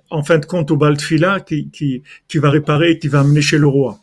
en 0.09 0.23
fin 0.23 0.37
de 0.37 0.45
compte 0.45 0.71
au 0.71 0.77
Baltfila 0.77 1.41
qui, 1.41 1.69
qui, 1.69 2.01
qui 2.29 2.37
va 2.37 2.49
réparer, 2.49 2.97
qui 2.99 3.09
va 3.09 3.19
amener 3.19 3.41
chez 3.41 3.57
le 3.57 3.67
roi. 3.67 3.99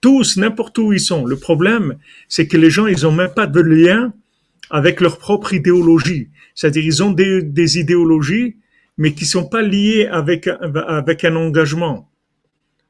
Tous, 0.00 0.36
n'importe 0.36 0.76
où 0.78 0.92
ils 0.92 1.00
sont. 1.00 1.24
Le 1.24 1.36
problème, 1.36 1.96
c'est 2.28 2.46
que 2.48 2.56
les 2.56 2.70
gens, 2.70 2.86
ils 2.88 3.06
ont 3.06 3.12
même 3.12 3.32
pas 3.34 3.46
de 3.46 3.60
lien 3.60 4.12
avec 4.70 5.00
leur 5.00 5.18
propre 5.18 5.54
idéologie. 5.54 6.28
C'est-à-dire, 6.54 6.84
ils 6.84 7.02
ont 7.02 7.12
des, 7.12 7.42
des 7.42 7.78
idéologies, 7.78 8.56
mais 8.98 9.12
qui 9.14 9.24
sont 9.24 9.46
pas 9.54 9.62
liées 9.62 10.06
avec, 10.06 10.48
avec 10.48 11.24
un 11.24 11.36
engagement. 11.36 12.10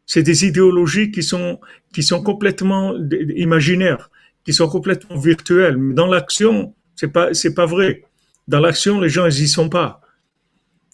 C'est 0.07 0.23
des 0.23 0.45
idéologies 0.45 1.11
qui 1.11 1.23
sont, 1.23 1.61
qui 1.95 2.03
sont 2.03 2.23
complètement 2.23 2.95
imaginaires, 3.37 4.11
qui 4.45 4.53
sont 4.53 4.69
complètement 4.69 5.17
virtuelles. 5.19 5.77
Mais 5.77 5.95
dans 5.95 6.07
l'action, 6.07 6.75
c'est 6.97 7.13
pas, 7.13 7.35
c'est 7.35 7.55
pas 7.55 7.67
vrai. 7.67 8.03
Dans 8.49 8.61
l'action, 8.61 9.01
les 9.01 9.09
gens, 9.09 9.27
ils 9.27 9.43
y 9.43 9.49
sont 9.49 9.69
pas. 9.69 10.01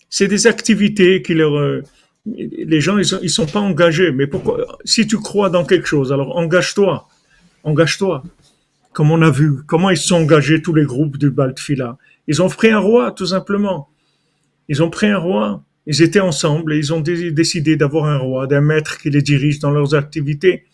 C'est 0.08 0.28
des 0.28 0.46
activités 0.46 1.22
qui 1.22 1.34
leur, 1.34 1.56
euh, 1.56 1.82
les 2.26 2.80
gens, 2.80 2.98
ils 2.98 3.04
sont, 3.04 3.20
sont 3.28 3.46
pas 3.46 3.60
engagés. 3.60 4.12
Mais 4.12 4.26
pourquoi, 4.26 4.78
si 4.84 5.06
tu 5.06 5.16
crois 5.18 5.50
dans 5.50 5.64
quelque 5.64 5.86
chose, 5.86 6.12
alors 6.12 6.36
engage-toi. 6.36 7.08
Engage-toi. 7.64 8.22
Comme 8.92 9.10
on 9.10 9.22
a 9.22 9.30
vu, 9.30 9.62
comment 9.66 9.90
ils 9.90 9.96
sont 9.96 10.16
engagés 10.16 10.62
tous 10.62 10.74
les 10.74 10.84
groupes 10.84 11.16
du 11.16 11.30
Baltfila. 11.30 11.96
Ils 12.26 12.42
ont 12.42 12.48
pris 12.48 12.70
un 12.70 12.78
roi, 12.78 13.12
tout 13.12 13.26
simplement. 13.26 13.88
Ils 14.68 14.82
ont 14.82 14.90
pris 14.90 15.06
un 15.06 15.18
roi. 15.18 15.64
Ils 15.86 16.02
étaient 16.02 16.20
ensemble 16.20 16.74
et 16.74 16.78
ils 16.78 16.92
ont 16.92 17.00
dé- 17.00 17.32
décidé 17.32 17.76
d'avoir 17.76 18.06
un 18.06 18.18
roi, 18.18 18.46
d'un 18.46 18.60
maître 18.60 18.98
qui 18.98 19.10
les 19.10 19.22
dirige 19.22 19.58
dans 19.58 19.70
leurs 19.70 19.94
activités. 19.94 20.64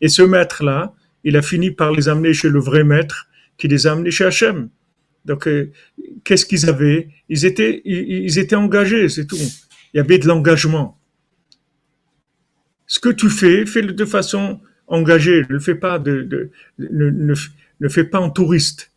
Et 0.00 0.08
ce 0.08 0.22
maître-là, 0.22 0.94
il 1.24 1.36
a 1.36 1.42
fini 1.42 1.70
par 1.70 1.92
les 1.92 2.08
amener 2.08 2.32
chez 2.32 2.48
le 2.48 2.60
vrai 2.60 2.84
maître 2.84 3.26
qui 3.60 3.68
les 3.68 3.86
a 3.86 3.92
amenés 3.92 4.10
chez 4.10 4.24
Hachem. 4.24 4.70
Donc, 5.24 5.46
euh, 5.46 5.70
qu'est-ce 6.24 6.46
qu'ils 6.46 6.68
avaient? 6.68 7.08
Ils 7.28 7.44
étaient, 7.44 8.54
engagés, 8.56 9.08
c'est 9.08 9.26
tout. 9.26 9.36
Il 9.92 9.98
y 9.98 10.00
avait 10.00 10.18
de 10.18 10.26
l'engagement. 10.26 10.98
Ce 12.86 12.98
que 12.98 13.10
tu 13.10 13.28
fais, 13.28 13.66
fais-le 13.66 13.92
de 13.92 14.04
façon 14.04 14.60
engagée. 14.86 15.42
Ne 15.42 15.54
le 15.54 15.60
fais 15.60 15.74
pas 15.74 15.98
de, 15.98 16.50
ne, 16.78 17.88
fais 17.88 18.04
pas 18.04 18.18
en 18.18 18.30
touriste. 18.30 18.90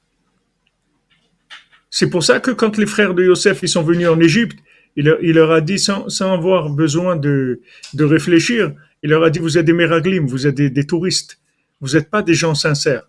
C'est 1.89 2.09
pour 2.09 2.23
ça 2.23 2.39
que 2.39 2.51
quand 2.51 2.77
les 2.77 2.87
frères 2.87 3.13
de 3.13 3.23
Yosef 3.23 3.59
ils 3.61 3.69
sont 3.69 3.83
venus 3.83 4.07
en 4.07 4.19
Égypte, 4.19 4.57
il, 4.95 5.05
leur- 5.05 5.51
a 5.51 5.61
dit 5.61 5.77
sans, 5.77 6.07
avoir 6.21 6.69
besoin 6.69 7.15
de, 7.15 7.61
réfléchir, 7.99 8.73
il 9.03 9.09
leur 9.09 9.23
a 9.23 9.29
dit 9.29 9.39
vous 9.39 9.57
êtes 9.57 9.65
des 9.65 9.73
méraglim, 9.73 10.25
vous 10.25 10.47
êtes 10.47 10.55
des 10.55 10.87
touristes, 10.87 11.39
vous 11.81 11.93
n'êtes 11.93 12.09
pas 12.09 12.23
des 12.23 12.33
gens 12.33 12.55
sincères. 12.55 13.03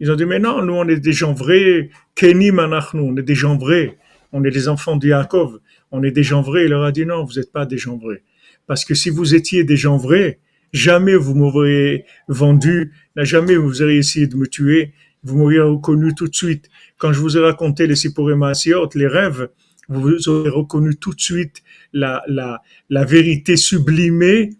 Ils 0.00 0.10
ont 0.10 0.14
dit 0.14 0.24
mais 0.24 0.38
non, 0.38 0.62
nous 0.64 0.74
on 0.74 0.86
est 0.88 1.00
des 1.00 1.12
gens 1.12 1.32
vrais, 1.32 1.90
kenim 2.14 2.58
anachnu, 2.58 3.00
on 3.00 3.16
est 3.16 3.22
des 3.22 3.34
gens 3.34 3.56
vrais, 3.56 3.98
on 4.32 4.44
est 4.44 4.50
des 4.50 4.68
enfants 4.68 4.96
de 4.96 5.08
Yaakov, 5.08 5.58
on 5.90 6.02
est 6.02 6.10
des 6.10 6.22
gens 6.22 6.42
vrais. 6.42 6.64
Il 6.64 6.70
leur 6.70 6.84
a 6.84 6.92
dit 6.92 7.06
non, 7.06 7.24
vous 7.24 7.34
n'êtes 7.34 7.52
pas 7.52 7.66
des 7.66 7.78
gens 7.78 7.96
vrais. 7.96 8.22
Parce 8.66 8.84
que 8.84 8.94
si 8.94 9.10
vous 9.10 9.34
étiez 9.34 9.64
des 9.64 9.76
gens 9.76 9.96
vrais, 9.96 10.38
jamais 10.72 11.16
vous 11.16 11.34
m'auriez 11.34 12.04
vendu, 12.28 12.92
jamais 13.16 13.56
vous 13.56 13.82
auriez 13.82 13.98
essayé 13.98 14.26
de 14.26 14.36
me 14.36 14.46
tuer, 14.46 14.92
vous 15.24 15.36
m'auriez 15.36 15.60
reconnu 15.60 16.14
tout 16.14 16.28
de 16.28 16.34
suite. 16.34 16.68
Quand 16.98 17.12
je 17.12 17.20
vous 17.20 17.36
ai 17.36 17.40
raconté 17.40 17.86
les 17.86 17.96
Sippurim 17.96 18.42
Asiot, 18.42 18.88
les 18.94 19.06
rêves, 19.06 19.48
vous 19.88 20.28
aurez 20.28 20.50
reconnu 20.50 20.96
tout 20.96 21.14
de 21.14 21.20
suite 21.20 21.62
la, 21.92 22.22
la, 22.28 22.62
la 22.90 23.04
vérité 23.04 23.56
sublimée 23.56 24.50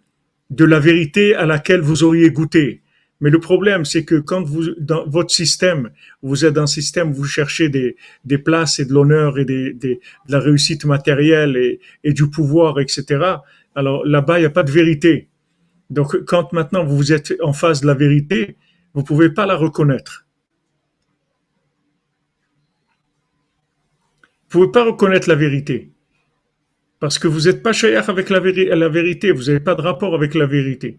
de 0.51 0.65
la 0.65 0.81
vérité 0.81 1.35
à 1.35 1.45
laquelle 1.45 1.81
vous 1.81 2.03
auriez 2.03 2.31
goûté. 2.31 2.81
Mais 3.21 3.31
le 3.31 3.41
problème, 3.41 3.85
c'est 3.85 4.05
que 4.05 4.15
quand 4.15 4.43
vous, 4.43 4.71
dans 4.79 5.07
votre 5.07 5.31
système, 5.31 5.91
vous 6.23 6.45
êtes 6.45 6.55
dans 6.55 6.63
un 6.63 6.67
système, 6.67 7.13
vous 7.13 7.25
cherchez 7.25 7.69
des, 7.69 7.97
places 8.39 8.79
et 8.79 8.85
de 8.85 8.93
l'honneur 8.93 9.39
et 9.39 9.45
de 9.45 9.99
la 10.29 10.39
réussite 10.39 10.85
matérielle 10.85 11.57
et, 12.05 12.13
du 12.13 12.31
pouvoir, 12.31 12.79
etc. 12.79 13.37
Alors 13.75 14.07
là-bas, 14.07 14.39
il 14.39 14.43
n'y 14.43 14.47
a 14.47 14.51
pas 14.51 14.63
de 14.63 14.71
vérité. 14.71 15.29
Donc 15.91 16.25
quand 16.27 16.53
maintenant 16.53 16.85
vous 16.85 17.13
êtes 17.13 17.35
en 17.43 17.53
face 17.53 17.81
de 17.81 17.87
la 17.87 17.95
vérité, 17.95 18.57
vous 18.95 19.03
pouvez 19.03 19.31
pas 19.31 19.47
la 19.47 19.57
reconnaître. 19.57 20.27
Vous 24.51 24.61
pouvez 24.61 24.73
pas 24.73 24.85
reconnaître 24.85 25.29
la 25.29 25.35
vérité. 25.35 25.93
Parce 27.01 27.19
que 27.19 27.29
vous 27.29 27.43
n'êtes 27.43 27.63
pas 27.63 27.73
shayach 27.73 28.09
avec 28.09 28.31
la 28.31 28.41
vérité, 28.41 29.33
vous 29.33 29.45
n'avez 29.45 29.61
pas 29.61 29.75
de 29.75 29.83
rapport 29.83 30.15
avec 30.15 30.35
la 30.35 30.47
vérité. 30.47 30.99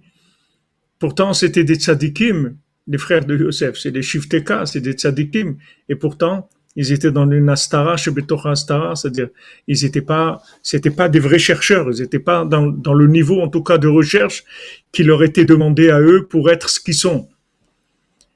Pourtant, 1.00 1.34
c'était 1.34 1.64
des 1.64 1.76
tzadikim, 1.76 2.58
les 2.88 2.98
frères 2.98 3.26
de 3.26 3.38
Yosef, 3.38 3.78
c'est 3.78 3.92
des 3.92 4.02
shifteka, 4.02 4.66
c'est 4.66 4.82
des 4.82 4.92
tzadikim, 4.92 5.58
et 5.88 5.96
pourtant, 5.96 6.50
ils 6.76 6.92
étaient 6.92 7.12
dans 7.12 7.30
une 7.30 7.50
astara, 7.50 7.98
chez 7.98 8.12
Betocha 8.12 8.52
astara, 8.52 8.96
c'est-à-dire, 8.96 9.30
ils 9.68 9.86
étaient 9.86 10.02
pas, 10.02 10.42
c'était 10.62 10.92
pas 10.92 11.10
des 11.10 11.20
vrais 11.20 11.40
chercheurs, 11.40 11.88
ils 11.92 12.02
n'étaient 12.02 12.20
pas 12.20 12.46
dans, 12.46 12.68
dans 12.68 12.94
le 12.94 13.08
niveau, 13.08 13.42
en 13.42 13.48
tout 13.48 13.64
cas, 13.64 13.78
de 13.78 13.88
recherche 13.88 14.44
qui 14.92 15.04
leur 15.04 15.24
était 15.24 15.46
demandé 15.46 15.90
à 15.90 16.00
eux 16.00 16.28
pour 16.30 16.50
être 16.50 16.70
ce 16.70 16.80
qu'ils 16.80 16.94
sont. 16.94 17.28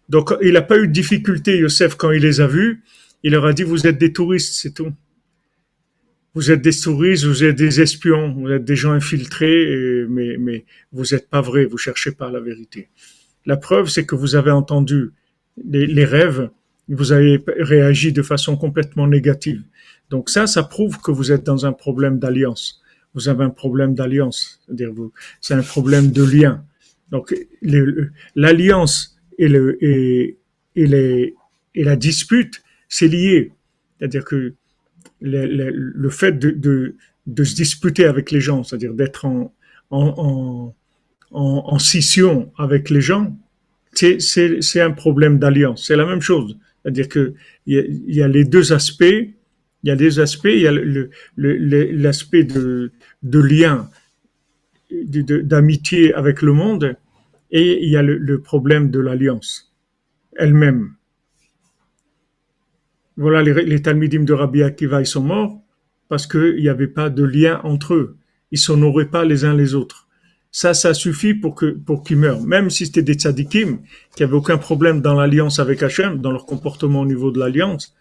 Donc, 0.10 0.34
il 0.42 0.54
n'a 0.54 0.62
pas 0.62 0.78
eu 0.78 0.88
de 0.88 0.94
difficulté, 0.94 1.58
Yosef, 1.58 1.96
quand 1.96 2.12
il 2.12 2.22
les 2.22 2.42
a 2.42 2.48
vus, 2.48 2.84
il 3.24 3.32
leur 3.32 3.46
a 3.46 3.54
dit, 3.54 3.64
vous 3.64 3.88
êtes 3.88 3.98
des 3.98 4.14
touristes, 4.14 4.54
c'est 4.54 4.74
tout. 4.74 4.92
Vous 6.36 6.50
êtes 6.52 6.62
des 6.62 6.74
touristes, 6.74 7.26
vous 7.26 7.44
êtes 7.44 7.56
des 7.56 7.80
espions, 7.82 8.34
vous 8.34 8.50
êtes 8.50 8.66
des 8.66 8.76
gens 8.76 8.92
infiltrés, 8.92 10.06
mais, 10.10 10.38
mais 10.40 10.66
vous 10.92 11.04
n'êtes 11.12 11.30
pas 11.30 11.42
vrais, 11.42 11.66
vous 11.66 11.78
cherchez 11.78 12.12
pas 12.12 12.32
la 12.32 12.40
vérité. 12.40 12.90
La 13.46 13.58
preuve, 13.58 13.90
c'est 13.90 14.06
que 14.06 14.16
vous 14.16 14.36
avez 14.36 14.52
entendu 14.52 15.12
les, 15.64 16.06
rêves, 16.06 16.50
vous 16.88 17.12
avez 17.12 17.44
réagi 17.58 18.12
de 18.14 18.22
façon 18.22 18.58
complètement 18.58 19.08
négative. 19.08 19.62
Donc 20.10 20.30
ça, 20.30 20.48
ça 20.48 20.64
prouve 20.64 21.00
que 21.00 21.12
vous 21.12 21.32
êtes 21.32 21.44
dans 21.44 21.66
un 21.66 21.74
problème 21.74 22.20
d'alliance. 22.20 22.82
Vous 23.14 23.30
avez 23.30 23.44
un 23.44 23.50
problème 23.50 23.94
d'alliance, 23.94 24.62
c'est 25.40 25.54
un 25.54 25.62
problème 25.62 26.12
de 26.12 26.24
lien. 26.24 26.66
Donc 27.12 27.36
l'alliance 28.36 29.20
et, 29.38 29.48
le, 29.48 29.78
et, 29.84 30.38
les, 30.76 31.36
et 31.76 31.84
la 31.84 31.96
dispute, 31.96 32.64
c'est 32.90 33.08
lié. 33.08 33.52
C'est-à-dire 34.00 34.26
que 34.26 34.56
le, 35.24 35.48
le, 35.48 35.72
le 35.72 36.10
fait 36.10 36.34
de, 36.34 36.52
de, 36.52 36.96
de 37.26 37.44
se 37.44 37.56
disputer 37.56 38.06
avec 38.06 38.30
les 38.30 38.42
gens, 38.42 38.64
c'est-à-dire 38.64 38.94
d'être 38.94 39.26
en, 39.26 39.54
en, 39.90 40.76
en, 41.32 41.64
en, 41.66 41.80
scission 41.80 42.52
avec 42.58 42.90
les 42.92 43.02
gens, 43.02 43.36
c'est, 43.94 44.82
un 44.82 44.92
problème 44.92 45.40
d'alliance. 45.40 45.86
C'est 45.88 45.96
la 45.96 46.06
même 46.06 46.22
chose. 46.22 46.58
C'est-à-dire 46.82 47.08
que 47.08 47.34
il 47.66 47.76
y, 47.76 47.80
a, 47.80 47.84
y 47.88 48.22
a 48.22 48.28
les 48.28 48.44
deux 48.44 48.74
aspects. 48.74 49.04
Il 49.84 49.90
y 49.90 49.92
a 49.92 49.96
des 49.96 50.20
aspects. 50.20 50.46
Il 50.46 50.62
y 50.62 50.68
a 50.68 50.72
l'aspect 52.08 52.44
de, 52.44 52.92
de 53.24 53.40
lien, 53.40 53.90
d'amitié 54.92 56.14
avec 56.14 56.42
le 56.42 56.54
monde, 56.54 56.96
et 57.52 57.84
il 57.84 57.90
y 57.90 57.98
a 57.98 58.04
le 58.04 58.42
problème 58.42 58.92
de 58.92 59.00
l'alliance 59.00 59.74
elle-même. 60.38 60.94
Voilà, 63.18 63.42
les, 63.44 63.54
les 63.66 63.82
Talmidim 63.82 64.24
de 64.24 64.34
Rabbi 64.34 64.64
Akiva, 64.64 65.02
ils 65.02 65.06
sont 65.06 65.22
morts 65.22 65.62
parce 66.10 66.28
qu'il 66.28 66.58
n'y 66.58 66.70
avait 66.70 66.88
pas 66.88 67.10
de 67.10 67.24
lien 67.24 67.60
entre 67.64 67.94
eux. 67.94 68.18
Ils 68.52 68.60
s'honoraient 68.60 69.10
pas 69.10 69.26
les 69.26 69.46
uns 69.46 69.56
les 69.56 69.74
autres. 69.76 70.08
Ça, 70.52 70.76
ça 70.76 70.94
suffit 70.94 71.34
pour 71.34 71.56
que 71.56 71.66
pour 71.72 72.04
qu'ils 72.04 72.18
meurent. 72.18 72.44
Même 72.44 72.70
si 72.70 72.86
c'était 72.86 73.02
des 73.02 73.16
tzadikim 73.16 73.80
qui 74.16 74.24
avaient 74.24 74.36
aucun 74.36 74.60
problème 74.60 75.02
dans 75.02 75.16
l'alliance 75.16 75.58
avec 75.58 75.82
Hachem, 75.82 76.22
dans 76.22 76.32
leur 76.32 76.46
comportement 76.46 77.02
au 77.02 77.06
niveau 77.06 77.32
de 77.32 77.40
l'alliance, 77.40 77.96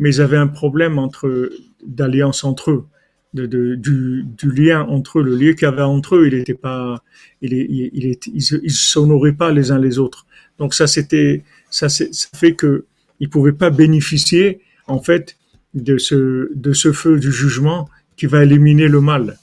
mais 0.00 0.16
ils 0.16 0.20
avaient 0.20 0.36
un 0.36 0.48
problème 0.48 0.98
entre 0.98 1.50
d'alliance 1.86 2.42
entre 2.42 2.72
eux, 2.72 2.86
du, 3.34 4.26
lien 4.42 4.82
entre 4.82 5.20
eux. 5.20 5.22
Le 5.22 5.36
lien 5.36 5.52
qu'il 5.52 5.62
y 5.62 5.66
avait 5.66 5.82
entre 5.82 6.16
eux, 6.16 6.26
il 6.26 6.34
était 6.34 6.54
pas, 6.54 7.02
il, 7.40 7.52
il, 7.52 7.90
il 7.94 8.16
ils, 8.34 8.70
s'honoraient 8.72 9.34
pas 9.34 9.52
les 9.52 9.70
uns 9.70 9.78
les 9.78 10.00
autres. 10.00 10.26
Donc 10.58 10.74
ça, 10.74 10.88
c'était, 10.88 11.44
ça, 11.70 11.88
ça 11.88 12.04
fait 12.34 12.54
que 12.54 12.86
ils 13.22 13.30
pouvaient 13.30 13.52
pas 13.52 13.70
bénéficier 13.70 14.60
en 14.88 15.00
fait 15.00 15.38
de 15.74 15.96
ce 15.96 16.50
de 16.54 16.72
ce 16.72 16.92
feu 16.92 17.18
du 17.18 17.32
jugement 17.32 17.88
qui 18.16 18.26
va 18.26 18.42
éliminer 18.42 18.88
le 18.88 19.00
mal. 19.00 19.38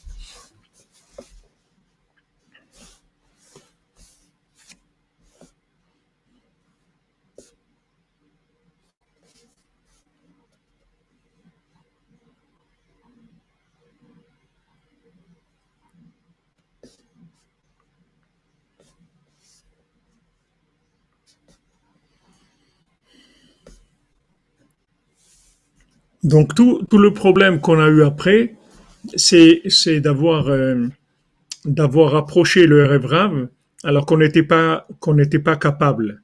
Donc 26.24 26.54
tout, 26.56 26.86
tout 26.90 26.98
le 26.98 27.14
problème 27.14 27.60
qu'on 27.62 27.80
a 27.80 27.88
eu 27.88 28.04
après, 28.04 28.56
c'est 29.16 29.62
c'est 29.68 30.02
d'avoir 30.02 30.50
euh, 30.50 30.88
d'avoir 31.66 32.16
approché 32.16 32.68
le 32.68 32.86
rêve 32.86 33.48
alors 33.84 34.06
qu'on 34.06 34.18
n'était 34.18 34.44
pas 34.44 34.88
qu'on 35.00 35.14
n'était 35.14 35.40
pas 35.40 35.56
capable. 35.56 36.22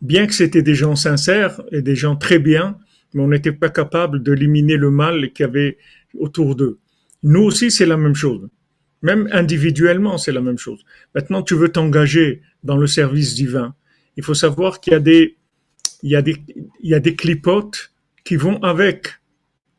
Bien 0.00 0.26
que 0.26 0.34
c'était 0.34 0.62
des 0.62 0.74
gens 0.74 0.94
sincères 0.94 1.60
et 1.72 1.82
des 1.82 1.96
gens 1.96 2.16
très 2.16 2.38
bien, 2.38 2.78
mais 3.14 3.22
on 3.22 3.28
n'était 3.28 3.52
pas 3.52 3.70
capable 3.70 4.22
d'éliminer 4.22 4.76
le 4.76 4.90
mal 4.90 5.32
qu'il 5.32 5.44
y 5.44 5.48
avait 5.48 5.78
autour 6.18 6.54
d'eux. 6.54 6.78
Nous 7.22 7.42
aussi, 7.42 7.70
c'est 7.70 7.86
la 7.86 7.96
même 7.96 8.14
chose. 8.14 8.48
Même 9.02 9.28
individuellement, 9.32 10.18
c'est 10.18 10.32
la 10.32 10.40
même 10.40 10.58
chose. 10.58 10.84
Maintenant, 11.14 11.42
tu 11.42 11.54
veux 11.54 11.70
t'engager 11.70 12.42
dans 12.62 12.76
le 12.76 12.86
service 12.86 13.34
divin. 13.34 13.74
Il 14.16 14.22
faut 14.22 14.34
savoir 14.34 14.80
qu'il 14.80 14.92
y 14.92 14.96
a 14.96 15.00
des, 15.00 15.36
il 16.02 16.10
y 16.10 16.16
a 16.16 16.22
des, 16.22 16.36
il 16.82 16.90
y 16.90 16.94
a 16.94 17.00
des 17.00 17.14
clipotes 17.14 17.92
qui 18.26 18.36
vont 18.36 18.62
avec. 18.62 19.20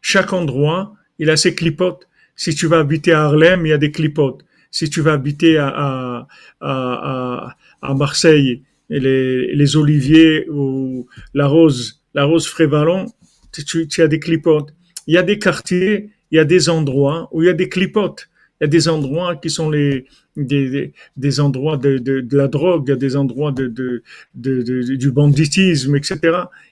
Chaque 0.01 0.33
endroit, 0.33 0.95
il 1.19 1.29
a 1.29 1.37
ses 1.37 1.53
clipotes. 1.53 2.07
Si 2.35 2.55
tu 2.55 2.65
vas 2.65 2.79
habiter 2.79 3.11
à 3.11 3.25
Harlem, 3.25 3.65
il 3.65 3.69
y 3.69 3.73
a 3.73 3.77
des 3.77 3.91
clipotes. 3.91 4.45
Si 4.71 4.89
tu 4.89 5.01
vas 5.01 5.13
habiter 5.13 5.57
à, 5.57 5.67
à, 5.67 6.27
à, 6.61 7.57
à 7.81 7.93
Marseille, 7.93 8.63
les, 8.89 9.53
les 9.53 9.75
oliviers 9.75 10.47
ou 10.49 11.07
la 11.33 11.47
rose, 11.47 12.01
la 12.13 12.23
rose 12.23 12.47
frévalon, 12.47 13.05
tu, 13.51 13.87
tu 13.87 14.01
as 14.01 14.07
des 14.07 14.19
clipotes. 14.19 14.73
Il 15.07 15.13
y 15.15 15.17
a 15.17 15.23
des 15.23 15.39
quartiers, 15.39 16.09
il 16.31 16.37
y 16.37 16.39
a 16.39 16.45
des 16.45 16.69
endroits 16.69 17.27
où 17.31 17.43
il 17.43 17.47
y 17.47 17.49
a 17.49 17.53
des 17.53 17.69
clipotes. 17.69 18.29
Il 18.59 18.63
y 18.63 18.65
a 18.65 18.67
des 18.67 18.89
endroits 18.89 19.35
qui 19.35 19.49
sont 19.49 19.69
les 19.69 20.05
des, 20.35 20.93
des 21.15 21.39
endroits 21.39 21.77
de, 21.77 21.97
de, 21.97 22.37
la 22.37 22.47
drogue, 22.47 22.83
il 22.87 22.91
y 22.91 22.93
a 22.93 22.97
des 22.97 23.15
endroits 23.15 23.51
de, 23.51 23.67
de, 23.67 24.03
de, 24.35 24.95
du 24.95 25.11
banditisme, 25.11 25.95
etc. 25.95 26.19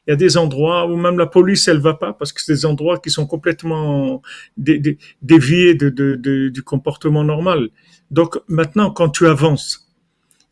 Il 0.06 0.12
y 0.12 0.14
a 0.14 0.16
des 0.16 0.38
endroits 0.38 0.88
où 0.88 0.96
même 0.96 1.18
la 1.18 1.26
police 1.26 1.68
elle 1.68 1.80
va 1.80 1.96
pas 1.96 2.14
parce 2.14 2.32
que 2.32 2.42
c'est 2.42 2.54
des 2.54 2.66
endroits 2.66 3.00
qui 3.00 3.10
sont 3.10 3.26
complètement 3.26 4.22
dé, 4.58 4.98
déviés 5.22 5.74
de, 5.74 5.90
de, 5.90 6.50
du 6.50 6.64
comportement 6.64 7.24
normal. 7.24 7.70
Donc 8.12 8.38
maintenant, 8.48 8.92
quand 8.92 9.10
tu 9.10 9.28
avances, 9.28 9.92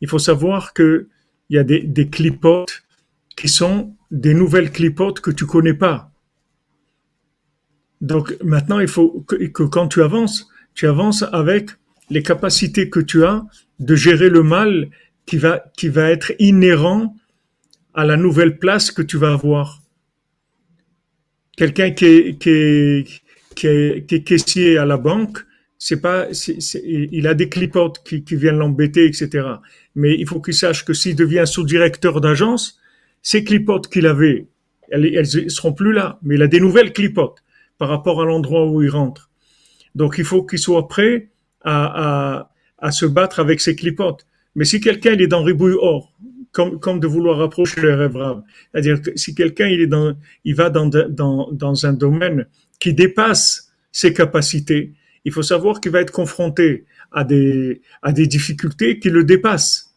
il 0.00 0.08
faut 0.08 0.18
savoir 0.18 0.72
que 0.72 1.08
il 1.50 1.56
y 1.56 1.58
a 1.58 1.64
des, 1.64 1.80
des 1.80 2.08
clipotes 2.08 2.82
qui 3.36 3.48
sont 3.48 3.94
des 4.10 4.34
nouvelles 4.34 4.70
clipotes 4.70 5.20
que 5.20 5.30
tu 5.30 5.46
connais 5.46 5.74
pas. 5.74 6.10
Donc 8.00 8.36
maintenant, 8.42 8.80
il 8.80 8.88
faut 8.88 9.24
que, 9.26 9.36
que, 9.36 9.62
quand 9.62 9.88
tu 9.88 10.02
avances, 10.02 10.48
tu 10.74 10.86
avances 10.86 11.24
avec 11.32 11.70
les 12.10 12.22
capacités 12.22 12.90
que 12.90 13.00
tu 13.00 13.24
as 13.24 13.44
de 13.78 13.94
gérer 13.94 14.28
le 14.28 14.42
mal 14.42 14.90
qui 15.26 15.36
va, 15.36 15.64
qui 15.76 15.88
va 15.88 16.10
être 16.10 16.32
inhérent 16.38 17.16
à 17.94 18.04
la 18.04 18.16
nouvelle 18.16 18.58
place 18.58 18.90
que 18.90 19.02
tu 19.02 19.16
vas 19.16 19.32
avoir. 19.32 19.80
Quelqu'un 21.56 21.92
qui 21.92 22.04
est, 22.04 22.38
qui, 23.54 23.66
est, 23.66 24.24
caissier 24.24 24.76
à 24.76 24.84
la 24.84 24.96
banque, 24.96 25.38
c'est 25.78 26.00
pas, 26.00 26.26
il 26.84 27.26
a 27.28 27.34
des 27.34 27.48
clipotes 27.48 28.02
qui, 28.04 28.24
qui 28.24 28.36
viennent 28.36 28.58
l'embêter, 28.58 29.06
etc. 29.06 29.46
Mais 29.94 30.14
il 30.18 30.26
faut 30.26 30.40
qu'il 30.40 30.54
sache 30.54 30.84
que 30.84 30.92
s'il 30.92 31.14
devient 31.14 31.44
sous-directeur 31.46 32.20
d'agence, 32.20 32.78
ces 33.22 33.44
clipotes 33.44 33.88
qu'il 33.88 34.06
avait, 34.06 34.48
elles, 34.90 35.06
elles 35.14 35.50
seront 35.50 35.72
plus 35.72 35.92
là, 35.92 36.18
mais 36.22 36.34
il 36.34 36.42
a 36.42 36.48
des 36.48 36.60
nouvelles 36.60 36.92
clipotes 36.92 37.42
par 37.78 37.88
rapport 37.88 38.20
à 38.20 38.24
l'endroit 38.24 38.66
où 38.66 38.82
il 38.82 38.90
rentre. 38.90 39.30
Donc 39.94 40.16
il 40.18 40.24
faut 40.24 40.44
qu'il 40.44 40.58
soit 40.58 40.88
prêt 40.88 41.30
à, 41.62 42.38
à, 42.38 42.50
à, 42.78 42.90
se 42.90 43.06
battre 43.06 43.40
avec 43.40 43.60
ses 43.60 43.76
clipotes. 43.76 44.26
Mais 44.54 44.64
si 44.64 44.80
quelqu'un 44.80 45.12
il 45.12 45.22
est 45.22 45.26
dans 45.26 45.42
ribouille 45.42 45.76
or, 45.78 46.12
comme, 46.52 46.78
comme 46.78 47.00
de 47.00 47.06
vouloir 47.06 47.40
approcher 47.40 47.80
le 47.80 47.94
rêve 47.94 48.16
c'est-à-dire 48.72 49.02
que 49.02 49.10
si 49.16 49.34
quelqu'un 49.34 49.66
il 49.66 49.80
est 49.80 49.86
dans, 49.86 50.16
il 50.44 50.54
va 50.54 50.70
dans, 50.70 50.86
dans, 50.86 51.50
dans 51.50 51.86
un 51.86 51.92
domaine 51.92 52.46
qui 52.78 52.94
dépasse 52.94 53.72
ses 53.90 54.12
capacités, 54.12 54.92
il 55.24 55.32
faut 55.32 55.42
savoir 55.42 55.80
qu'il 55.80 55.90
va 55.90 56.00
être 56.00 56.12
confronté 56.12 56.84
à 57.12 57.24
des, 57.24 57.80
à 58.02 58.12
des 58.12 58.26
difficultés 58.26 58.98
qui 58.98 59.10
le 59.10 59.24
dépassent. 59.24 59.94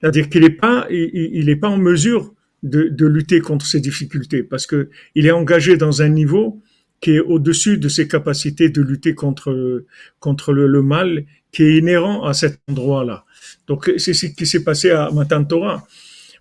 C'est-à-dire 0.00 0.28
qu'il 0.28 0.42
n'est 0.42 0.50
pas, 0.50 0.86
il, 0.90 1.30
il 1.32 1.60
pas 1.60 1.68
en 1.68 1.78
mesure 1.78 2.34
de, 2.62 2.88
de, 2.88 3.06
lutter 3.06 3.40
contre 3.40 3.66
ces 3.66 3.80
difficultés 3.80 4.42
parce 4.42 4.66
que 4.66 4.90
il 5.14 5.26
est 5.26 5.32
engagé 5.32 5.76
dans 5.76 6.02
un 6.02 6.08
niveau 6.08 6.62
qui 7.02 7.16
est 7.16 7.20
au-dessus 7.20 7.76
de 7.78 7.88
ses 7.88 8.08
capacités 8.08 8.70
de 8.70 8.80
lutter 8.80 9.14
contre 9.14 9.84
contre 10.20 10.52
le, 10.54 10.66
le, 10.68 10.82
mal 10.82 11.24
qui 11.50 11.64
est 11.64 11.76
inhérent 11.76 12.24
à 12.24 12.32
cet 12.32 12.60
endroit-là. 12.70 13.24
Donc 13.66 13.92
c'est 13.98 14.14
ce 14.14 14.26
qui 14.26 14.46
s'est 14.46 14.64
passé 14.64 14.90
à 14.90 15.10
Matan 15.10 15.44
Torah. 15.44 15.84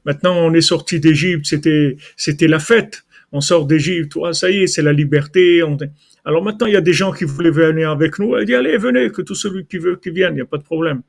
Maintenant 0.05 0.36
on 0.38 0.53
est 0.53 0.62
sorti 0.62 0.99
d'Égypte, 0.99 1.45
c'était 1.47 1.97
c'était 2.16 2.47
la 2.47 2.59
fête. 2.59 3.03
On 3.34 3.41
sort 3.41 3.66
d'Égypte, 3.66 4.14
ah, 4.24 4.34
ça 4.34 4.51
y 4.51 4.59
est, 4.59 4.68
c'est 4.68 4.84
la 4.84 4.93
liberté. 4.93 5.64
Alors 6.26 6.43
maintenant 6.43 6.68
il 6.68 6.74
y 6.74 6.78
a 6.78 6.82
des 6.82 6.93
gens 6.93 7.12
qui 7.12 7.26
voulaient 7.26 7.57
venir 7.66 7.89
avec 7.89 8.20
nous. 8.20 8.36
Elle 8.36 8.45
dit 8.45 8.55
allez 8.55 8.78
venez, 8.78 9.09
que 9.09 9.24
tout 9.24 9.36
celui 9.36 9.66
qui 9.66 9.80
veut 9.80 9.95
qui 9.95 10.12
vienne, 10.12 10.34
il 10.34 10.36
n'y 10.36 10.41
a 10.41 10.51
pas 10.55 10.59
de 10.59 10.64
problème. 10.64 11.01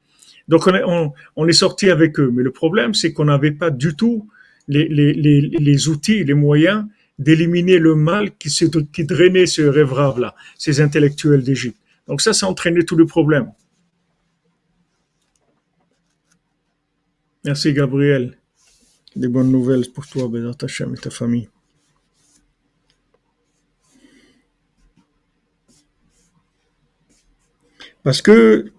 Donc 0.49 0.67
on 0.67 0.75
est, 0.75 1.13
on 1.37 1.47
est 1.47 1.53
sorti 1.65 1.91
avec 1.91 2.19
eux. 2.19 2.31
Mais 2.35 2.43
le 2.43 2.53
problème 2.53 2.95
c'est 2.95 3.13
qu'on 3.13 3.27
n'avait 3.27 3.53
pas 3.53 3.71
du 3.71 3.95
tout 3.95 4.31
les, 4.67 4.89
les, 4.89 5.13
les, 5.13 5.41
les 5.41 5.89
outils, 5.89 6.25
les 6.25 6.35
moyens 6.35 6.87
d'éliminer 7.19 7.79
le 7.79 7.95
mal 7.95 8.37
qui, 8.37 8.49
qui 8.93 9.05
drainait 9.05 9.47
ce 9.47 9.63
rêve-là, 9.63 10.35
ces 10.59 10.81
intellectuels 10.81 11.43
d'Égypte. 11.43 11.79
Donc 12.07 12.21
ça, 12.21 12.33
ça 12.33 12.49
entraînait 12.49 12.85
tout 12.85 12.97
le 12.97 13.07
problème. 13.07 13.53
Merci 17.45 17.73
Gabriel. 17.73 18.39
Des 19.17 19.29
bonnes 19.29 19.51
nouvelles 19.51 19.91
pour 19.93 20.07
toi, 20.07 20.29
Bézat 20.29 20.57
Hachem 20.63 20.95
et 20.95 20.99
ta 20.99 21.11
famille. 21.11 21.49
Parce 28.03 28.23
que 28.23 28.73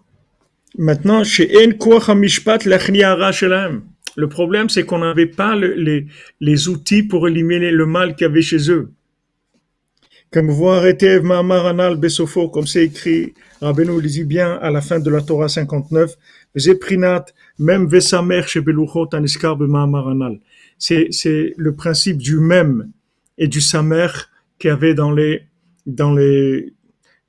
maintenant, 0.78 1.24
chez 1.24 1.66
En 1.66 1.72
Koach 1.78 2.10
HaMishpat, 2.10 2.66
l'Achniara 2.66 3.32
Shelem, 3.32 3.84
le 4.16 4.30
problème, 4.30 4.70
c'est 4.70 4.86
qu'on 4.86 5.00
n'avait 5.00 5.28
pas 5.28 5.56
le, 5.56 5.74
les, 5.74 6.08
les, 6.40 6.68
outils 6.70 7.04
pour 7.04 7.28
éliminer 7.28 7.72
le 7.72 7.86
mal 7.86 8.16
qu'il 8.16 8.28
y 8.28 8.30
avait 8.30 8.42
chez 8.42 8.70
eux. 8.70 8.92
Comme 10.32 10.50
vous 10.50 10.70
arrêtez 10.70 11.20
Anal 11.30 11.98
Besofo, 11.98 12.50
comme 12.50 12.66
c'est 12.66 12.86
écrit, 12.86 13.34
Rabbeinu 13.62 14.02
le 14.02 14.08
dit 14.08 14.24
bien 14.24 14.54
à 14.62 14.72
la 14.72 14.82
fin 14.82 15.00
de 15.00 15.10
la 15.10 15.22
Torah 15.22 15.48
59, 15.48 16.16
Zeprinat, 16.58 17.26
même 17.60 17.88
Vesamer 17.88 18.42
chez 18.48 18.62
Beluchot 18.62 19.10
Aniskar 19.14 19.62
Anal. 19.62 20.40
C'est, 20.80 21.08
c'est 21.12 21.54
le 21.56 21.76
principe 21.76 22.18
du 22.18 22.40
même 22.40 22.92
et 23.38 23.48
du 23.48 23.62
Samer 23.62 24.08
qu'il 24.58 24.70
y 24.70 24.72
avait 24.72 24.96
dans 24.96 25.12
les, 25.12 25.44
dans 25.86 26.14
les, 26.14 26.74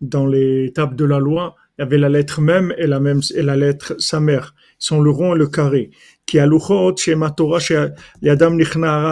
dans 0.01 0.26
les 0.26 0.72
tables 0.74 0.97
de 0.97 1.05
la 1.05 1.18
loi. 1.18 1.57
Il 1.78 1.82
y 1.82 1.85
avait 1.85 1.99
la 1.99 2.09
lettre 2.09 2.41
même 2.41 2.72
et 2.78 2.87
la 2.87 3.01
même, 3.01 3.20
et 3.35 3.43
la 3.43 3.57
lettre 3.57 3.97
Samer 3.99 4.41
sont 4.85 5.01
le 5.01 5.11
rond 5.11 5.35
et 5.35 5.39
le 5.39 5.47
carré. 5.47 5.91
Qui 6.26 6.39
a 6.39 6.49
chez 6.97 7.14
ma 7.14 7.30
Torah, 7.30 7.59
chez 7.59 7.89
l'Adam 8.22 8.59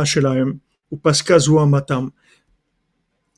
chez 0.04 0.20
l'Aem, 0.20 0.58
ou 0.90 0.96
Paskazu 0.96 1.58
Amatam, 1.58 2.10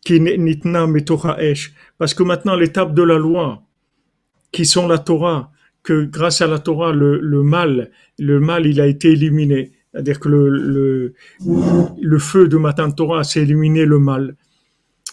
qui 0.04 0.20
nitna 0.20 0.86
Metora 0.86 1.42
Esh. 1.42 1.72
Parce 1.98 2.14
que 2.14 2.22
maintenant, 2.22 2.56
l'étape 2.56 2.94
de 2.94 3.02
la 3.02 3.18
loi, 3.18 3.62
qui 4.52 4.64
sont 4.64 4.88
la 4.88 4.98
Torah, 4.98 5.52
que 5.82 6.04
grâce 6.04 6.40
à 6.40 6.46
la 6.46 6.58
Torah, 6.58 6.92
le, 6.92 7.20
le 7.20 7.42
mal, 7.42 7.90
le 8.18 8.40
mal, 8.40 8.66
il 8.66 8.80
a 8.80 8.86
été 8.86 9.12
éliminé. 9.12 9.72
C'est-à-dire 9.92 10.18
que 10.18 10.28
le, 10.28 10.48
le, 10.48 11.14
le, 12.00 12.18
feu 12.18 12.48
de 12.48 12.56
Matan 12.56 12.90
Torah, 12.90 13.22
c'est 13.22 13.42
éliminer 13.42 13.84
le 13.84 14.00
mal. 14.00 14.34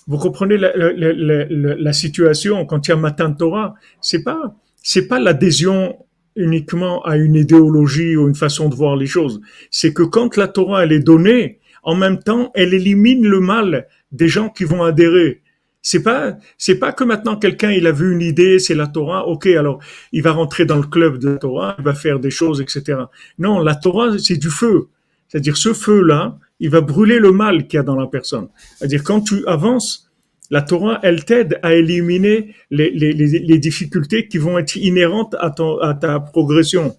Vous 0.08 0.18
comprenez 0.18 0.58
la, 0.58 0.76
la, 0.76 1.76
la, 1.76 1.94
situation? 1.94 2.66
Quand 2.66 2.88
il 2.88 2.92
y 2.92 2.94
a 2.94 2.98
Matan 2.98 3.34
Torah, 3.34 3.76
c'est 4.02 4.24
pas 4.24 4.56
c'est 4.82 5.08
pas 5.08 5.20
l'adhésion 5.20 5.98
uniquement 6.36 7.04
à 7.04 7.18
une 7.18 7.36
idéologie 7.36 8.16
ou 8.16 8.28
une 8.28 8.36
façon 8.36 8.70
de 8.70 8.76
voir 8.76 8.96
les 8.96 9.06
choses. 9.06 9.42
C'est 9.70 9.94
que 9.94 10.04
quand 10.04 10.38
la 10.38 10.48
Torah 10.48 10.84
elle 10.84 10.92
est 10.92 11.00
donnée, 11.00 11.60
en 11.84 11.96
même 11.96 12.20
temps, 12.20 12.52
elle 12.54 12.74
élimine 12.74 13.28
le 13.28 13.40
mal 13.40 13.88
des 14.12 14.28
gens 14.28 14.50
qui 14.50 14.64
vont 14.64 14.84
adhérer. 14.84 15.42
C'est 15.82 16.04
pas, 16.04 16.38
c'est 16.60 16.78
pas 16.78 16.94
que 16.94 17.04
maintenant 17.04 17.38
quelqu'un 17.38 17.72
il 17.72 17.88
a 17.88 17.92
vu 17.92 18.14
une 18.14 18.22
idée, 18.22 18.60
c'est 18.60 18.76
la 18.76 18.86
Torah, 18.86 19.28
ok, 19.28 19.48
alors 19.48 19.80
il 20.12 20.22
va 20.22 20.32
rentrer 20.32 20.66
dans 20.66 20.78
le 20.78 20.84
club 20.84 21.18
de 21.18 21.30
la 21.30 21.38
Torah, 21.38 21.76
il 21.80 21.84
va 21.84 21.96
faire 21.96 22.20
des 22.20 22.30
choses, 22.30 22.62
etc. 22.62 23.00
Non, 23.40 23.60
la 23.60 23.74
Torah 23.74 24.18
c'est 24.20 24.38
du 24.38 24.50
feu. 24.50 24.90
C'est-à-dire 25.28 25.58
ce 25.58 25.74
feu-là, 25.74 26.38
il 26.60 26.70
va 26.70 26.82
brûler 26.82 27.18
le 27.18 27.32
mal 27.32 27.68
qu'il 27.68 27.78
y 27.78 27.80
a 27.80 27.84
dans 27.84 27.96
la 27.96 28.06
personne. 28.06 28.50
C'est-à-dire 28.78 29.04
quand 29.04 29.22
tu 29.22 29.46
avances, 29.48 30.11
la 30.52 30.62
Torah, 30.62 31.00
elle 31.02 31.24
t'aide 31.24 31.60
à 31.64 31.74
éliminer 31.74 32.54
les, 32.70 32.92
les, 32.92 33.14
les, 33.14 33.40
les, 33.40 33.58
difficultés 33.58 34.28
qui 34.28 34.38
vont 34.38 34.60
être 34.60 34.76
inhérentes 34.76 35.34
à, 35.40 35.50
ton, 35.50 35.80
à 35.80 35.94
ta 35.94 36.20
progression. 36.20 36.96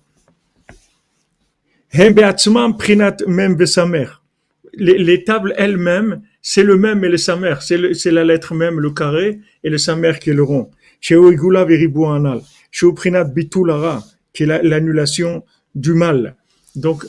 Les, 4.75 4.97
les 4.97 5.25
tables 5.25 5.53
elles-mêmes, 5.59 6.23
c'est 6.41 6.63
le 6.63 6.79
même 6.79 7.05
et 7.05 7.11
le 7.11 7.19
samer, 7.19 7.57
c'est 7.61 8.11
la 8.11 8.25
lettre 8.25 8.55
même, 8.55 8.81
le 8.81 8.91
carré, 8.91 9.41
et 9.63 9.69
le 9.69 9.77
samer 9.77 10.15
qui 10.19 10.31
est 10.31 10.35
le 10.35 10.43
rond. 10.43 10.71
Chez 11.03 11.17
Oigula 11.17 11.67
Veribu 11.67 12.07
Anal, 12.07 12.41
chez 12.71 12.87
Prinat 12.95 13.25
Bitulara, 13.25 14.03
qui 14.33 14.45
est 14.45 14.63
l'annulation 14.63 15.45
du 15.75 15.93
mal. 15.93 16.37
Donc, 16.75 17.05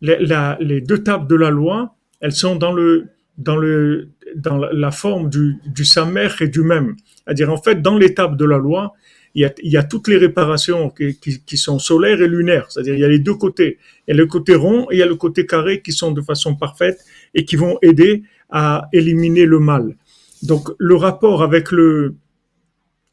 les, 0.00 0.18
les 0.60 0.80
deux 0.80 1.02
tables 1.02 1.26
de 1.26 1.34
la 1.34 1.50
loi, 1.50 1.96
elles 2.20 2.30
sont 2.32 2.54
dans 2.54 2.72
le, 2.72 3.08
dans 3.36 3.56
le, 3.56 4.10
dans 4.36 4.56
la, 4.56 4.90
forme 4.90 5.28
du, 5.28 5.56
du 5.66 5.84
samer 5.84 6.28
et 6.40 6.48
du 6.48 6.62
même. 6.62 6.96
C'est-à-dire, 7.24 7.52
en 7.52 7.60
fait, 7.60 7.82
dans 7.82 7.96
l'étape 7.98 8.36
de 8.36 8.44
la 8.44 8.58
loi, 8.58 8.94
il 9.34 9.52
y 9.62 9.76
a, 9.76 9.82
toutes 9.84 10.08
les 10.08 10.16
réparations 10.16 10.90
qui, 10.90 11.56
sont 11.56 11.78
solaires 11.78 12.20
et 12.20 12.28
lunaires. 12.28 12.66
C'est-à-dire, 12.70 12.94
il 12.94 13.00
y 13.00 13.04
a 13.04 13.08
les 13.08 13.18
deux 13.18 13.34
côtés. 13.34 13.78
Il 14.06 14.10
y 14.10 14.14
a 14.14 14.16
le 14.16 14.26
côté 14.26 14.54
rond 14.54 14.88
et 14.90 14.96
il 14.96 14.98
y 14.98 15.02
a 15.02 15.06
le 15.06 15.16
côté 15.16 15.46
carré 15.46 15.80
qui 15.80 15.92
sont 15.92 16.10
de 16.12 16.22
façon 16.22 16.56
parfaite 16.56 16.98
et 17.34 17.44
qui 17.44 17.56
vont 17.56 17.78
aider 17.82 18.24
à 18.50 18.88
éliminer 18.92 19.46
le 19.46 19.60
mal. 19.60 19.96
Donc, 20.42 20.68
le 20.78 20.96
rapport 20.96 21.42
avec 21.42 21.70
le, 21.70 22.16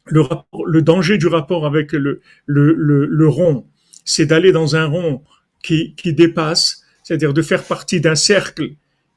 le, 0.05 0.81
danger 0.81 1.17
du 1.17 1.27
rapport 1.27 1.65
avec 1.65 1.91
le, 1.91 2.21
rond, 3.27 3.65
c'est 4.03 4.25
d'aller 4.25 4.51
dans 4.51 4.75
un 4.75 4.85
rond 4.85 5.21
qui 5.61 5.93
dépasse, 6.05 6.83
c'est-à-dire 7.03 7.33
de 7.33 7.41
faire 7.41 7.63
partie 7.63 7.99
d'un 8.01 8.15
cercle 8.15 8.69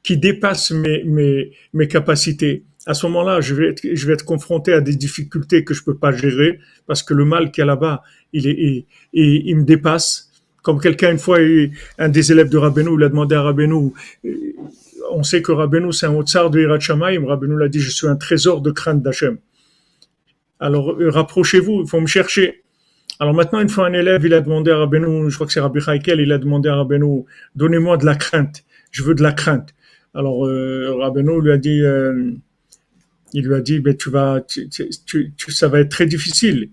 qui 0.03 0.17
dépasse 0.17 0.71
mes, 0.71 1.03
mes, 1.03 1.51
mes 1.73 1.87
capacités. 1.87 2.63
À 2.85 2.93
ce 2.93 3.05
moment-là, 3.07 3.41
je 3.41 3.53
vais, 3.53 3.69
être, 3.69 3.81
je 3.93 4.07
vais 4.07 4.13
être 4.13 4.25
confronté 4.25 4.73
à 4.73 4.81
des 4.81 4.95
difficultés 4.95 5.63
que 5.63 5.73
je 5.73 5.83
peux 5.83 5.95
pas 5.95 6.11
gérer 6.11 6.59
parce 6.87 7.03
que 7.03 7.13
le 7.13 7.25
mal 7.25 7.51
qu'il 7.51 7.61
y 7.61 7.63
a 7.63 7.65
là-bas, 7.65 8.01
il, 8.33 8.47
est, 8.47 8.85
il, 9.13 9.47
il, 9.47 9.55
me 9.57 9.63
dépasse. 9.63 10.31
Comme 10.61 10.79
quelqu'un, 10.79 11.11
une 11.11 11.19
fois, 11.19 11.37
un 11.97 12.09
des 12.09 12.31
élèves 12.31 12.49
de 12.49 12.57
Rabbeinu, 12.57 12.91
il 12.97 13.03
a 13.03 13.09
demandé 13.09 13.35
à 13.35 13.41
Rabbeinu, 13.41 13.91
on 15.11 15.23
sait 15.23 15.41
que 15.41 15.51
Rabbeinu, 15.51 15.91
c'est 15.93 16.05
un 16.05 16.13
haut 16.13 16.23
tsar 16.23 16.49
de 16.49 16.59
Hirat 16.59 16.79
Shamayim. 16.79 17.25
Rabbeinu 17.25 17.57
l'a 17.57 17.69
dit, 17.69 17.79
je 17.79 17.89
suis 17.89 18.07
un 18.07 18.15
trésor 18.15 18.61
de 18.61 18.71
crainte 18.71 19.01
d'Hachem. 19.01 19.37
Alors, 20.59 20.91
euh, 20.99 21.09
rapprochez-vous, 21.09 21.83
il 21.83 21.87
faut 21.87 22.01
me 22.01 22.07
chercher. 22.07 22.63
Alors 23.19 23.33
maintenant, 23.33 23.59
une 23.59 23.69
fois 23.69 23.87
un 23.87 23.93
élève, 23.93 24.25
il 24.25 24.33
a 24.33 24.41
demandé 24.41 24.71
à 24.71 24.77
Rabbeinu, 24.77 25.29
je 25.29 25.35
crois 25.35 25.47
que 25.47 25.53
c'est 25.53 25.59
Rabbi 25.59 25.79
Haikel, 25.85 26.19
il 26.19 26.31
a 26.31 26.37
demandé 26.37 26.69
à 26.69 26.75
Rabbeinu, 26.75 27.25
donnez-moi 27.55 27.97
de 27.97 28.05
la 28.05 28.15
crainte. 28.15 28.63
Je 28.91 29.03
veux 29.03 29.13
de 29.13 29.23
la 29.23 29.33
crainte. 29.33 29.73
Alors, 30.13 30.45
euh, 30.45 31.39
lui 31.41 31.51
a 31.51 31.57
dit, 31.57 31.81
euh, 31.83 32.31
il 33.33 33.45
lui 33.45 33.55
a 33.55 33.61
dit, 33.61 33.79
ben, 33.79 33.95
tu 33.95 34.09
vas, 34.09 34.41
tu, 34.41 34.69
tu, 34.69 35.51
ça 35.51 35.67
va 35.67 35.79
être 35.79 35.89
très 35.89 36.05
difficile. 36.05 36.69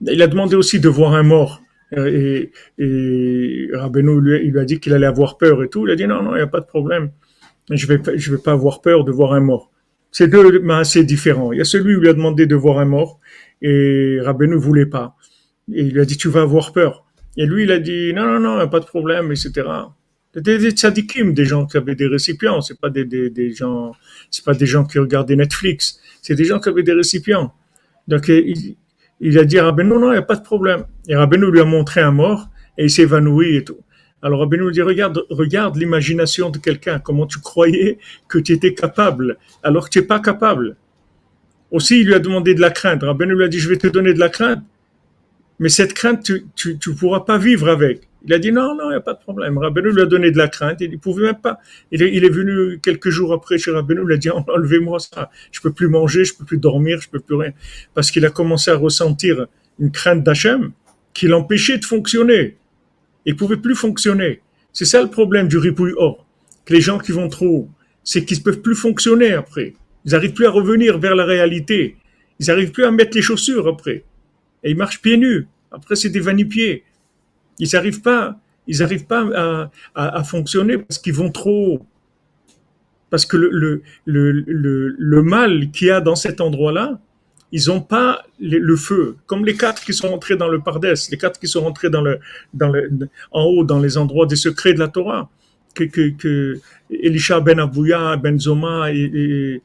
Il 0.00 0.22
a 0.22 0.26
demandé 0.26 0.56
aussi 0.56 0.80
de 0.80 0.88
voir 0.88 1.14
un 1.14 1.22
mort. 1.22 1.62
Et, 1.96 2.50
et 2.78 3.68
Rabbeinu 3.72 4.20
lui, 4.20 4.50
lui 4.50 4.58
a 4.58 4.64
dit 4.64 4.80
qu'il 4.80 4.92
allait 4.92 5.06
avoir 5.06 5.38
peur 5.38 5.62
et 5.62 5.68
tout. 5.68 5.86
Il 5.86 5.92
a 5.92 5.96
dit, 5.96 6.06
non, 6.06 6.22
non, 6.22 6.32
il 6.32 6.38
n'y 6.38 6.42
a 6.42 6.48
pas 6.48 6.60
de 6.60 6.66
problème. 6.66 7.10
Je 7.70 7.86
vais, 7.86 8.00
je 8.16 8.32
vais 8.32 8.42
pas 8.42 8.52
avoir 8.52 8.80
peur 8.80 9.04
de 9.04 9.12
voir 9.12 9.32
un 9.32 9.40
mort. 9.40 9.70
C'est 10.12 10.28
deux 10.28 10.60
mais 10.60 10.74
assez 10.74 11.04
différents. 11.04 11.52
Il 11.52 11.58
y 11.58 11.60
a 11.60 11.64
celui 11.64 11.94
où 11.96 12.02
il 12.02 12.08
a 12.08 12.12
demandé 12.12 12.46
de 12.46 12.54
voir 12.54 12.78
un 12.78 12.84
mort 12.84 13.20
et 13.62 14.18
Rabbeinu 14.20 14.54
ne 14.54 14.58
voulait 14.58 14.86
pas. 14.86 15.16
Et 15.72 15.82
il 15.82 15.92
lui 15.92 16.00
a 16.00 16.04
dit, 16.04 16.16
tu 16.16 16.28
vas 16.28 16.42
avoir 16.42 16.72
peur. 16.72 17.04
Et 17.36 17.46
lui, 17.46 17.64
il 17.64 17.72
a 17.72 17.78
dit, 17.78 18.12
non, 18.14 18.24
non, 18.24 18.40
non, 18.40 18.54
il 18.54 18.56
n'y 18.56 18.62
a 18.62 18.66
pas 18.68 18.80
de 18.80 18.86
problème, 18.86 19.30
etc. 19.30 19.68
C'était 20.36 20.58
des 20.58 20.72
tzadikim, 20.72 21.32
des 21.32 21.46
gens 21.46 21.64
qui 21.64 21.78
avaient 21.78 21.94
des 21.94 22.08
récipients. 22.08 22.60
C'est 22.60 22.78
pas 22.78 22.90
des, 22.90 23.06
des, 23.06 23.54
gens, 23.54 23.92
c'est 24.30 24.44
pas 24.44 24.52
des 24.52 24.66
gens 24.66 24.84
qui 24.84 24.98
regardaient 24.98 25.34
Netflix. 25.34 25.98
C'est 26.20 26.34
des 26.34 26.44
gens 26.44 26.60
qui 26.60 26.68
avaient 26.68 26.82
des 26.82 26.92
récipients. 26.92 27.54
Donc, 28.06 28.28
il, 28.28 29.38
a 29.38 29.44
dit 29.46 29.58
à 29.58 29.64
Rabbeinu, 29.64 29.88
non, 29.88 29.98
non, 29.98 30.08
il 30.08 30.12
n'y 30.12 30.18
a 30.18 30.22
pas 30.22 30.36
de 30.36 30.42
problème. 30.42 30.84
Et 31.08 31.16
Rabbeinu 31.16 31.50
lui 31.50 31.60
a 31.60 31.64
montré 31.64 32.02
un 32.02 32.10
mort 32.10 32.50
et 32.76 32.84
il 32.84 32.90
s'est 32.90 33.02
évanoui 33.02 33.56
et 33.56 33.64
tout. 33.64 33.78
Alors 34.20 34.40
Rabbeinu 34.40 34.66
lui 34.66 34.72
dit, 34.72 34.82
regarde, 34.82 35.24
regarde 35.30 35.76
l'imagination 35.76 36.50
de 36.50 36.58
quelqu'un, 36.58 36.98
comment 36.98 37.26
tu 37.26 37.38
croyais 37.38 37.98
que 38.28 38.38
tu 38.38 38.52
étais 38.52 38.74
capable, 38.74 39.38
alors 39.62 39.86
que 39.86 39.90
tu 39.90 40.00
n'es 40.00 40.04
pas 40.04 40.20
capable. 40.20 40.76
Aussi, 41.70 42.00
il 42.00 42.08
lui 42.08 42.14
a 42.14 42.18
demandé 42.18 42.54
de 42.54 42.60
la 42.60 42.70
crainte. 42.70 43.02
Rabbeinu 43.02 43.34
lui 43.34 43.44
a 43.44 43.48
dit, 43.48 43.58
je 43.58 43.70
vais 43.70 43.78
te 43.78 43.86
donner 43.86 44.12
de 44.12 44.20
la 44.20 44.28
crainte, 44.28 44.62
mais 45.60 45.70
cette 45.70 45.94
crainte, 45.94 46.22
tu 46.54 46.78
tu 46.78 46.94
pourras 46.94 47.20
pas 47.20 47.38
vivre 47.38 47.70
avec. 47.70 48.06
Il 48.26 48.32
a 48.32 48.38
dit, 48.40 48.50
non, 48.50 48.74
non, 48.74 48.86
il 48.86 48.90
n'y 48.90 48.96
a 48.96 49.00
pas 49.00 49.14
de 49.14 49.20
problème. 49.20 49.56
Rabbeinu 49.56 49.92
lui 49.92 50.02
a 50.02 50.06
donné 50.06 50.32
de 50.32 50.38
la 50.38 50.48
crainte, 50.48 50.80
il 50.80 50.90
ne 50.90 50.96
pouvait 50.96 51.26
même 51.26 51.40
pas. 51.40 51.60
Il 51.92 52.02
est, 52.02 52.28
venu 52.28 52.80
quelques 52.80 53.10
jours 53.10 53.32
après 53.32 53.56
chez 53.56 53.70
Rabbeinu, 53.70 54.02
il 54.04 54.12
a 54.12 54.16
dit, 54.16 54.30
enlevez-moi 54.48 54.98
ça, 54.98 55.30
je 55.52 55.60
peux 55.60 55.72
plus 55.72 55.88
manger, 55.88 56.24
je 56.24 56.34
peux 56.34 56.44
plus 56.44 56.58
dormir, 56.58 57.00
je 57.00 57.08
peux 57.08 57.20
plus 57.20 57.36
rien. 57.36 57.52
Parce 57.94 58.10
qu'il 58.10 58.26
a 58.26 58.30
commencé 58.30 58.70
à 58.70 58.76
ressentir 58.76 59.46
une 59.78 59.92
crainte 59.92 60.24
d'Hachem 60.24 60.72
qui 61.14 61.28
l'empêchait 61.28 61.78
de 61.78 61.84
fonctionner. 61.84 62.56
Il 63.26 63.36
pouvait 63.36 63.56
plus 63.56 63.76
fonctionner. 63.76 64.40
C'est 64.72 64.84
ça 64.84 65.02
le 65.02 65.08
problème 65.08 65.48
du 65.48 65.56
ripouille 65.56 65.94
or. 65.96 66.26
Que 66.64 66.74
les 66.74 66.80
gens 66.80 66.98
qui 66.98 67.12
vont 67.12 67.28
trop, 67.28 67.68
c'est 68.02 68.24
qu'ils 68.24 68.38
ne 68.38 68.42
peuvent 68.42 68.60
plus 68.60 68.74
fonctionner 68.74 69.32
après. 69.32 69.74
Ils 70.04 70.12
n'arrivent 70.12 70.34
plus 70.34 70.46
à 70.46 70.50
revenir 70.50 70.98
vers 70.98 71.14
la 71.14 71.24
réalité. 71.24 71.96
Ils 72.40 72.46
n'arrivent 72.46 72.72
plus 72.72 72.84
à 72.84 72.90
mettre 72.90 73.16
les 73.16 73.22
chaussures 73.22 73.66
après. 73.68 74.04
Et 74.62 74.70
ils 74.70 74.76
marchent 74.76 75.00
pieds 75.00 75.16
nus. 75.16 75.46
Après, 75.70 75.96
c'est 75.96 76.10
des 76.10 76.20
vanipieds. 76.20 76.84
Ils 77.58 77.68
n'arrivent 77.72 78.02
pas, 78.02 78.36
ils 78.66 78.78
n'arrivent 78.78 79.06
pas 79.06 79.70
à, 79.94 80.24
fonctionner 80.24 80.78
parce 80.78 80.98
qu'ils 80.98 81.14
vont 81.14 81.30
trop. 81.30 81.80
Parce 83.10 83.24
que 83.24 83.36
le, 83.36 85.22
mal 85.22 85.70
qu'il 85.70 85.88
y 85.88 85.90
a 85.90 86.00
dans 86.00 86.16
cet 86.16 86.40
endroit-là, 86.40 86.98
ils 87.52 87.68
n'ont 87.68 87.80
pas 87.80 88.24
le, 88.40 88.76
feu. 88.76 89.16
Comme 89.26 89.44
les 89.44 89.54
quatre 89.54 89.84
qui 89.84 89.94
sont 89.94 90.08
rentrés 90.08 90.36
dans 90.36 90.48
le 90.48 90.60
Pardès, 90.60 90.94
les 91.10 91.16
quatre 91.16 91.38
qui 91.38 91.46
sont 91.46 91.62
rentrés 91.62 91.88
en 93.30 93.42
haut, 93.42 93.64
dans 93.64 93.78
les 93.78 93.96
endroits 93.96 94.26
des 94.26 94.36
secrets 94.36 94.74
de 94.74 94.80
la 94.80 94.88
Torah. 94.88 95.30
Que, 95.74 95.84
que, 95.84 96.08
que 96.08 96.58
Elisha 96.90 97.38
ben 97.40 97.58
Abouya, 97.60 98.16
ben 98.16 98.38
Zoma 98.40 98.92
et, 98.92 99.60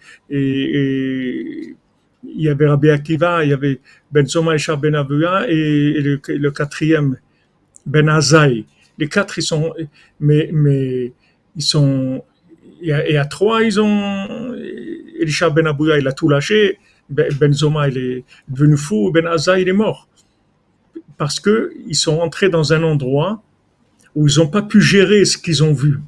il 2.24 2.42
y 2.42 2.50
avait 2.50 2.68
Rabbi 2.68 2.90
Akiva, 2.90 3.44
il 3.44 3.50
y 3.50 3.54
avait 3.54 3.80
Ben 4.12 4.28
Zoma, 4.28 4.52
Elisha 4.52 4.76
ben 4.76 4.96
Abouya 4.96 5.46
et, 5.50 6.02
le, 6.02 6.52
quatrième, 6.52 7.18
Ben 7.86 8.10
Azaï. 8.10 8.66
Les 8.98 9.08
quatre, 9.08 9.38
ils 9.38 9.44
sont, 9.44 9.74
mais, 10.20 10.50
mais, 10.54 11.14
ils 11.56 11.62
sont, 11.62 12.24
et 12.82 13.18
à, 13.18 13.26
trois, 13.26 13.64
ils 13.64 13.80
ont, 13.80 14.54
Elisha 15.20 15.50
ben 15.50 15.68
Abouya, 15.68 15.98
il 15.98 16.08
a 16.08 16.14
tout 16.14 16.30
lâché, 16.30 16.78
ben 17.10 17.54
Zoma, 17.54 17.90
il 17.90 17.98
est 17.98 18.24
devenu 18.48 18.78
fou, 18.78 19.12
Ben 19.12 19.28
Aza, 19.28 19.60
il 19.60 19.68
est 19.68 19.74
mort. 19.74 20.08
Parce 21.18 21.40
que 21.40 21.74
ils 21.88 21.96
sont 21.96 22.20
entrés 22.20 22.50
dans 22.50 22.74
un 22.74 22.84
endroit 22.84 23.44
où 24.16 24.28
ils 24.28 24.40
n'ont 24.40 24.48
pas 24.48 24.62
pu 24.62 24.82
gérer 24.82 25.26
ce 25.26 25.38
qu'ils 25.38 25.64
ont 25.64 25.74
vu. 25.74 26.00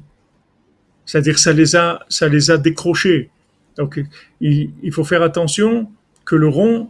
C'est-à-dire, 1.04 1.38
ça 1.38 1.52
les 1.52 1.76
a, 1.76 2.00
ça 2.08 2.28
les 2.28 2.50
a 2.50 2.56
décrochés. 2.56 3.30
Donc, 3.76 4.02
il, 4.40 4.70
il 4.82 4.92
faut 4.92 5.04
faire 5.04 5.22
attention 5.22 5.90
que 6.24 6.36
le 6.36 6.48
rond 6.48 6.88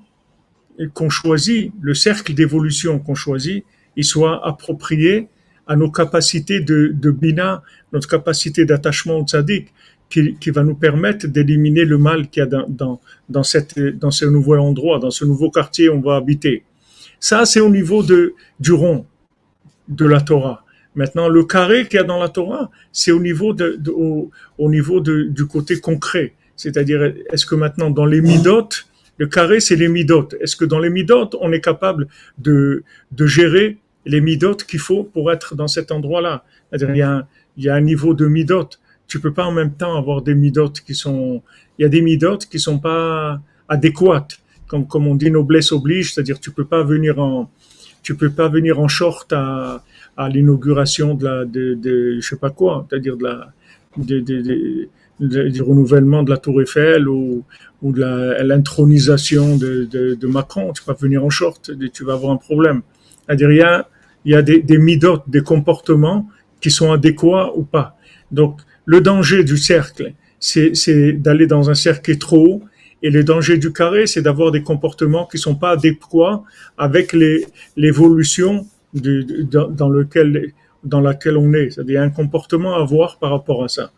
qu'on 0.93 1.11
choisit, 1.11 1.73
le 1.81 1.95
cercle 1.95 2.35
d'évolution 2.35 2.99
qu'on 2.99 3.15
choisit, 3.15 3.65
il 3.97 4.05
soit 4.05 4.47
approprié 4.47 5.29
à 5.67 5.77
nos 5.77 5.91
capacités 5.91 6.61
de, 6.61 6.93
de 6.95 7.11
bina, 7.11 7.63
notre 7.93 8.09
capacité 8.09 8.65
d'attachement 8.65 9.19
au 9.19 9.25
tzaddik, 9.25 9.73
qui, 10.11 10.37
qui, 10.37 10.51
va 10.51 10.63
nous 10.63 10.75
permettre 10.75 11.27
d'éliminer 11.27 11.85
le 11.85 11.99
mal 11.99 12.29
qu'il 12.29 12.41
y 12.41 12.43
a 12.43 12.47
dans, 12.47 12.67
dans, 12.69 13.01
dans, 13.29 13.43
cette, 13.43 13.79
dans 13.79 14.11
ce 14.11 14.27
nouveau 14.27 14.57
endroit, 14.57 14.99
dans 14.99 15.11
ce 15.11 15.25
nouveau 15.25 15.51
quartier 15.51 15.89
où 15.89 15.95
on 15.95 16.01
va 16.01 16.17
habiter. 16.17 16.65
Ça, 17.19 17.47
c'est 17.47 17.61
au 17.61 17.71
niveau 17.71 18.03
de, 18.03 18.35
du 18.61 18.73
rond 18.73 19.07
de 19.89 20.05
la 20.05 20.21
Torah. 20.21 20.65
Maintenant, 20.95 21.29
le 21.29 21.45
carré 21.45 21.89
qu'il 21.89 21.97
y 21.97 22.01
a 22.01 22.05
dans 22.05 22.21
la 22.21 22.29
Torah, 22.29 22.71
c'est 22.93 23.13
au 23.13 23.21
niveau, 23.21 23.55
de, 23.55 23.81
au, 23.91 24.31
au, 24.59 24.71
niveau 24.71 25.01
de, 25.01 25.25
du 25.25 25.47
côté 25.47 25.81
concret. 25.81 26.35
C'est-à-dire, 26.55 27.03
est-ce 27.33 27.47
que 27.47 27.55
maintenant, 27.55 27.91
dans 27.91 28.07
les 28.07 28.21
midotes, 28.21 28.87
le 29.17 29.27
carré, 29.27 29.61
c'est 29.61 29.77
les 29.77 29.89
midotes. 29.89 30.35
Est-ce 30.41 30.57
que 30.57 30.65
dans 30.65 30.79
les 30.79 30.91
midotes, 30.91 31.35
on 31.41 31.53
est 31.53 31.61
capable 31.61 32.09
de, 32.39 32.85
de 33.13 33.27
gérer 33.27 33.79
les 34.07 34.21
midotes 34.21 34.65
qu'il 34.65 34.81
faut 34.81 35.05
pour 35.05 35.33
être 35.33 35.55
dans 35.55 35.69
cet 35.69 35.91
endroit-là 35.93 36.45
il 36.73 36.97
y, 36.97 37.03
a 37.03 37.11
un, 37.11 37.27
il 37.57 37.65
y 37.65 37.69
a 37.69 37.75
un 37.75 37.81
niveau 37.81 38.15
de 38.15 38.27
midotes 38.27 38.81
tu 39.07 39.21
peux 39.21 39.33
pas 39.33 39.45
en 39.45 39.53
même 39.53 39.73
temps 39.73 39.97
avoir 39.97 40.23
des 40.23 40.35
midotes 40.35 40.81
qui 40.81 40.95
sont, 40.95 41.43
il 41.79 41.83
y 41.83 41.85
a 41.85 41.89
des 41.89 42.03
midotes 42.03 42.47
qui 42.47 42.59
sont 42.59 42.79
pas 42.79 43.41
adéquates, 43.69 44.39
comme 44.67 44.87
comme 44.87 45.07
on 45.07 45.15
dit 45.15 45.31
noblesse 45.31 45.73
oblige, 45.73 46.15
c'est-à-dire 46.15 46.41
tu 46.41 46.51
peux 46.51 46.65
pas 46.65 46.83
venir 46.83 47.19
en, 47.19 47.51
tu 48.03 48.17
peux 48.17 48.31
pas 48.31 48.49
venir 48.49 48.81
en 48.81 48.89
short 48.89 49.33
à, 49.33 49.85
à 50.17 50.29
l'inauguration 50.29 51.15
de 51.15 51.25
la, 51.25 51.45
de, 51.45 51.75
de, 51.75 52.19
je 52.21 52.29
sais 52.29 52.37
pas 52.37 52.51
quoi, 52.51 52.87
c'est-à-dire 52.89 53.17
de 53.17 53.25
la, 53.25 53.53
de, 53.97 54.21
de, 54.21 55.49
du 55.49 55.63
renouvellement 55.63 56.23
de 56.23 56.31
la 56.31 56.39
Tour 56.39 56.61
Eiffel 56.61 57.09
ou, 57.09 57.45
ou 57.83 57.93
de 57.93 58.01
l'intronisation 58.43 59.57
de, 59.57 59.85
de, 59.85 60.15
de, 60.15 60.27
Macron. 60.27 60.73
Tu 60.73 60.83
peux 60.83 60.93
pas 60.93 60.99
venir 61.01 61.25
en 61.25 61.31
short, 61.31 61.71
tu 61.93 62.05
vas 62.05 62.15
avoir 62.15 62.33
un 62.33 62.37
problème. 62.37 62.83
C'est-à-dire 63.25 63.53
il 63.53 63.59
y 63.59 63.63
a, 63.63 63.89
il 64.25 64.33
y 64.33 64.35
a 64.35 64.43
des, 64.43 64.61
des 64.61 64.79
midotes, 64.79 65.25
des 65.29 65.43
comportements 65.43 66.29
qui 66.61 66.71
sont 66.71 66.93
adéquats 66.93 67.53
ou 67.57 67.65
pas. 67.65 67.97
Donc, 68.31 68.61
le 68.87 69.01
danger 69.01 69.45
du 69.45 69.57
cercle, 69.57 70.13
c'est 70.41 71.13
d'aller 71.13 71.47
dans 71.47 71.71
un 71.71 71.75
cercle 71.75 72.17
trop 72.19 72.47
haut, 72.47 72.63
et 73.03 73.11
le 73.11 73.23
danger 73.23 73.59
du 73.59 73.71
carré, 73.71 74.07
c'est 74.07 74.23
d'avoir 74.23 74.51
des 74.51 74.63
comportements 74.63 75.27
qui 75.27 75.37
sont 75.37 75.57
pas 75.57 75.73
adéquats 75.73 76.43
avec 76.79 77.13
l'évolution 77.77 78.67
dans, 78.95 79.91
lequel, 79.91 80.53
dans 80.85 81.01
laquelle 81.01 81.37
on 81.37 81.53
est. 81.53 81.71
C'est-à-dire 81.71 82.01
un 82.01 82.09
comportement 82.09 82.77
à 82.77 82.81
avoir 82.81 83.19
par 83.19 83.31
rapport 83.31 83.63
à 83.63 83.69
ça. 83.69 83.93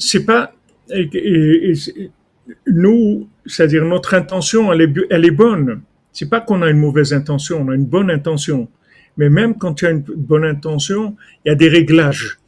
C'est 0.00 0.24
pas 0.24 0.52
nous, 2.66 3.28
c'est-à-dire 3.46 3.84
notre 3.84 4.14
intention, 4.14 4.72
elle 4.72 4.80
est, 4.82 4.94
elle 5.10 5.24
est 5.24 5.30
bonne. 5.30 5.82
C'est 6.12 6.28
pas 6.28 6.40
qu'on 6.40 6.62
a 6.62 6.70
une 6.70 6.78
mauvaise 6.78 7.12
intention, 7.12 7.60
on 7.60 7.68
a 7.68 7.74
une 7.74 7.86
bonne 7.86 8.10
intention. 8.10 8.68
Mais 9.16 9.28
même 9.28 9.56
quand 9.56 9.74
tu 9.74 9.86
as 9.86 9.90
une 9.90 10.00
bonne 10.00 10.44
intention, 10.44 11.16
il 11.44 11.50
y 11.50 11.52
a 11.52 11.54
des 11.54 11.68
réglages. 11.68 12.38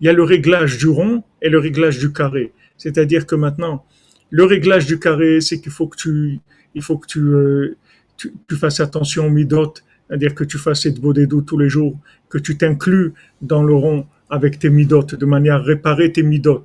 Il 0.00 0.06
y 0.06 0.08
a 0.10 0.12
le 0.12 0.22
réglage 0.22 0.76
du 0.76 0.88
rond 0.88 1.22
et 1.40 1.48
le 1.48 1.58
réglage 1.58 1.98
du 1.98 2.12
carré. 2.12 2.52
C'est-à-dire 2.76 3.26
que 3.26 3.34
maintenant, 3.34 3.86
le 4.30 4.44
réglage 4.44 4.86
du 4.86 4.98
carré, 4.98 5.40
c'est 5.40 5.60
qu'il 5.60 5.72
faut 5.72 5.86
que 5.86 5.96
tu, 5.96 6.40
il 6.74 6.82
faut 6.82 6.98
que 6.98 7.06
tu, 7.06 7.20
euh, 7.20 7.76
tu, 8.16 8.56
fasses 8.56 8.80
attention 8.80 9.26
aux 9.26 9.30
midot, 9.30 9.72
c'est-à-dire 10.08 10.34
que 10.34 10.44
tu 10.44 10.58
fasses 10.58 10.82
cette 10.82 11.00
bodédou 11.00 11.40
tous 11.40 11.56
les 11.56 11.70
jours, 11.70 11.96
que 12.28 12.38
tu 12.38 12.58
t'inclus 12.58 13.12
dans 13.40 13.62
le 13.62 13.74
rond 13.74 14.06
avec 14.28 14.58
tes 14.58 14.68
midot, 14.68 15.04
de 15.04 15.26
manière 15.26 15.56
à 15.56 15.62
réparer 15.62 16.12
tes 16.12 16.22
midot, 16.22 16.64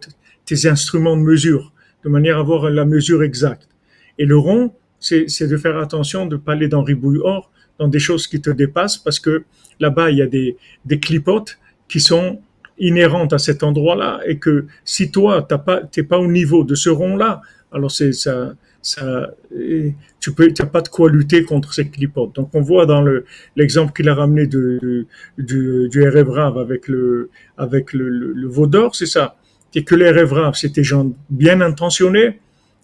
tes 0.52 0.68
instruments 0.68 1.16
de 1.16 1.22
mesure, 1.22 1.72
de 2.04 2.10
manière 2.10 2.36
à 2.36 2.41
avoir 2.41 2.70
la 2.70 2.84
mesure 2.84 3.24
exacte. 3.24 3.70
Et 4.18 4.26
le 4.26 4.38
rond, 4.38 4.74
c'est 4.99 5.47
de 5.47 5.58
faire 5.58 5.78
attention 5.78 6.26
de 6.26 6.36
ne 6.36 6.41
pas 6.41 6.52
aller 6.52 6.68
dans 6.68 6.84
ribouille 6.84 7.22
or, 7.24 7.52
dans 7.80 7.88
des 7.88 7.99
choses 7.99 8.28
qui 8.28 8.41
te 8.41 8.49
dépassent, 8.49 8.97
parce 8.97 9.20
que 9.22 9.45
là-bas, 9.80 10.12
il 10.12 10.18
y 10.18 10.22
a 10.22 10.28
des, 10.28 10.58
clipotes 10.99 11.58
qui 11.88 12.02
sont 12.02 12.41
inhérentes 12.78 13.32
à 13.32 13.38
cet 13.38 13.64
endroit-là, 13.64 14.20
et 14.28 14.39
que 14.39 14.66
si 14.84 15.10
toi, 15.10 15.47
tu 15.49 15.56
t'es 15.91 16.04
pas 16.04 16.20
au 16.20 16.28
niveau 16.28 16.66
de 16.66 16.76
ce 16.76 16.89
rond-là, 16.89 17.41
alors 17.72 17.89
c'est 17.89 18.12
ça, 18.12 18.54
ça, 18.82 19.32
et 19.58 19.93
tu 20.20 20.34
peux, 20.34 20.52
t'as 20.52 20.66
pas 20.66 20.82
de 20.82 20.89
quoi 20.89 21.10
lutter 21.10 21.45
contre 21.45 21.74
ces 21.74 21.88
clipotes. 21.88 22.36
Donc 22.36 22.49
on 22.54 22.62
voit 22.62 22.86
dans 22.86 23.02
le 23.02 23.24
l'exemple 23.56 23.93
qu'il 23.93 24.10
a 24.10 24.16
ramené 24.16 24.47
du, 24.47 25.08
du 25.38 25.89
Rav 26.28 26.58
avec 26.58 26.89
le 26.89 27.30
avec 27.58 27.93
le, 27.93 28.10
le, 28.10 28.34
le 28.34 28.47
veau 28.49 28.68
d'or, 28.68 28.95
c'est 28.95 29.06
ça. 29.06 29.38
C'est 29.74 29.84
que 29.84 29.95
les 29.95 30.11
Rav, 30.11 30.55
c'était 30.55 30.84
gens 30.84 31.13
bien 31.30 31.61
intentionnés, 31.61 32.39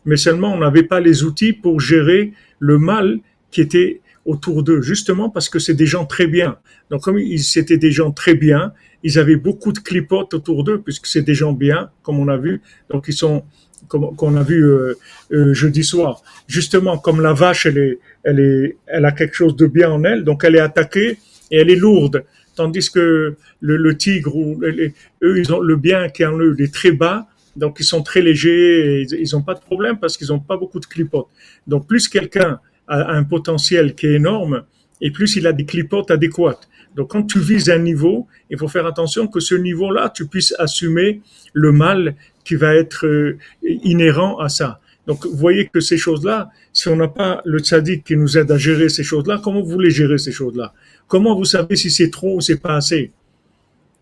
mais 0.05 0.17
seulement 0.17 0.53
on 0.53 0.59
n'avait 0.59 0.83
pas 0.83 0.99
les 0.99 1.23
outils 1.23 1.53
pour 1.53 1.79
gérer 1.79 2.33
le 2.59 2.77
mal 2.77 3.19
qui 3.51 3.61
était 3.61 4.01
autour 4.25 4.63
d'eux, 4.63 4.81
justement 4.81 5.29
parce 5.29 5.49
que 5.49 5.59
c'est 5.59 5.73
des 5.73 5.85
gens 5.85 6.05
très 6.05 6.27
bien. 6.27 6.57
Donc 6.89 7.01
comme 7.01 7.17
ils 7.17 7.43
c'était 7.43 7.77
des 7.77 7.91
gens 7.91 8.11
très 8.11 8.35
bien, 8.35 8.73
ils 9.03 9.19
avaient 9.19 9.37
beaucoup 9.37 9.71
de 9.71 9.79
clipotes 9.79 10.33
autour 10.33 10.63
d'eux 10.63 10.81
puisque 10.81 11.07
c'est 11.07 11.21
des 11.21 11.33
gens 11.33 11.53
bien, 11.53 11.89
comme 12.03 12.19
on 12.19 12.27
a 12.27 12.37
vu. 12.37 12.61
Donc 12.89 13.05
ils 13.07 13.13
sont 13.13 13.43
comme 13.87 14.15
qu'on 14.15 14.35
a 14.35 14.43
vu 14.43 14.65
euh, 14.65 14.95
euh, 15.31 15.53
jeudi 15.53 15.83
soir. 15.83 16.21
Justement, 16.47 16.97
comme 16.97 17.21
la 17.21 17.33
vache, 17.33 17.65
elle 17.65 17.77
est, 17.77 17.99
elle 18.23 18.39
est, 18.39 18.77
elle 18.87 19.05
a 19.05 19.11
quelque 19.11 19.35
chose 19.35 19.55
de 19.55 19.65
bien 19.65 19.91
en 19.91 20.03
elle, 20.03 20.23
donc 20.23 20.43
elle 20.43 20.55
est 20.55 20.59
attaquée 20.59 21.17
et 21.51 21.57
elle 21.57 21.69
est 21.69 21.75
lourde. 21.75 22.25
Tandis 22.57 22.89
que 22.91 23.35
le, 23.61 23.97
tigre 23.97 24.35
ou 24.35 24.59
eux, 24.63 25.53
ont 25.53 25.59
le 25.59 25.75
bien 25.75 26.09
qui 26.09 26.23
est 26.23 26.25
en 26.25 26.39
eux, 26.39 26.55
est 26.59 26.73
très 26.73 26.91
bas, 26.91 27.27
donc 27.55 27.77
ils 27.79 27.85
sont 27.85 28.01
très 28.01 28.21
légers, 28.21 29.03
ils 29.03 29.19
ils 29.19 29.35
ont 29.35 29.43
pas 29.43 29.53
de 29.53 29.59
problème 29.59 29.97
parce 29.99 30.17
qu'ils 30.17 30.33
ont 30.33 30.39
pas 30.39 30.57
beaucoup 30.57 30.79
de 30.79 30.87
clipotes. 30.87 31.27
Donc 31.67 31.87
plus 31.87 32.07
quelqu'un 32.07 32.59
a 32.87 33.11
un 33.11 33.23
potentiel 33.23 33.93
qui 33.93 34.07
est 34.07 34.13
énorme, 34.13 34.63
et 35.01 35.11
plus 35.11 35.35
il 35.35 35.45
a 35.45 35.53
des 35.53 35.65
clipotes 35.65 36.09
adéquates. 36.09 36.67
Donc 36.95 37.11
quand 37.11 37.23
tu 37.23 37.39
vises 37.39 37.69
un 37.69 37.77
niveau, 37.77 38.27
il 38.49 38.57
faut 38.57 38.67
faire 38.67 38.87
attention 38.87 39.27
que 39.27 39.39
ce 39.39 39.53
niveau-là, 39.53 40.09
tu 40.09 40.25
puisses 40.25 40.55
assumer 40.57 41.21
le 41.53 41.71
mal 41.71 42.15
qui 42.43 42.55
va 42.55 42.73
être 42.73 43.05
euh, 43.05 43.37
inhérent 43.61 44.39
à 44.39 44.49
ça. 44.49 44.79
Donc 45.05 45.25
vous 45.25 45.37
voyez 45.37 45.67
que 45.67 45.79
ces 45.79 45.97
choses-là, 45.97 46.49
si 46.73 46.89
on 46.89 46.95
n'a 46.95 47.07
pas 47.07 47.41
le 47.45 47.59
tzaddik 47.59 48.03
qui 48.03 48.17
nous 48.17 48.37
aide 48.37 48.51
à 48.51 48.57
gérer 48.57 48.89
ces 48.89 49.03
choses-là, 49.03 49.39
comment 49.43 49.61
vous 49.61 49.69
voulez 49.69 49.91
gérer 49.91 50.17
ces 50.17 50.31
choses-là? 50.31 50.73
Comment 51.07 51.35
vous 51.35 51.45
savez 51.45 51.75
si 51.75 51.89
c'est 51.89 52.09
trop 52.09 52.37
ou 52.37 52.41
c'est 52.41 52.59
pas 52.59 52.75
assez? 52.75 53.11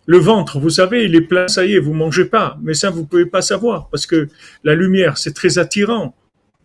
Le 0.08 0.18
ventre, 0.18 0.60
vous 0.60 0.70
savez, 0.70 1.06
il 1.06 1.16
est 1.16 1.22
plein, 1.22 1.48
ça 1.48 1.66
y 1.66 1.74
est, 1.74 1.80
vous 1.80 1.94
mangez 1.94 2.26
pas. 2.26 2.58
Mais 2.62 2.74
ça, 2.74 2.90
vous 2.90 3.06
pouvez 3.06 3.26
pas 3.26 3.42
savoir 3.42 3.90
parce 3.90 4.06
que 4.06 4.28
la 4.64 4.76
lumière, 4.76 5.18
c'est 5.18 5.34
très 5.34 5.58
attirant. 5.58 6.16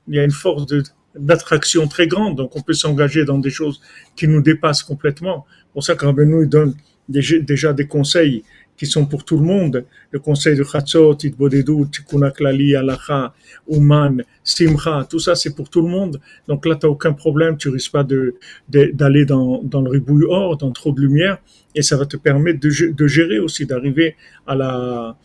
Il 0.09 0.15
y 0.15 0.19
a 0.19 0.25
une 0.25 0.31
force 0.31 0.67
d'attraction 1.15 1.89
très 1.89 2.07
grande, 2.07 2.37
donc 2.37 2.57
on 2.57 2.61
peut 2.61 2.73
s'engager 2.73 3.25
dans 3.25 3.39
des 3.39 3.51
choses 3.51 3.81
qui 4.17 4.29
nous 4.29 4.43
dépassent 4.43 4.83
complètement. 4.83 5.47
Pour 5.73 5.85
ça 5.85 5.95
que 5.95 6.05
Rabbeinu 6.05 6.43
il 6.43 6.49
donne 6.49 6.75
déjà 7.09 7.73
des 7.73 7.87
conseils 7.87 8.45
qui 8.81 8.87
sont 8.87 9.05
pour 9.05 9.23
tout 9.29 9.37
le 9.37 9.45
monde. 9.45 9.85
Le 10.11 10.19
conseil 10.21 10.57
de 10.57 10.65
Chatzot, 10.65 11.19
Itbodedut, 11.23 11.85
Tikkun 11.93 12.31
Klali, 12.31 12.75
Halacha, 12.75 13.35
Uman, 13.69 14.15
Simcha, 14.43 15.07
tout 15.11 15.19
ça 15.27 15.35
c'est 15.35 15.55
pour 15.55 15.69
tout 15.69 15.83
le 15.83 15.89
monde. 15.97 16.19
Donc 16.49 16.65
là, 16.65 16.77
tu 16.77 16.87
n'as 16.87 16.91
aucun 16.97 17.13
problème, 17.13 17.59
tu 17.59 17.69
risques 17.69 17.93
pas 17.93 18.05
de, 18.05 18.37
de- 18.71 18.91
d'aller 18.95 19.27
dans, 19.27 19.63
dans 19.63 19.83
le 19.83 19.91
ribouille 19.91 20.25
or, 20.31 20.57
dans 20.57 20.71
trop 20.71 20.93
de 20.93 21.01
lumière, 21.07 21.37
et 21.75 21.83
ça 21.83 21.99
va 21.99 22.07
te 22.07 22.17
permettre 22.17 22.59
de, 22.67 22.71
de 23.01 23.07
gérer 23.07 23.39
aussi, 23.39 23.67
d'arriver 23.67 24.17
à 24.47 24.55
la, 24.55 25.17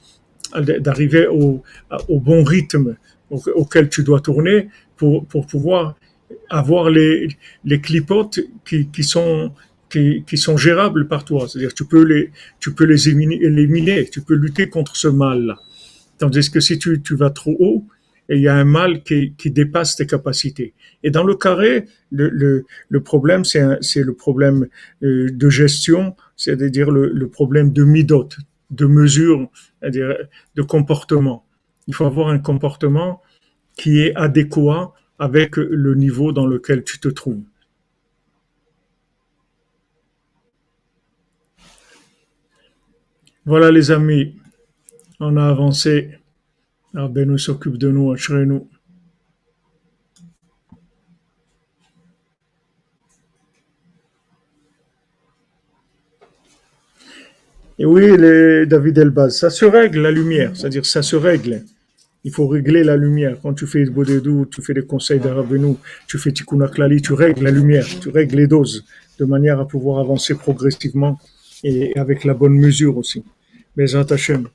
d'arriver 0.88 1.28
au, 1.28 1.64
au 2.10 2.20
bon 2.20 2.44
rythme 2.44 2.98
au- 3.30 3.42
auquel 3.56 3.88
tu 3.88 4.04
dois 4.04 4.20
tourner 4.20 4.68
pour, 4.98 5.26
pour 5.28 5.48
pouvoir 5.48 5.96
avoir 6.50 6.90
les, 6.90 7.30
les 7.64 7.80
clipotes 7.80 8.42
qui, 8.68 8.90
qui 8.90 9.04
sont 9.04 9.54
qui, 9.90 10.24
qui 10.28 10.38
sont 10.38 10.58
gérables 10.58 11.08
par 11.08 11.26
toi. 11.26 11.48
C'est-à-dire 11.48 11.74
tu 11.74 11.86
peux 11.86 12.04
les 12.04 12.32
tu 12.60 12.74
peux 12.74 12.86
les 12.86 13.10
éliminer, 13.10 14.10
tu 14.10 14.22
peux 14.22 14.36
lutter 14.36 14.70
contre 14.70 14.96
ce 14.96 15.08
mal-là. 15.08 15.58
Tandis 16.18 16.50
que 16.50 16.60
si 16.60 16.80
tu, 16.80 17.02
tu 17.02 17.16
vas 17.16 17.30
trop 17.30 17.56
haut, 17.60 17.86
il 18.30 18.40
y 18.40 18.48
a 18.48 18.56
un 18.56 18.66
mal 18.66 19.04
qui, 19.04 19.34
qui 19.38 19.52
dépasse 19.52 19.96
tes 19.96 20.08
capacités. 20.08 20.74
Et 21.04 21.12
dans 21.12 21.24
le 21.24 21.36
carré, 21.36 21.86
le, 22.12 22.30
le, 22.30 22.66
le 22.90 23.00
problème, 23.02 23.44
c'est 23.46 24.04
le 24.04 24.14
problème 24.14 24.68
euh, 25.04 25.30
de 25.32 25.50
gestion, 25.50 26.16
c'est-à-dire 26.36 26.90
le, 26.90 27.12
le 27.12 27.28
problème 27.28 27.72
de 27.72 27.84
midot, 27.84 28.30
de 28.72 28.86
mesure, 28.86 29.50
c'est-à-dire 29.80 30.16
de 30.56 30.62
comportement. 30.62 31.46
Il 31.88 31.94
faut 31.94 32.06
avoir 32.06 32.30
un 32.30 32.40
comportement 32.40 33.22
qui 33.78 34.00
est 34.00 34.16
adéquat 34.16 34.94
avec 35.20 35.58
le 35.58 35.96
niveau 35.96 36.32
dans 36.32 36.48
lequel 36.48 36.84
tu 36.84 37.00
te 37.00 37.08
trouves. 37.08 37.44
Voilà 43.48 43.70
les 43.70 43.92
amis, 43.92 44.34
on 45.20 45.38
a 45.38 45.46
avancé. 45.48 46.10
Rabbeinu 46.96 47.38
s'occupe 47.38 47.78
de 47.78 47.92
nous, 47.92 48.16
nous. 48.46 48.68
Et 57.78 57.86
oui, 57.86 58.18
David 58.66 58.98
Elbaz, 58.98 59.38
ça 59.38 59.52
se 59.52 59.66
règle 59.66 60.02
la 60.02 60.10
lumière, 60.10 60.56
c'est-à-dire 60.56 60.86
ça 60.86 61.04
se 61.04 61.16
règle. 61.16 61.64
Il 62.24 62.32
faut 62.32 62.48
régler 62.48 62.84
la 62.84 62.98
lumière. 62.98 63.38
Quand 63.44 63.54
tu 63.54 63.68
fais 63.68 63.86
Bodedou, 63.86 64.48
tu 64.48 64.64
fais 64.64 64.74
des 64.74 64.88
conseils 64.88 65.20
d'Arabenu, 65.20 65.76
tu 66.08 66.18
fais 66.18 66.32
Tikkun 66.32 66.68
tu 67.04 67.14
règles 67.14 67.44
la 67.44 67.52
lumière, 67.52 67.86
tu 68.02 68.10
règles 68.10 68.38
les 68.38 68.48
doses, 68.48 68.86
de 69.20 69.26
manière 69.26 69.60
à 69.60 69.68
pouvoir 69.68 70.00
avancer 70.00 70.34
progressivement 70.34 71.20
et 71.64 71.96
avec 72.00 72.24
la 72.24 72.34
bonne 72.34 72.54
mesure 72.54 72.98
aussi. 72.98 73.24
Bezat 73.76 74.12
Hashem. 74.12 74.48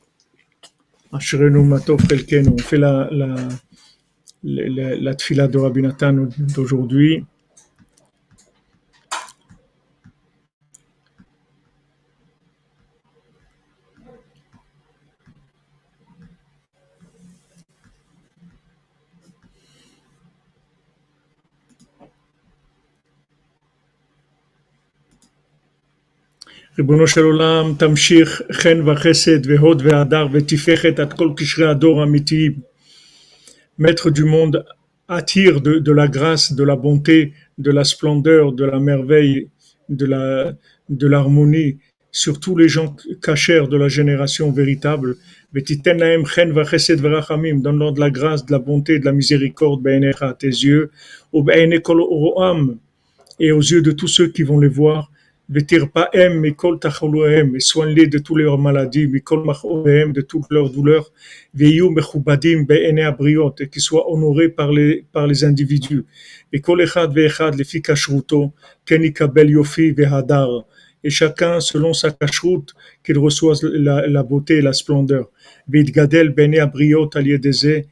Ashrenu 1.12 1.62
Matov 1.64 2.00
Chelkenu. 2.08 2.50
On 2.50 2.58
fait 2.58 2.78
la, 2.78 3.08
la, 3.10 3.34
la, 4.42 4.96
la, 4.96 5.14
la 5.14 5.48
de 5.48 5.58
Rabbi 5.58 5.82
Nathan 5.82 6.28
d'aujourd'hui. 6.38 7.24
ריבונו 26.79 27.07
של 27.07 27.23
עולם, 27.23 27.73
תמשיך 27.77 28.41
חן 28.51 28.89
וחסד 28.89 29.45
והוד 29.49 29.81
והדר 29.85 30.27
ותפארת 30.31 30.99
עד 30.99 31.13
כל 31.13 31.29
קשרי 31.37 31.67
הדור 31.67 32.01
האמיתיים. 32.01 32.53
Maître 33.77 34.09
du 34.09 34.23
monde, 34.23 34.63
attire 35.09 35.59
de, 35.59 35.79
de 35.79 35.91
la 35.91 36.07
grâce, 36.07 36.53
de 36.53 36.63
la 36.63 36.77
bonté, 36.77 37.33
de 37.57 37.71
la 37.71 37.83
splendeur, 37.83 38.53
de 38.53 38.63
la 38.63 38.79
merveille, 38.79 39.49
de 39.89 40.05
la 40.05 40.53
de 40.89 41.07
l'harmonie 41.07 41.77
sur 42.11 42.39
tous 42.39 42.55
les 42.55 42.69
gens 42.69 42.95
cachers 43.21 43.67
de 43.67 43.77
la 43.77 43.89
génération 43.89 44.51
véritable. 44.51 45.15
ותיתן 45.53 45.97
להם 45.97 46.25
חן 46.25 46.51
וחסד 46.55 47.05
ורחמים, 47.05 47.61
donne-leur 47.61 47.91
de 47.93 47.99
la 47.99 48.09
grâce, 48.09 48.45
de 48.45 48.51
la 48.51 48.59
bonté, 48.59 48.99
de 48.99 49.05
la 49.05 49.11
miséricorde 49.11 49.83
בעיניך, 49.83 50.23
à 50.23 50.33
tes 50.33 50.47
yeux, 50.47 50.87
ובעיני 51.33 51.75
כל 51.81 51.99
רועם, 52.01 52.75
et 53.39 53.51
aux 53.51 53.61
yeux 53.61 53.81
de 53.81 53.91
tous 53.91 54.07
ceux 54.07 54.27
qui 54.27 54.43
vont 54.43 54.59
les 54.59 54.67
voir. 54.67 55.11
Betirpaem 55.50 56.44
et 56.44 56.54
kol 56.54 56.76
tacholuem 56.78 57.56
et 57.56 57.60
soigne-les 57.60 58.06
de 58.06 58.18
toutes 58.18 58.38
leurs 58.38 58.56
maladies, 58.56 59.08
mais 59.08 59.18
kol 59.20 59.44
machoem 59.44 60.12
de 60.12 60.20
toutes 60.20 60.46
leurs 60.50 60.70
douleurs, 60.70 61.12
veyou 61.52 61.90
mechubadim 61.90 62.62
be'ene 62.62 63.00
abriot 63.00 63.56
et 63.58 63.68
qu'ils 63.68 63.82
soient 63.82 64.08
honorés 64.12 64.48
par 64.48 64.70
les, 64.70 65.04
par 65.10 65.26
les 65.26 65.42
individus. 65.42 66.04
Et 66.52 66.60
kol 66.60 66.82
echad 66.82 67.12
ve'echad 67.12 67.58
le 67.58 67.64
fikashruto, 67.64 68.52
kenikabel 68.86 69.50
yofi 69.50 69.90
ve'hadar. 69.90 70.66
Et 71.02 71.10
chacun, 71.10 71.58
selon 71.58 71.94
sa 71.94 72.12
cacheroute, 72.12 72.74
qu'il 73.02 73.18
reçoive 73.18 73.58
la, 73.64 74.22
beauté 74.22 74.58
et 74.58 74.62
la 74.62 74.72
splendeur. 74.72 75.30
Veit 75.66 75.90
gadel 75.90 76.28
be'ene 76.30 76.60
abriot 76.60 77.10
aliedeze 77.14 77.82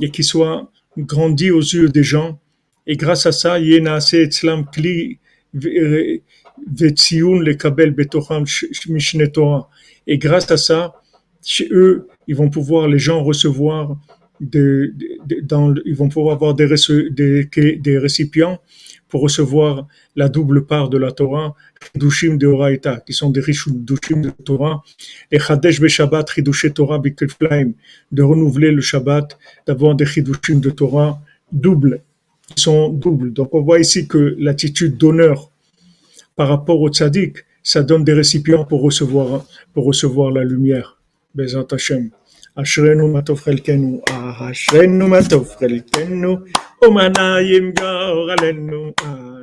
et 0.00 0.10
qu'il 0.10 0.24
soit 0.24 0.70
grandi 0.96 1.50
aux 1.50 1.60
yeux 1.60 1.90
des 1.90 2.02
gens. 2.02 2.40
Et 2.86 2.96
grâce 2.96 3.26
à 3.26 3.32
ça, 3.32 3.58
yéna 3.58 4.00
se 4.00 4.16
etzlam 4.16 4.64
le 6.58 7.52
kabel 7.52 7.90
betocham 7.90 8.44
mishne 8.88 9.30
Torah 9.30 9.68
et 10.06 10.18
grâce 10.18 10.50
à 10.50 10.56
ça 10.56 10.94
chez 11.44 11.68
eux 11.70 12.08
ils 12.26 12.36
vont 12.36 12.50
pouvoir 12.50 12.88
les 12.88 12.98
gens 12.98 13.22
recevoir 13.22 13.96
de, 14.40 14.92
de, 15.26 15.40
dans, 15.40 15.74
ils 15.84 15.94
vont 15.94 16.08
pouvoir 16.08 16.34
avoir 16.34 16.54
des, 16.54 16.68
des, 17.10 17.76
des 17.76 17.98
récipients 17.98 18.60
pour 19.08 19.22
recevoir 19.22 19.86
la 20.16 20.28
double 20.28 20.66
part 20.66 20.88
de 20.88 20.98
la 20.98 21.12
Torah, 21.12 21.54
Chidushim 21.80 22.36
de 22.36 22.48
Oraita, 22.48 23.00
qui 23.06 23.12
sont 23.12 23.30
des 23.30 23.40
riches 23.40 23.64
Chidushim 23.64 24.22
de 24.22 24.30
Torah, 24.30 24.82
et 25.30 25.38
Chadesh 25.38 25.80
be 25.80 25.86
Shabbat, 25.86 26.30
Chidushé 26.30 26.72
Torah 26.72 26.98
Bikeflaim, 26.98 27.74
de 28.10 28.22
renouveler 28.24 28.72
le 28.72 28.80
Shabbat, 28.80 29.38
d'avoir 29.68 29.94
des 29.94 30.04
Chidushim 30.04 30.58
de 30.58 30.70
Torah 30.70 31.22
doubles, 31.52 32.00
qui 32.48 32.60
sont 32.60 32.88
doubles. 32.88 33.32
Donc 33.32 33.54
on 33.54 33.62
voit 33.62 33.78
ici 33.78 34.08
que 34.08 34.34
l'attitude 34.38 34.96
d'honneur 34.96 35.52
par 36.35 36.47
rapport 36.47 36.79
au 36.81 36.89
tzaddik, 36.89 37.37
ça 37.63 37.83
donne 37.83 38.03
des 38.03 38.13
récipients 38.13 38.65
pour 38.65 38.81
recevoir, 38.81 39.45
pour 39.73 39.85
recevoir 39.85 40.31
la 40.31 40.43
lumière. 40.43 40.97
Bezat 41.35 41.67
Hashem. 41.71 42.09
אשרנו 42.61 43.07
מה 43.07 43.21
טוב 43.21 43.39
חלקנו, 43.39 44.01
אשרנו 44.51 45.07
מה 45.07 45.17
טוב 45.29 45.49
חלקנו, 45.59 46.37
ומנעים 46.83 47.73
גורלנו, 47.79 48.91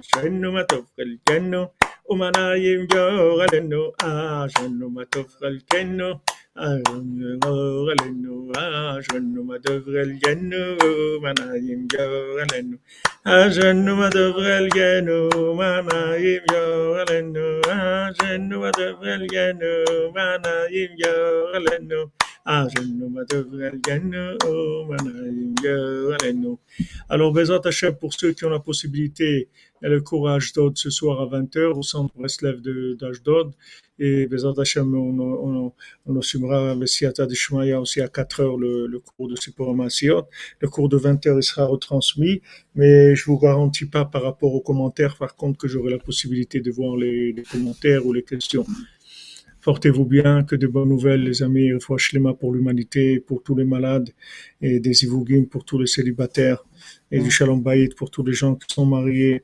אשרנו 0.00 0.52
מה 0.52 0.62
טוב 0.64 0.84
חלקנו, 0.96 1.66
ומנעים 2.10 2.86
גורלנו, 2.86 3.92
אשרנו 4.02 4.90
מה 4.90 5.04
טוב 5.04 5.26
חלקנו, 5.40 6.14
Alors, 27.09 27.31
Bézat 27.31 27.61
pour 27.99 28.13
ceux 28.13 28.33
qui 28.33 28.45
ont 28.45 28.49
la 28.49 28.59
possibilité 28.59 29.47
et 29.83 29.87
le 29.87 30.01
courage 30.01 30.51
d'Ode 30.53 30.77
ce 30.77 30.89
soir 30.89 31.21
à 31.21 31.25
20h 31.25 31.77
au 31.77 31.83
centre 31.83 32.13
Breslev 32.15 32.61
d'Ajdod, 32.61 33.53
et 34.03 34.25
Bezat 34.25 34.53
Hachem, 34.57 34.95
on, 34.95 35.19
on, 35.19 35.73
on 36.07 36.19
assumera 36.19 36.73
le 36.73 36.87
Siata 36.87 37.27
de 37.27 37.35
Shmaya 37.35 37.79
aussi 37.79 38.01
à 38.01 38.07
4h 38.07 38.59
le, 38.59 38.87
le 38.87 38.99
cours 38.99 39.29
de 39.29 39.35
Sipora 39.35 39.75
Masiot. 39.75 40.23
Le 40.59 40.67
cours 40.69 40.89
de 40.89 40.97
20h, 40.97 41.37
il 41.37 41.43
sera 41.43 41.65
retransmis. 41.65 42.41
Mais 42.73 43.15
je 43.15 43.23
vous 43.25 43.37
garantis 43.37 43.85
pas 43.85 44.03
par 44.05 44.23
rapport 44.23 44.55
aux 44.55 44.61
commentaires, 44.61 45.17
par 45.17 45.35
contre, 45.35 45.59
que 45.59 45.67
j'aurai 45.67 45.91
la 45.91 45.99
possibilité 45.99 46.61
de 46.61 46.71
voir 46.71 46.97
les, 46.97 47.31
les 47.31 47.43
commentaires 47.43 48.03
ou 48.07 48.11
les 48.11 48.23
questions. 48.23 48.65
Portez-vous 49.61 50.05
bien, 50.05 50.43
que 50.43 50.55
de 50.55 50.65
bonnes 50.65 50.89
nouvelles, 50.89 51.21
les 51.23 51.43
amis. 51.43 51.69
Shlema 51.97 52.33
pour 52.33 52.51
l'humanité, 52.53 53.19
pour 53.19 53.43
tous 53.43 53.55
les 53.55 53.65
malades, 53.65 54.09
et 54.61 54.79
des 54.79 55.03
Ivugim 55.03 55.45
pour 55.45 55.63
tous 55.63 55.77
les 55.77 55.85
célibataires, 55.85 56.63
et 57.11 57.19
du 57.19 57.29
Shalom 57.29 57.61
Bayit 57.61 57.93
pour 57.95 58.09
tous 58.09 58.23
les 58.23 58.33
gens 58.33 58.55
qui 58.55 58.73
sont 58.73 58.87
mariés, 58.87 59.43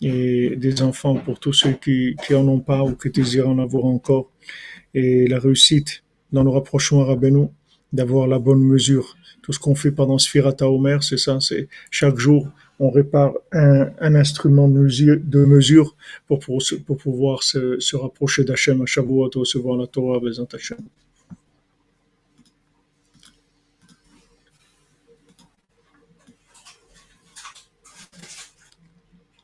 et 0.00 0.56
des 0.56 0.82
enfants 0.82 1.14
pour 1.16 1.38
tous 1.40 1.52
ceux 1.52 1.72
qui, 1.72 2.16
qui 2.24 2.34
en 2.34 2.46
ont 2.48 2.60
pas 2.60 2.82
ou 2.84 2.94
qui 2.94 3.10
désirent 3.10 3.48
en 3.48 3.58
avoir 3.58 3.84
encore. 3.84 4.30
Et 4.94 5.26
la 5.26 5.38
réussite 5.38 6.02
dans 6.32 6.42
le 6.44 6.50
rapprochement 6.50 7.02
à 7.02 7.06
Rabbeinu, 7.06 7.48
d'avoir 7.92 8.26
la 8.26 8.38
bonne 8.38 8.62
mesure. 8.62 9.16
Tout 9.42 9.52
ce 9.52 9.60
qu'on 9.60 9.74
fait 9.74 9.92
pendant 9.92 10.18
Sfirata 10.18 10.68
Omer, 10.68 11.02
c'est 11.02 11.18
ça, 11.18 11.38
c'est 11.40 11.68
chaque 11.90 12.18
jour 12.18 12.48
on 12.78 12.90
répare 12.90 13.32
un, 13.52 13.90
un 14.00 14.14
instrument 14.14 14.68
de 14.68 15.44
mesure, 15.44 15.96
pour, 16.26 16.40
pour, 16.40 16.62
pour, 16.86 16.96
pouvoir 16.96 17.42
se, 17.42 17.78
se 17.80 17.96
rapprocher 17.96 18.44
d'Hachem 18.44 18.82
à 18.82 18.86
Shavuot, 18.86 19.30
recevoir 19.34 19.78
la 19.78 19.86
Torah 19.86 20.16
avec 20.16 20.34
Hachem. 20.52 20.78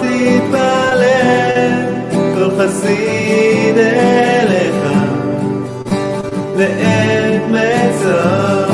תתפלל 0.00 1.72
כל 2.34 2.50
חסיד 2.58 3.76
אליך 3.78 4.80
לעת 6.56 7.42
מצר 7.50 8.65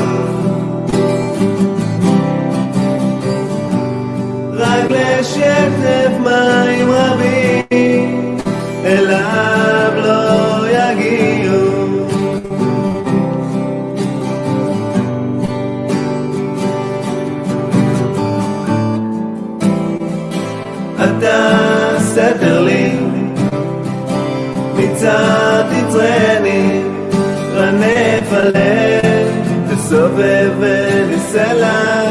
קצת 25.03 25.65
תתרני, 25.69 26.81
רנף 27.55 28.31
הלב, 28.31 29.31
תסובב 29.69 30.51
וניסה 30.59 31.53
לך 31.53 32.02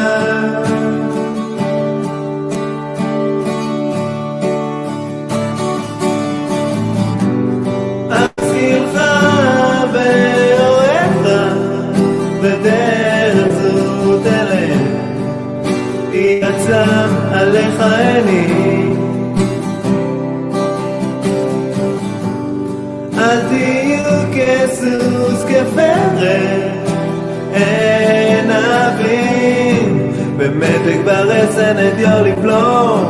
במתק 30.63 30.99
ברסן 31.05 31.77
אדיו 31.77 32.25
לפלום 32.25 33.05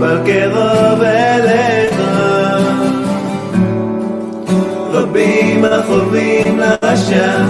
בל 0.00 0.18
קרוב 0.26 1.02
אליך 1.02 2.00
רבים 4.92 5.64
החובים 5.64 6.60
לרשע 6.60 7.44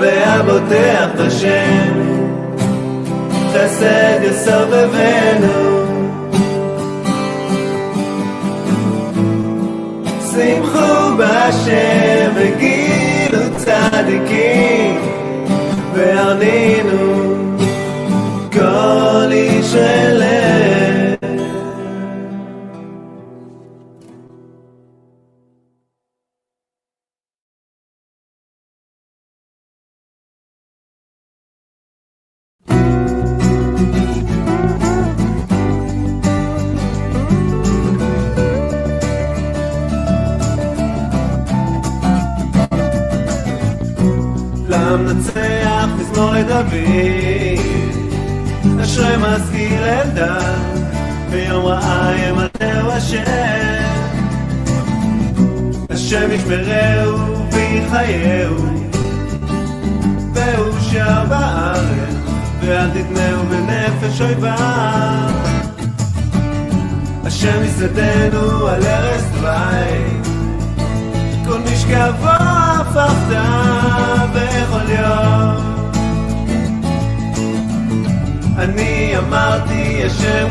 והבוטח 0.00 1.08
בשם. 1.18 2.16
חסד 3.52 4.18
יסובבנו. 4.22 5.76
שמחו 10.32 11.16
בהשם 11.16 12.30
וגילו 12.34 13.38
צדיקים 13.56 15.00
והרנינו 15.94 17.35
כל 18.85 19.31
איש 19.31 19.75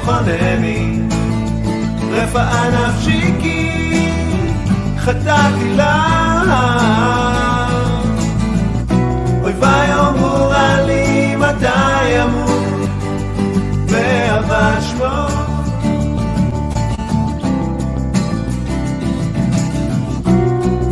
חונני, 0.05 0.99
רפאה 2.11 2.69
נפשי 2.69 3.33
כי 3.41 3.71
חטאתי 4.97 5.73
לה. 5.75 6.05
אויבי 9.43 9.65
אמרו 9.99 10.51
לי 10.85 11.35
מתי 11.35 12.23
אמור, 12.23 12.85
ואהבה 13.87 14.81
שמו. 14.81 15.27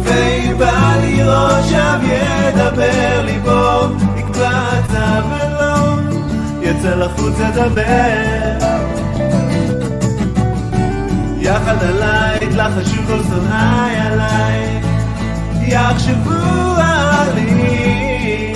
ואם 0.04 0.58
בא 0.58 0.94
לראות 1.02 1.64
שם 1.70 2.00
ידבר 2.04 3.22
ליבו, 3.26 3.96
יקבע 4.18 4.70
צו 4.88 5.28
ולא 5.30 5.96
יצא 6.62 6.96
לחוץ 6.96 7.40
לדבר. 7.40 8.63
יחד 11.54 11.84
עליי, 11.84 12.38
התלחשו 12.42 13.02
כל 13.08 13.20
שונאי 13.30 13.96
עליי, 13.96 14.82
יחשבו 15.62 16.32
עלי. 16.78 18.54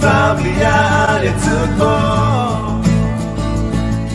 כבר 0.00 0.34
בליעל 0.34 1.24
יצאו 1.24 1.66
פה, 1.78 1.98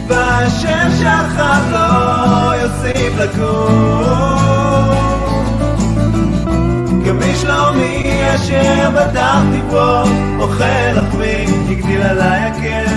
ואשר 0.08 0.90
שכב 1.00 1.64
לו 1.72 2.54
יוסיף 2.62 3.14
לקום. 3.20 4.30
גם 7.06 7.18
משלומי 7.20 8.22
אשר 8.36 8.90
בטחתי 8.90 9.62
בו, 9.70 10.04
אוכל 10.40 10.92
לחמי, 10.94 11.46
הגדיל 11.70 12.02
עליי 12.02 12.42
הכר. 12.42 12.89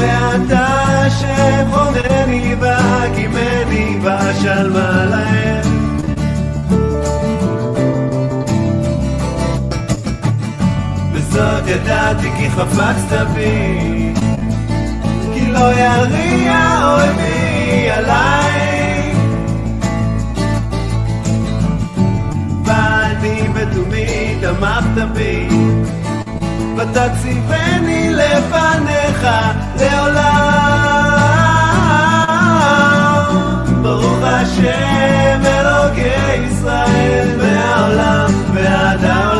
ואתה 0.00 0.66
השם 1.06 1.66
חונני 1.72 2.54
והקימני 2.60 3.98
ואשלמה 4.02 5.04
להם. 5.04 5.96
וזאת 11.12 11.68
ידעתי 11.68 12.30
כי 12.36 12.50
חפצת 12.50 13.26
בי, 13.34 14.12
כי 15.34 15.46
לא 15.46 15.72
יריע 15.72 16.58
אויבי 16.84 17.90
עליי. 17.90 19.14
ואני 22.64 23.48
בתומי 23.54 24.38
תמכת 24.40 25.08
בי, 25.14 25.48
ותציבני 26.76 28.10
לפניך 28.12 29.26
לעולם. 29.80 30.46
ברוך 33.82 34.22
השם 34.22 35.40
אלוקי 35.46 36.34
ישראל 36.50 37.28
מהעולם 37.38 38.30
ועד 38.54 39.04
העולם, 39.04 39.35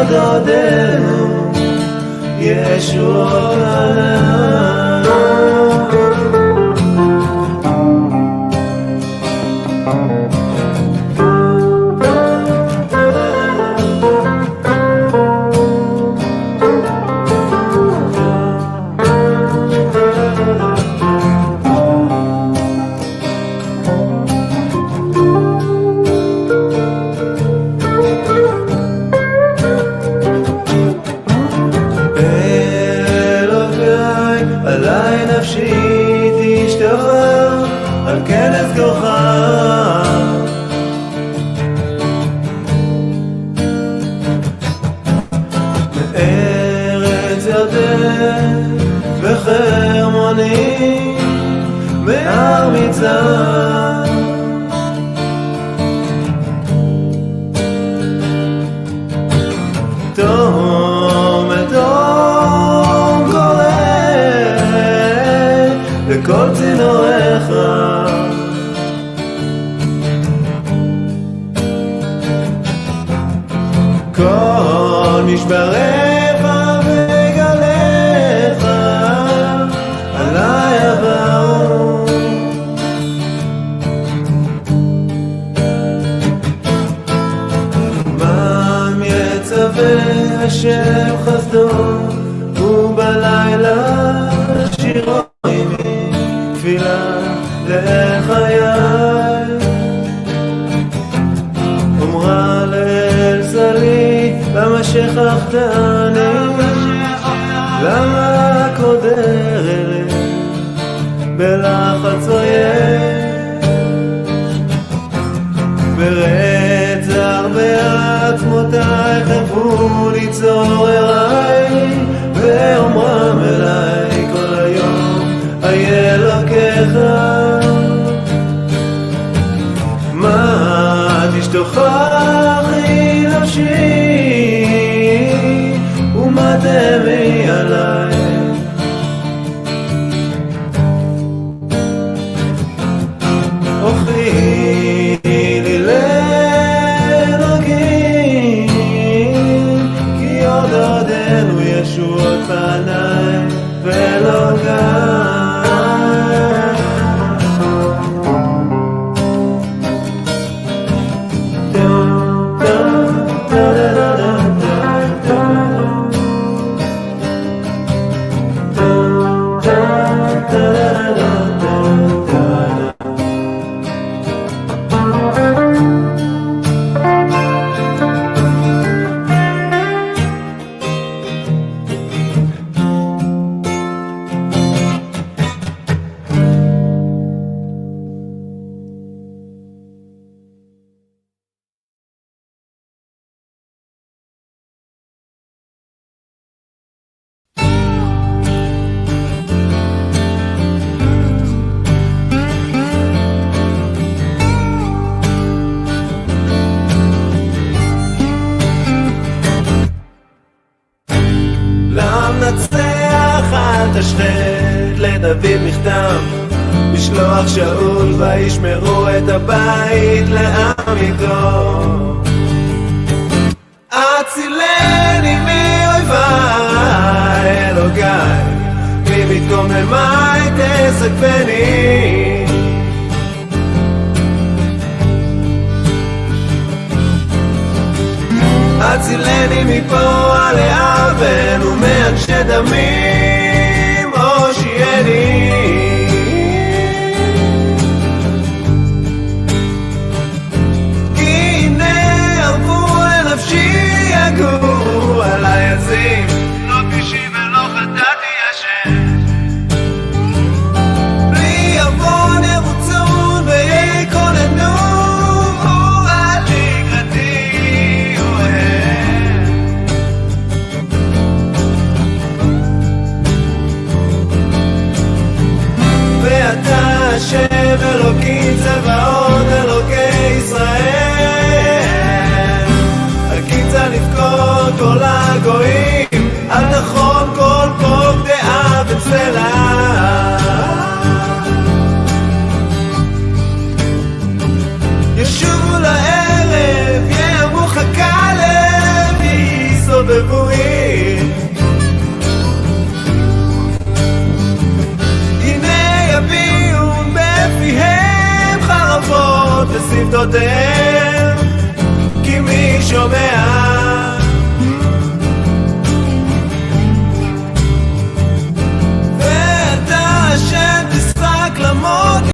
Adadeno 0.00 1.20
Yeshua. 2.40 4.00